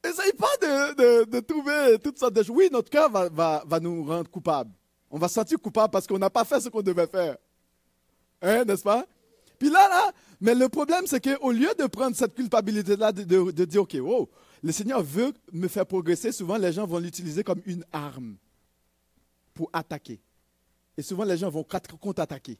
essaye 0.04 0.34
pas 0.34 0.58
de, 0.62 1.26
de, 1.26 1.40
trouver 1.40 1.98
toutes 2.04 2.18
sortes 2.20 2.34
de 2.34 2.44
choses. 2.44 2.56
Oui, 2.56 2.70
notre 2.72 2.90
cœur 2.90 3.10
va, 3.10 3.30
va, 3.30 3.64
va, 3.66 3.80
nous 3.80 4.04
rendre 4.04 4.30
coupables. 4.30 4.72
On 5.10 5.18
va 5.18 5.28
se 5.28 5.36
sentir 5.36 5.58
coupable 5.60 5.92
parce 5.92 6.06
qu'on 6.06 6.20
n'a 6.20 6.30
pas 6.30 6.44
fait 6.44 6.60
ce 6.60 6.70
qu'on 6.70 6.82
devait 6.82 7.08
faire. 7.08 7.38
Hein, 8.42 8.66
n'est-ce 8.66 8.84
pas? 8.84 9.06
Puis 9.60 9.70
là, 9.70 9.88
là, 9.90 10.12
mais 10.40 10.54
le 10.54 10.70
problème, 10.70 11.08
c'est 11.08 11.22
qu'au 11.22 11.52
lieu 11.52 11.70
de 11.78 11.86
prendre 11.88 12.16
cette 12.16 12.36
culpabilité-là, 12.36 13.12
de, 13.12 13.24
de, 13.52 13.66
dire, 13.66 13.82
OK, 13.82 13.96
wow, 14.00 14.30
le 14.62 14.72
Seigneur 14.72 15.02
veut 15.02 15.34
me 15.52 15.68
faire 15.68 15.86
progresser, 15.86 16.32
souvent 16.32 16.58
les 16.58 16.74
gens 16.74 16.86
vont 16.86 17.00
l'utiliser 17.00 17.44
comme 17.44 17.62
une 17.66 17.84
arme 17.92 18.38
pour 19.54 19.70
attaquer. 19.74 20.22
Et 20.98 21.02
souvent, 21.02 21.24
les 21.24 21.38
gens 21.38 21.50
vont 21.50 21.66
contre-attaquer. 22.00 22.58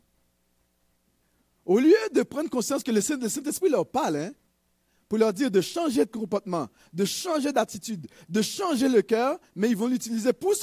Au 1.66 1.80
lieu 1.80 1.98
de 2.14 2.24
prendre 2.24 2.50
conscience 2.50 2.84
que 2.84 2.92
le 2.92 3.02
Saint-Esprit 3.02 3.70
leur 3.70 3.86
parle, 3.86 4.18
hein, 4.18 4.32
pour 5.08 5.18
leur 5.18 5.34
dire 5.34 5.50
de 5.50 5.62
changer 5.62 6.06
de 6.06 6.12
comportement, 6.12 6.68
de 6.94 7.06
changer 7.06 7.52
d'attitude, 7.52 8.08
de 8.28 8.42
changer 8.42 8.90
le 8.90 9.02
cœur, 9.02 9.40
mais 9.56 9.70
ils 9.70 9.78
vont 9.78 9.88
l'utiliser 9.88 10.34
pour, 10.34 10.54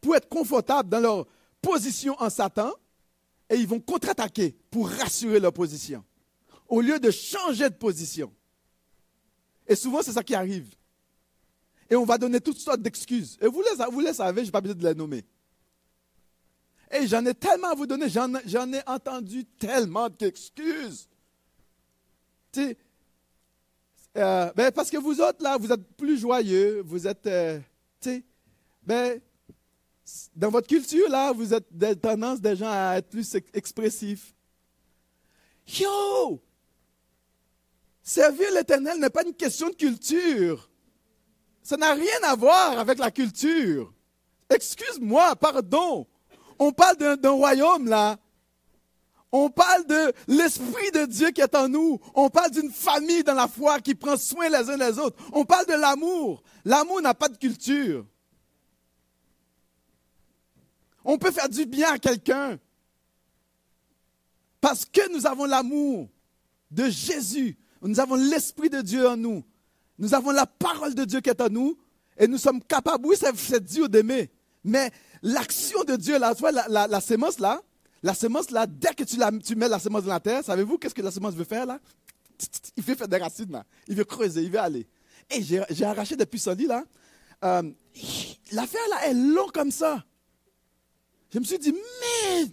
pour 0.00 0.16
être 0.16 0.28
confortables 0.28 0.88
dans 0.88 1.00
leur 1.00 1.26
position 1.60 2.16
en 2.18 2.28
Satan, 2.28 2.72
et 3.52 3.56
ils 3.56 3.66
vont 3.66 3.80
contre-attaquer 3.80 4.56
pour 4.70 4.88
rassurer 4.88 5.38
leur 5.38 5.52
position, 5.52 6.02
au 6.68 6.80
lieu 6.80 6.98
de 6.98 7.10
changer 7.10 7.68
de 7.68 7.74
position. 7.74 8.32
Et 9.68 9.76
souvent, 9.76 10.00
c'est 10.02 10.12
ça 10.12 10.22
qui 10.22 10.34
arrive. 10.34 10.74
Et 11.90 11.94
on 11.94 12.06
va 12.06 12.16
donner 12.16 12.40
toutes 12.40 12.58
sortes 12.58 12.80
d'excuses. 12.80 13.36
Et 13.42 13.46
vous 13.46 13.60
les, 13.60 14.14
savez, 14.14 14.40
je 14.40 14.46
n'ai 14.46 14.50
pas 14.50 14.62
besoin 14.62 14.76
de 14.76 14.88
les 14.88 14.94
nommer. 14.94 15.22
Et 16.90 17.06
j'en 17.06 17.24
ai 17.26 17.34
tellement 17.34 17.68
à 17.68 17.74
vous 17.74 17.86
donner, 17.86 18.08
j'en 18.08 18.72
ai 18.72 18.80
entendu 18.86 19.44
tellement 19.44 20.08
d'excuses. 20.08 21.08
Tu 22.52 22.76
euh, 24.16 24.52
ben 24.54 24.70
parce 24.72 24.90
que 24.90 24.98
vous 24.98 25.20
autres, 25.20 25.42
là, 25.42 25.56
vous 25.56 25.72
êtes 25.72 25.96
plus 25.96 26.18
joyeux, 26.18 26.82
vous 26.84 27.06
êtes, 27.06 27.26
euh, 27.26 27.58
tu 27.98 28.10
sais, 28.10 28.24
ben, 28.82 29.18
dans 30.34 30.50
votre 30.50 30.66
culture, 30.66 31.08
là, 31.08 31.32
vous 31.32 31.52
êtes 31.54 31.66
des 31.70 31.96
tendances 31.96 32.40
des 32.40 32.56
gens 32.56 32.70
à 32.70 32.96
être 32.96 33.08
plus 33.08 33.36
expressifs. 33.54 34.34
Yo! 35.66 36.40
Servir 38.02 38.48
l'Éternel 38.54 38.98
n'est 38.98 39.10
pas 39.10 39.24
une 39.24 39.34
question 39.34 39.68
de 39.68 39.74
culture. 39.74 40.68
Ça 41.62 41.76
n'a 41.76 41.92
rien 41.92 42.18
à 42.24 42.34
voir 42.34 42.78
avec 42.78 42.98
la 42.98 43.10
culture. 43.10 43.92
Excuse-moi, 44.50 45.36
pardon. 45.36 46.06
On 46.58 46.72
parle 46.72 46.96
d'un 47.16 47.30
royaume 47.30 47.88
là. 47.88 48.18
On 49.30 49.48
parle 49.48 49.86
de 49.86 50.12
l'Esprit 50.28 50.90
de 50.92 51.06
Dieu 51.06 51.30
qui 51.30 51.40
est 51.40 51.54
en 51.54 51.68
nous. 51.68 51.98
On 52.14 52.28
parle 52.28 52.50
d'une 52.50 52.70
famille 52.70 53.24
dans 53.24 53.34
la 53.34 53.48
foi 53.48 53.80
qui 53.80 53.94
prend 53.94 54.16
soin 54.18 54.50
les 54.50 54.68
uns 54.68 54.76
des 54.76 54.98
autres. 54.98 55.16
On 55.32 55.44
parle 55.44 55.66
de 55.66 55.72
l'amour. 55.72 56.42
L'amour 56.64 57.00
n'a 57.00 57.14
pas 57.14 57.28
de 57.28 57.38
culture. 57.38 58.04
On 61.04 61.18
peut 61.18 61.30
faire 61.30 61.48
du 61.48 61.66
bien 61.66 61.92
à 61.92 61.98
quelqu'un 61.98 62.58
parce 64.60 64.84
que 64.84 65.12
nous 65.12 65.26
avons 65.26 65.44
l'amour 65.44 66.08
de 66.70 66.88
Jésus. 66.88 67.58
Nous 67.82 67.98
avons 67.98 68.14
l'Esprit 68.14 68.70
de 68.70 68.80
Dieu 68.80 69.08
en 69.08 69.16
nous. 69.16 69.42
Nous 69.98 70.14
avons 70.14 70.30
la 70.30 70.46
parole 70.46 70.94
de 70.94 71.04
Dieu 71.04 71.20
qui 71.20 71.30
est 71.30 71.40
en 71.40 71.48
nous. 71.48 71.76
Et 72.16 72.28
nous 72.28 72.38
sommes 72.38 72.62
capables, 72.62 73.04
oui, 73.06 73.16
c'est 73.18 73.64
Dieu 73.64 73.88
d'aimer. 73.88 74.30
Mais 74.64 74.92
l'action 75.22 75.82
de 75.82 75.96
Dieu, 75.96 76.18
la, 76.18 76.34
la, 76.86 77.00
sémence 77.00 77.40
là, 77.40 77.60
la 78.02 78.14
sémence 78.14 78.50
là, 78.50 78.66
dès 78.66 78.94
que 78.94 79.02
tu, 79.02 79.16
la, 79.16 79.32
tu 79.32 79.56
mets 79.56 79.68
la 79.68 79.80
sémence 79.80 80.04
dans 80.04 80.12
la 80.12 80.20
terre, 80.20 80.44
savez-vous 80.44 80.78
qu'est-ce 80.78 80.94
que 80.94 81.02
la 81.02 81.10
sémence 81.10 81.34
veut 81.34 81.44
faire 81.44 81.66
là? 81.66 81.80
Il 82.76 82.82
veut 82.82 82.94
faire 82.94 83.08
des 83.08 83.16
racines 83.16 83.50
là. 83.50 83.64
Il 83.88 83.96
veut 83.96 84.04
creuser, 84.04 84.42
il 84.42 84.50
veut 84.50 84.60
aller. 84.60 84.86
Et 85.30 85.42
j'ai 85.42 85.84
arraché 85.84 86.16
des 86.16 86.26
pissenlits 86.26 86.66
là. 86.66 86.84
Euh, 87.44 87.62
L'affaire 88.52 88.88
là 88.90 89.08
est 89.08 89.14
longue 89.14 89.52
comme 89.52 89.70
ça. 89.70 90.04
Je 91.32 91.38
me 91.38 91.44
suis 91.44 91.58
dit, 91.58 91.72
mais 91.72 92.44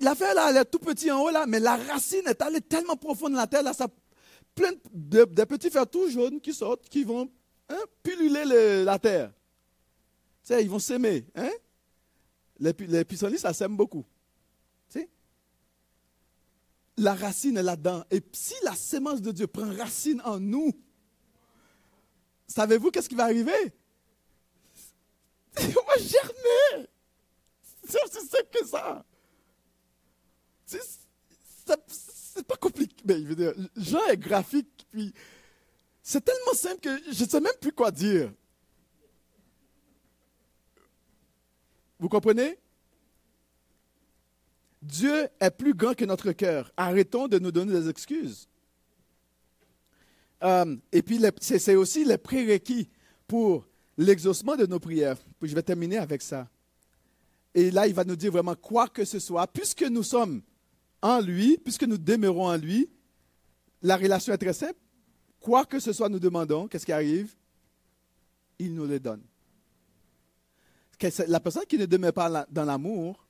l'affaire 0.00 0.34
là, 0.34 0.50
elle 0.50 0.58
est 0.58 0.64
tout 0.64 0.78
petit 0.78 1.10
en 1.10 1.20
haut 1.20 1.30
là, 1.30 1.46
mais 1.46 1.58
la 1.58 1.76
racine 1.76 2.26
est 2.26 2.40
allée 2.40 2.60
tellement 2.60 2.96
profonde 2.96 3.32
dans 3.32 3.38
la 3.38 3.46
terre 3.46 3.62
là, 3.62 3.72
ça 3.72 3.88
plein 4.54 4.72
de, 4.92 5.24
petits 5.44 5.70
fers 5.70 5.86
tout 5.86 6.10
jaunes 6.10 6.40
qui 6.40 6.52
sortent, 6.52 6.88
qui 6.88 7.04
vont 7.04 7.30
hein, 7.68 7.80
pulluler 8.02 8.84
la 8.84 8.98
terre. 8.98 9.32
Tu 10.42 10.54
sais, 10.54 10.62
ils 10.62 10.70
vont 10.70 10.78
s'aimer. 10.78 11.26
Hein? 11.34 11.50
Les, 12.58 12.72
les 12.78 13.04
pissenlits, 13.04 13.38
ça 13.38 13.52
sème 13.52 13.76
beaucoup. 13.76 14.04
Tu 14.90 15.00
sais? 15.00 15.08
La 16.96 17.14
racine 17.14 17.56
est 17.56 17.62
là-dedans. 17.62 18.04
Et 18.10 18.20
si 18.32 18.54
la 18.64 18.74
sémence 18.74 19.22
de 19.22 19.30
Dieu 19.30 19.46
prend 19.46 19.72
racine 19.76 20.20
en 20.24 20.40
nous, 20.40 20.72
savez-vous 22.48 22.90
qu'est-ce 22.90 23.08
qui 23.08 23.14
va 23.14 23.24
arriver? 23.24 23.72
On 25.58 25.86
va 25.86 25.96
germer. 25.98 26.88
C'est 27.88 27.98
aussi 28.04 28.26
simple 28.26 28.48
que 28.52 28.66
ça. 28.66 29.04
C'est 30.66 32.46
pas 32.46 32.56
compliqué. 32.56 32.94
Mais 33.04 33.14
je 33.22 33.26
veux 33.26 33.34
dire, 33.34 33.54
Jean 33.76 34.04
est 34.06 34.16
graphique, 34.16 34.86
puis 34.90 35.12
c'est 36.02 36.24
tellement 36.24 36.52
simple 36.52 36.80
que 36.80 37.12
je 37.12 37.24
ne 37.24 37.28
sais 37.28 37.40
même 37.40 37.52
plus 37.60 37.72
quoi 37.72 37.90
dire. 37.90 38.32
Vous 41.98 42.08
comprenez? 42.08 42.58
Dieu 44.80 45.28
est 45.40 45.50
plus 45.50 45.74
grand 45.74 45.94
que 45.94 46.04
notre 46.04 46.32
cœur. 46.32 46.70
Arrêtons 46.76 47.26
de 47.26 47.38
nous 47.38 47.50
donner 47.50 47.72
des 47.72 47.88
excuses. 47.88 48.48
Euh, 50.44 50.76
et 50.92 51.02
puis, 51.02 51.20
c'est 51.40 51.74
aussi 51.74 52.04
les 52.04 52.18
prérequis 52.18 52.88
pour 53.26 53.66
l'exaucement 53.96 54.54
de 54.54 54.66
nos 54.66 54.78
prières. 54.78 55.18
Puis 55.40 55.50
je 55.50 55.54
vais 55.54 55.62
terminer 55.62 55.98
avec 55.98 56.22
ça. 56.22 56.48
Et 57.58 57.72
là, 57.72 57.88
il 57.88 57.92
va 57.92 58.04
nous 58.04 58.14
dire 58.14 58.30
vraiment 58.30 58.54
quoi 58.54 58.86
que 58.86 59.04
ce 59.04 59.18
soit, 59.18 59.44
puisque 59.48 59.82
nous 59.82 60.04
sommes 60.04 60.42
en 61.02 61.18
lui, 61.18 61.58
puisque 61.58 61.82
nous 61.82 61.98
demeurons 61.98 62.46
en 62.46 62.56
lui, 62.56 62.88
la 63.82 63.96
relation 63.96 64.32
est 64.32 64.38
très 64.38 64.52
simple. 64.52 64.78
Quoi 65.40 65.64
que 65.64 65.80
ce 65.80 65.92
soit 65.92 66.08
nous 66.08 66.20
demandons, 66.20 66.68
qu'est-ce 66.68 66.86
qui 66.86 66.92
arrive? 66.92 67.34
Il 68.60 68.76
nous 68.76 68.86
le 68.86 69.00
donne. 69.00 69.22
La 71.26 71.40
personne 71.40 71.64
qui 71.68 71.76
ne 71.78 71.86
demeure 71.86 72.12
pas 72.12 72.46
dans 72.48 72.64
l'amour, 72.64 73.26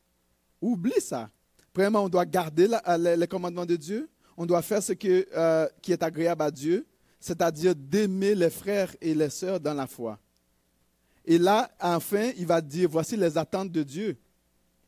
oublie 0.60 1.00
ça. 1.00 1.30
Premièrement, 1.72 2.04
on 2.04 2.10
doit 2.10 2.26
garder 2.26 2.68
les 3.16 3.28
commandements 3.28 3.64
de 3.64 3.76
Dieu. 3.76 4.10
On 4.36 4.44
doit 4.44 4.60
faire 4.60 4.82
ce 4.82 4.92
euh, 4.92 5.68
qui 5.80 5.92
est 5.92 6.02
agréable 6.02 6.42
à 6.42 6.50
Dieu, 6.50 6.86
c'est-à-dire 7.18 7.74
d'aimer 7.74 8.34
les 8.34 8.50
frères 8.50 8.94
et 9.00 9.14
les 9.14 9.30
sœurs 9.30 9.58
dans 9.58 9.74
la 9.74 9.86
foi. 9.86 10.18
Et 11.30 11.36
là, 11.36 11.70
enfin, 11.78 12.32
il 12.38 12.46
va 12.46 12.62
dire, 12.62 12.88
voici 12.90 13.14
les 13.14 13.36
attentes 13.36 13.70
de 13.70 13.82
Dieu 13.82 14.16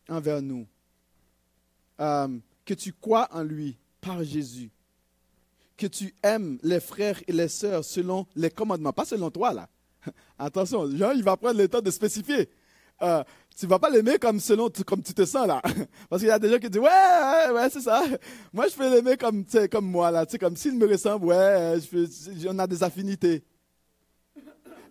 envers 0.09 0.41
nous. 0.41 0.67
Euh, 2.01 2.29
que 2.65 2.73
tu 2.73 2.95
crois 2.95 3.29
en 3.31 3.43
lui 3.43 3.77
par 4.01 4.25
Jésus. 4.25 4.71
Que 5.77 5.87
tu 5.87 6.15
aimes 6.23 6.59
les 6.63 6.81
frères 6.81 7.21
et 7.29 7.33
les 7.33 7.49
sœurs 7.49 7.85
selon 7.85 8.27
les 8.35 8.49
commandements, 8.49 8.95
pas 8.95 9.05
selon 9.05 9.31
toi 9.31 9.53
là. 9.53 9.69
Attention, 10.39 10.91
Jean, 10.97 11.11
il 11.13 11.23
va 11.23 11.37
prendre 11.37 11.59
le 11.59 11.69
temps 11.69 11.83
de 11.83 11.91
spécifier. 11.91 12.49
Euh, 13.03 13.23
tu 13.55 13.67
ne 13.67 13.71
vas 13.71 13.79
pas 13.79 13.91
l'aimer 13.91 14.19
comme 14.19 14.41
selon 14.41 14.71
comme 14.87 15.03
tu 15.03 15.13
te 15.13 15.27
sens 15.27 15.47
là. 15.47 15.61
Parce 16.09 16.23
qu'il 16.23 16.29
y 16.29 16.33
a 16.33 16.39
des 16.39 16.49
gens 16.49 16.59
qui 16.59 16.71
disent 16.71 16.81
Ouais, 16.81 17.51
ouais, 17.53 17.69
c'est 17.69 17.83
ça. 17.83 18.03
Moi, 18.51 18.67
je 18.69 18.77
peux 18.77 18.89
l'aimer 18.89 19.19
comme, 19.19 19.45
comme 19.71 19.91
moi 19.91 20.11
là. 20.11 20.25
Comme 20.41 20.57
s'il 20.57 20.79
me 20.79 20.87
ressemble, 20.87 21.27
ouais, 21.27 21.75
je 21.93 22.49
on 22.49 22.59
a 22.59 22.67
des 22.67 22.83
affinités. 22.83 23.45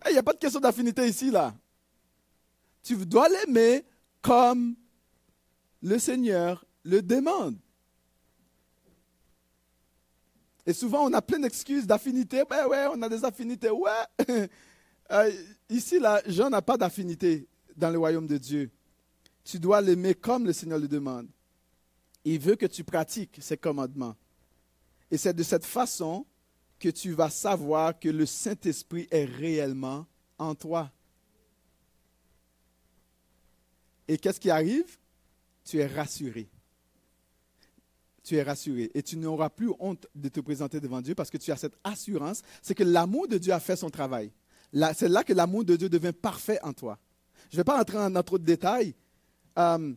Il 0.07 0.13
n'y 0.13 0.17
a 0.17 0.23
pas 0.23 0.33
de 0.33 0.39
question 0.39 0.59
d'affinité 0.59 1.07
ici, 1.07 1.31
là. 1.31 1.53
Tu 2.83 2.95
dois 2.95 3.27
l'aimer 3.27 3.85
comme 4.21 4.75
le 5.81 5.99
Seigneur 5.99 6.65
le 6.83 7.01
demande. 7.01 7.57
Et 10.65 10.73
souvent, 10.73 11.05
on 11.09 11.13
a 11.13 11.21
plein 11.21 11.39
d'excuses 11.39 11.87
d'affinité. 11.87 12.43
Ouais, 12.49 12.63
ouais, 12.65 12.87
on 12.93 13.01
a 13.01 13.09
des 13.09 13.23
affinités. 13.25 13.69
Ouais. 13.69 14.47
Euh, 15.11 15.31
ici, 15.69 15.97
là, 15.97 16.21
Jean 16.27 16.51
n'a 16.51 16.61
pas 16.61 16.77
d'affinité 16.77 17.47
dans 17.75 17.89
le 17.89 17.97
royaume 17.97 18.27
de 18.27 18.37
Dieu. 18.37 18.69
Tu 19.43 19.57
dois 19.57 19.81
l'aimer 19.81 20.13
comme 20.13 20.45
le 20.45 20.53
Seigneur 20.53 20.77
le 20.77 20.87
demande. 20.87 21.27
Il 22.23 22.37
veut 22.37 22.55
que 22.55 22.67
tu 22.67 22.83
pratiques 22.83 23.39
ses 23.41 23.57
commandements. 23.57 24.15
Et 25.09 25.17
c'est 25.17 25.33
de 25.33 25.41
cette 25.41 25.65
façon 25.65 26.27
que 26.79 26.89
tu 26.89 27.11
vas 27.11 27.29
savoir 27.29 27.99
que 27.99 28.09
le 28.09 28.25
Saint-Esprit 28.25 29.07
est 29.11 29.25
réellement 29.25 30.05
en 30.37 30.55
toi. 30.55 30.91
Et 34.07 34.17
qu'est-ce 34.17 34.39
qui 34.39 34.49
arrive? 34.49 34.97
Tu 35.63 35.77
es 35.77 35.85
rassuré. 35.85 36.49
Tu 38.23 38.35
es 38.35 38.43
rassuré. 38.43 38.89
Et 38.93 39.03
tu 39.03 39.17
n'auras 39.17 39.49
plus 39.49 39.71
honte 39.79 40.07
de 40.15 40.29
te 40.29 40.39
présenter 40.39 40.79
devant 40.79 41.01
Dieu 41.01 41.13
parce 41.13 41.29
que 41.29 41.37
tu 41.37 41.51
as 41.51 41.57
cette 41.57 41.77
assurance. 41.83 42.41
C'est 42.61 42.75
que 42.75 42.83
l'amour 42.83 43.27
de 43.27 43.37
Dieu 43.37 43.53
a 43.53 43.59
fait 43.59 43.75
son 43.75 43.89
travail. 43.89 44.31
C'est 44.95 45.09
là 45.09 45.23
que 45.23 45.33
l'amour 45.33 45.65
de 45.65 45.75
Dieu 45.75 45.89
devient 45.89 46.13
parfait 46.13 46.59
en 46.63 46.73
toi. 46.73 46.97
Je 47.49 47.55
ne 47.55 47.59
vais 47.59 47.63
pas 47.63 47.79
entrer 47.79 47.97
dans 48.09 48.23
trop 48.23 48.37
de 48.37 48.43
détails 48.43 48.93
euh, 49.57 49.93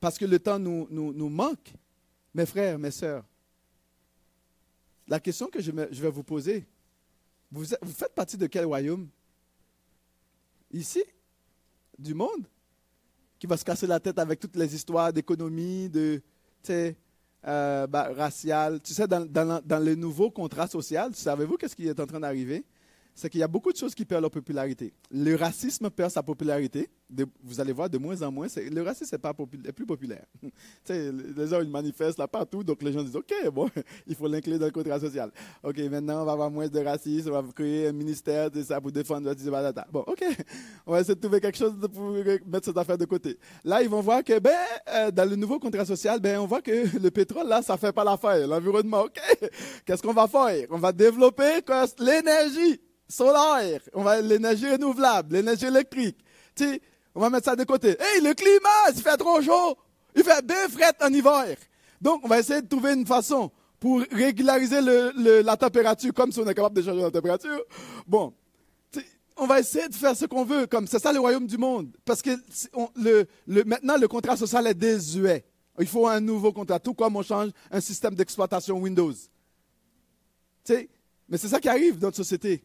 parce 0.00 0.18
que 0.18 0.24
le 0.24 0.38
temps 0.38 0.58
nous, 0.58 0.86
nous, 0.90 1.12
nous 1.12 1.28
manque. 1.28 1.72
Mes 2.34 2.46
frères, 2.46 2.78
mes 2.78 2.90
sœurs, 2.90 3.24
la 5.08 5.20
question 5.20 5.48
que 5.48 5.60
je, 5.60 5.70
vais 5.70 6.10
vous 6.10 6.22
poser, 6.22 6.66
vous, 7.50 7.64
faites 7.64 8.14
partie 8.14 8.36
de 8.36 8.46
quel 8.46 8.64
royaume? 8.64 9.08
Ici? 10.72 11.02
Du 11.98 12.14
monde? 12.14 12.46
Qui 13.38 13.46
va 13.46 13.56
se 13.56 13.64
casser 13.64 13.86
la 13.86 14.00
tête 14.00 14.18
avec 14.18 14.40
toutes 14.40 14.56
les 14.56 14.74
histoires 14.74 15.12
d'économie, 15.12 15.88
de 15.88 16.22
euh, 17.46 17.86
bah, 17.86 18.12
racial. 18.14 18.80
Tu 18.80 18.92
sais, 18.92 19.06
dans, 19.06 19.24
dans, 19.24 19.62
dans 19.64 19.84
le 19.84 19.94
nouveau 19.94 20.30
contrat 20.30 20.66
social, 20.66 21.14
savez-vous 21.14 21.56
qu'est-ce 21.56 21.76
qui 21.76 21.86
est 21.86 22.00
en 22.00 22.06
train 22.06 22.20
d'arriver? 22.20 22.64
C'est 23.16 23.30
qu'il 23.30 23.40
y 23.40 23.42
a 23.42 23.48
beaucoup 23.48 23.72
de 23.72 23.76
choses 23.76 23.94
qui 23.94 24.04
perdent 24.04 24.20
leur 24.20 24.30
popularité. 24.30 24.92
Le 25.10 25.34
racisme 25.34 25.88
perd 25.88 26.10
sa 26.10 26.22
popularité. 26.22 26.90
vous 27.42 27.60
allez 27.60 27.72
voir 27.72 27.88
de 27.88 27.96
moins 27.96 28.20
en 28.20 28.30
moins. 28.30 28.46
Le 28.54 28.82
racisme 28.82 29.14
n'est 29.16 29.18
pas 29.18 29.32
plus 29.32 29.86
populaire. 29.86 30.26
les 30.88 31.46
gens 31.48 31.62
ils 31.62 31.70
manifestent 31.70 32.18
là 32.18 32.28
partout, 32.28 32.62
donc 32.62 32.82
les 32.82 32.92
gens 32.92 33.02
disent 33.02 33.16
OK, 33.16 33.32
bon, 33.52 33.70
il 34.06 34.14
faut 34.14 34.28
l'inclure 34.28 34.58
dans 34.58 34.66
le 34.66 34.70
contrat 34.70 35.00
social. 35.00 35.32
OK, 35.62 35.78
maintenant 35.90 36.22
on 36.22 36.24
va 36.26 36.32
avoir 36.32 36.50
moins 36.50 36.68
de 36.68 36.78
racisme, 36.80 37.30
on 37.32 37.42
va 37.42 37.52
créer 37.52 37.88
un 37.88 37.92
ministère 37.92 38.50
de 38.50 38.62
ça 38.62 38.80
pour 38.80 38.92
défendre 38.92 39.34
Bon, 39.90 40.04
OK, 40.06 40.22
on 40.86 40.92
va 40.92 41.00
essayer 41.00 41.14
de 41.14 41.20
trouver 41.20 41.40
quelque 41.40 41.56
chose 41.56 41.74
pour 41.92 42.10
mettre 42.10 42.66
cette 42.66 42.76
affaire 42.76 42.98
de 42.98 43.06
côté. 43.06 43.38
Là, 43.64 43.82
ils 43.82 43.88
vont 43.88 44.02
voir 44.02 44.22
que 44.22 44.38
ben, 44.38 44.52
euh, 44.88 45.10
dans 45.10 45.28
le 45.28 45.36
nouveau 45.36 45.58
contrat 45.58 45.86
social, 45.86 46.20
ben, 46.20 46.38
on 46.38 46.46
voit 46.46 46.60
que 46.60 46.98
le 46.98 47.10
pétrole, 47.10 47.48
là, 47.48 47.62
ça 47.62 47.78
fait 47.78 47.92
pas 47.92 48.04
l'affaire. 48.04 48.46
L'environnement, 48.46 49.04
OK, 49.04 49.20
qu'est-ce 49.86 50.02
qu'on 50.02 50.12
va 50.12 50.26
faire? 50.26 50.66
On 50.70 50.78
va 50.78 50.92
développer 50.92 51.62
l'énergie 51.98 52.78
solaire, 53.08 53.80
on 53.92 54.02
va 54.02 54.20
l'énergie 54.20 54.70
renouvelable, 54.70 55.34
l'énergie 55.36 55.66
électrique. 55.66 56.18
Tu 56.54 56.80
on 57.16 57.20
va 57.20 57.30
mettre 57.30 57.46
ça 57.46 57.56
de 57.56 57.64
côté. 57.64 57.96
Hey, 57.98 58.20
le 58.20 58.34
climat, 58.34 58.90
il 58.94 59.00
fait 59.00 59.16
trop 59.16 59.40
chaud. 59.40 59.76
Il 60.14 60.22
fait 60.22 60.44
bien 60.44 60.68
fret 60.68 60.92
en 61.00 61.12
hiver. 61.12 61.56
Donc, 61.98 62.20
on 62.22 62.28
va 62.28 62.38
essayer 62.38 62.60
de 62.60 62.68
trouver 62.68 62.92
une 62.92 63.06
façon 63.06 63.50
pour 63.80 64.02
régulariser 64.12 64.82
le, 64.82 65.40
la 65.40 65.56
température, 65.56 66.12
comme 66.12 66.30
si 66.30 66.40
on 66.40 66.46
est 66.46 66.54
capable 66.54 66.76
de 66.76 66.82
changer 66.82 67.00
la 67.00 67.10
température. 67.10 67.62
Bon, 68.06 68.34
on 69.38 69.46
va 69.46 69.60
essayer 69.60 69.88
de 69.88 69.94
faire 69.94 70.14
ce 70.14 70.26
qu'on 70.26 70.44
veut, 70.44 70.66
comme 70.66 70.86
c'est 70.86 70.98
ça 70.98 71.10
le 71.10 71.20
royaume 71.20 71.46
du 71.46 71.56
monde. 71.56 71.88
Parce 72.04 72.20
que 72.20 72.30
le, 72.96 73.26
le, 73.46 73.64
maintenant, 73.64 73.96
le 73.98 74.08
contrat 74.08 74.36
social 74.36 74.66
est 74.66 74.74
désuet. 74.74 75.44
Il 75.78 75.86
faut 75.86 76.06
un 76.06 76.20
nouveau 76.20 76.52
contrat, 76.52 76.78
tout 76.78 76.94
comme 76.94 77.16
on 77.16 77.22
change 77.22 77.50
un 77.70 77.80
système 77.80 78.14
d'exploitation 78.14 78.78
Windows. 78.78 79.12
mais 80.68 81.38
c'est 81.38 81.48
ça 81.48 81.60
qui 81.60 81.68
arrive 81.68 81.98
dans 81.98 82.08
notre 82.08 82.16
société 82.18 82.62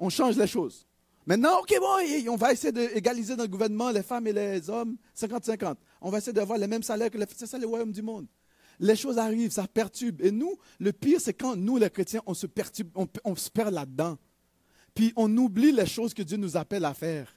on 0.00 0.08
change 0.08 0.36
les 0.36 0.46
choses. 0.46 0.86
Maintenant, 1.26 1.60
OK, 1.60 1.72
bon, 1.78 2.32
on 2.32 2.36
va 2.36 2.52
essayer 2.52 2.72
d'égaliser 2.72 3.36
dans 3.36 3.44
le 3.44 3.48
gouvernement 3.48 3.90
les 3.90 4.02
femmes 4.02 4.26
et 4.26 4.32
les 4.32 4.68
hommes 4.68 4.96
50-50. 5.16 5.76
On 6.00 6.10
va 6.10 6.18
essayer 6.18 6.32
d'avoir 6.32 6.58
les 6.58 6.66
mêmes 6.66 6.82
salaires 6.82 7.10
que 7.10 7.18
les 7.18 7.26
C'est 7.36 7.46
ça 7.46 7.58
le 7.58 7.66
royaume 7.66 7.92
du 7.92 8.02
monde. 8.02 8.26
Les 8.80 8.96
choses 8.96 9.18
arrivent, 9.18 9.52
ça 9.52 9.68
perturbe. 9.68 10.22
Et 10.22 10.30
nous, 10.30 10.56
le 10.78 10.92
pire, 10.92 11.20
c'est 11.20 11.34
quand 11.34 11.54
nous, 11.54 11.76
les 11.76 11.90
chrétiens, 11.90 12.22
on 12.26 12.32
se 12.32 12.46
perturbe, 12.46 12.88
on, 13.24 13.36
se 13.36 13.50
perd 13.50 13.74
là-dedans. 13.74 14.16
Puis 14.94 15.12
on 15.14 15.34
oublie 15.36 15.70
les 15.70 15.86
choses 15.86 16.14
que 16.14 16.22
Dieu 16.22 16.38
nous 16.38 16.56
appelle 16.56 16.86
à 16.86 16.94
faire. 16.94 17.36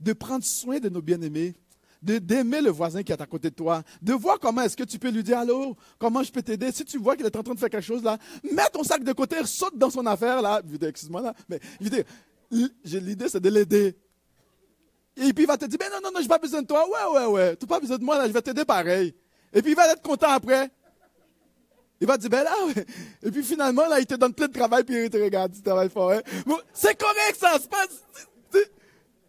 De 0.00 0.12
prendre 0.12 0.44
soin 0.44 0.80
de 0.80 0.88
nos 0.88 1.00
bien-aimés, 1.00 1.54
d'aimer 2.02 2.60
le 2.60 2.70
voisin 2.70 3.02
qui 3.02 3.12
est 3.12 3.20
à 3.20 3.26
côté 3.26 3.50
de 3.50 3.54
toi, 3.54 3.82
de 4.00 4.12
voir 4.12 4.38
comment 4.40 4.62
est-ce 4.62 4.76
que 4.76 4.82
tu 4.82 4.98
peux 4.98 5.10
lui 5.10 5.22
dire 5.22 5.38
allô, 5.38 5.76
comment 5.98 6.22
je 6.22 6.32
peux 6.32 6.42
t'aider? 6.42 6.72
Si 6.72 6.84
tu 6.84 6.98
vois 6.98 7.16
qu'il 7.16 7.24
est 7.24 7.36
en 7.36 7.42
train 7.42 7.54
de 7.54 7.58
faire 7.58 7.70
quelque 7.70 7.84
chose 7.84 8.02
là, 8.02 8.18
mets 8.42 8.68
ton 8.72 8.82
sac 8.82 9.04
de 9.04 9.12
côté, 9.12 9.36
saute 9.44 9.76
dans 9.76 9.90
son 9.90 10.04
affaire 10.06 10.42
là. 10.42 10.60
Excuse-moi 10.80 11.22
là, 11.22 11.34
mais 11.48 11.60
l'idée, 11.80 12.04
c'est 13.28 13.40
de 13.40 13.48
l'aider. 13.48 13.96
Et 15.16 15.32
puis 15.32 15.44
il 15.44 15.46
va 15.46 15.58
te 15.58 15.66
dire, 15.66 15.78
mais 15.80 15.90
non, 15.90 16.00
non, 16.02 16.10
non, 16.10 16.18
je 16.18 16.22
n'ai 16.22 16.28
pas 16.28 16.38
besoin 16.38 16.62
de 16.62 16.66
toi. 16.66 16.86
Ouais, 16.88 17.20
ouais, 17.20 17.26
ouais. 17.26 17.56
Tu 17.56 17.64
n'as 17.64 17.68
pas 17.68 17.80
besoin 17.80 17.98
de 17.98 18.04
moi, 18.04 18.18
là, 18.18 18.26
je 18.26 18.32
vais 18.32 18.42
t'aider 18.42 18.64
pareil. 18.64 19.14
Et 19.52 19.60
puis 19.60 19.72
il 19.72 19.76
va 19.76 19.92
être 19.92 20.02
content 20.02 20.30
après. 20.30 20.70
Il 22.00 22.06
va 22.06 22.16
te 22.16 22.22
dire, 22.22 22.30
ben 22.30 22.42
là, 22.42 22.52
ouais. 22.66 22.86
Et 23.22 23.30
puis 23.30 23.42
finalement, 23.42 23.86
là, 23.86 24.00
il 24.00 24.06
te 24.06 24.14
donne 24.14 24.34
plein 24.34 24.48
de 24.48 24.52
travail, 24.52 24.82
puis 24.84 25.04
il 25.04 25.10
te 25.10 25.18
regarde, 25.18 25.52
tu 25.52 25.62
travailles 25.62 25.90
fort. 25.90 26.10
Hein? 26.10 26.22
c'est 26.72 26.98
correct, 26.98 27.36
ça 27.38 27.58
se. 27.58 27.68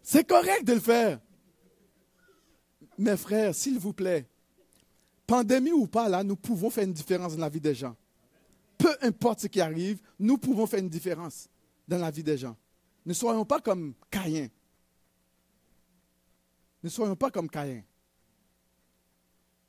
C'est 0.02 0.24
correct 0.24 0.64
de 0.64 0.74
le 0.74 0.80
faire. 0.80 1.18
Mes 2.98 3.16
frères, 3.16 3.54
s'il 3.54 3.78
vous 3.78 3.92
plaît, 3.92 4.26
pandémie 5.26 5.72
ou 5.72 5.86
pas, 5.86 6.08
là, 6.08 6.22
nous 6.22 6.36
pouvons 6.36 6.70
faire 6.70 6.84
une 6.84 6.92
différence 6.92 7.34
dans 7.34 7.40
la 7.40 7.48
vie 7.48 7.60
des 7.60 7.74
gens. 7.74 7.96
Peu 8.78 8.94
importe 9.02 9.40
ce 9.40 9.46
qui 9.46 9.60
arrive, 9.60 10.00
nous 10.18 10.38
pouvons 10.38 10.66
faire 10.66 10.80
une 10.80 10.88
différence 10.88 11.48
dans 11.86 11.98
la 11.98 12.10
vie 12.10 12.22
des 12.22 12.38
gens. 12.38 12.56
Ne 13.06 13.12
soyons 13.12 13.44
pas 13.44 13.60
comme 13.60 13.94
Caïn. 14.10 14.48
Ne 16.82 16.88
soyons 16.88 17.16
pas 17.16 17.30
comme 17.30 17.48
Caïn. 17.48 17.82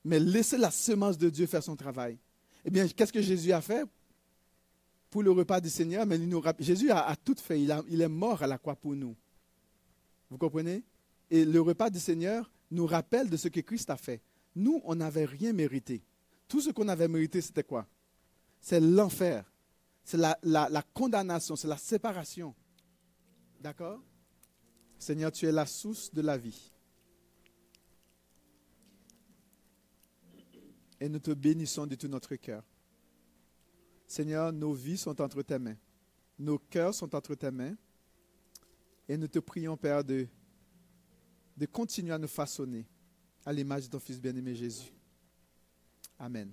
Mais 0.04 0.20
laissez 0.20 0.58
la 0.58 0.72
semence 0.72 1.18
de 1.18 1.30
Dieu 1.30 1.48
faire 1.48 1.64
son 1.64 1.76
travail. 1.76 2.18
Eh 2.64 2.70
bien, 2.70 2.88
qu'est-ce 2.88 3.14
que 3.14 3.22
Jésus 3.22 3.52
a 3.52 3.62
fait 3.62 3.86
pour 5.10 5.24
le 5.24 5.32
repas 5.32 5.60
du 5.60 5.70
Seigneur? 5.70 6.06
Mais 6.06 6.20
Jésus 6.60 6.92
a, 6.92 7.16
tout 7.16 7.36
fait. 7.38 7.62
il 7.62 8.02
est 8.02 8.08
mort 8.08 8.44
à 8.44 8.48
la 8.48 8.58
croix 8.58 8.76
pour 8.76 8.96
nous. 8.96 9.16
Vous 10.30 10.38
comprenez? 10.38 10.84
Et 11.32 11.46
le 11.46 11.62
repas 11.62 11.90
du 11.90 12.00
Seigneur 12.00 12.52
nous 12.72 12.86
rappelle 12.86 13.30
de 13.30 13.38
ce 13.38 13.48
que 13.48 13.60
Christ 13.60 13.90
a 13.90 13.98
fait. 13.98 14.22
Nous, 14.56 14.82
on 14.86 14.96
n'avait 14.96 15.26
rien 15.26 15.54
mérité. 15.54 16.04
Tout 16.48 16.62
ce 16.62 16.70
qu'on 16.70 16.88
avait 16.88 17.08
mérité, 17.08 17.42
c'était 17.42 17.64
quoi? 17.64 17.88
C'est 18.60 18.80
l'enfer. 18.80 19.52
C'est 20.04 20.18
la, 20.18 20.38
la 20.44 20.84
condamnation, 20.94 21.56
c'est 21.56 21.68
la 21.68 21.78
séparation. 21.78 22.54
D'accord? 23.60 24.02
Seigneur, 25.00 25.32
tu 25.32 25.46
es 25.46 25.52
la 25.52 25.66
source 25.66 26.14
de 26.14 26.22
la 26.22 26.38
vie. 26.38 26.72
Et 31.00 31.10
nous 31.10 31.20
te 31.20 31.32
bénissons 31.32 31.86
de 31.86 31.96
tout 31.96 32.08
notre 32.08 32.36
cœur. 32.36 32.64
Seigneur, 34.08 34.54
nos 34.54 34.74
vies 34.74 34.98
sont 34.98 35.20
entre 35.20 35.42
tes 35.42 35.60
mains. 35.60 35.78
Nos 36.38 36.58
cœurs 36.58 36.94
sont 36.94 37.14
entre 37.16 37.36
tes 37.36 37.52
mains. 37.52 37.76
Et 39.08 39.18
nous 39.18 39.28
te 39.28 39.40
prions, 39.40 39.76
Père, 39.76 40.04
de, 40.04 40.28
de 41.56 41.66
continuer 41.66 42.14
à 42.14 42.18
nous 42.18 42.28
façonner 42.28 42.86
à 43.46 43.54
l'image 43.54 43.86
de 43.86 43.90
ton 43.90 44.00
Fils 44.00 44.20
bien-aimé 44.20 44.56
Jésus. 44.56 44.92
Amen. 46.20 46.52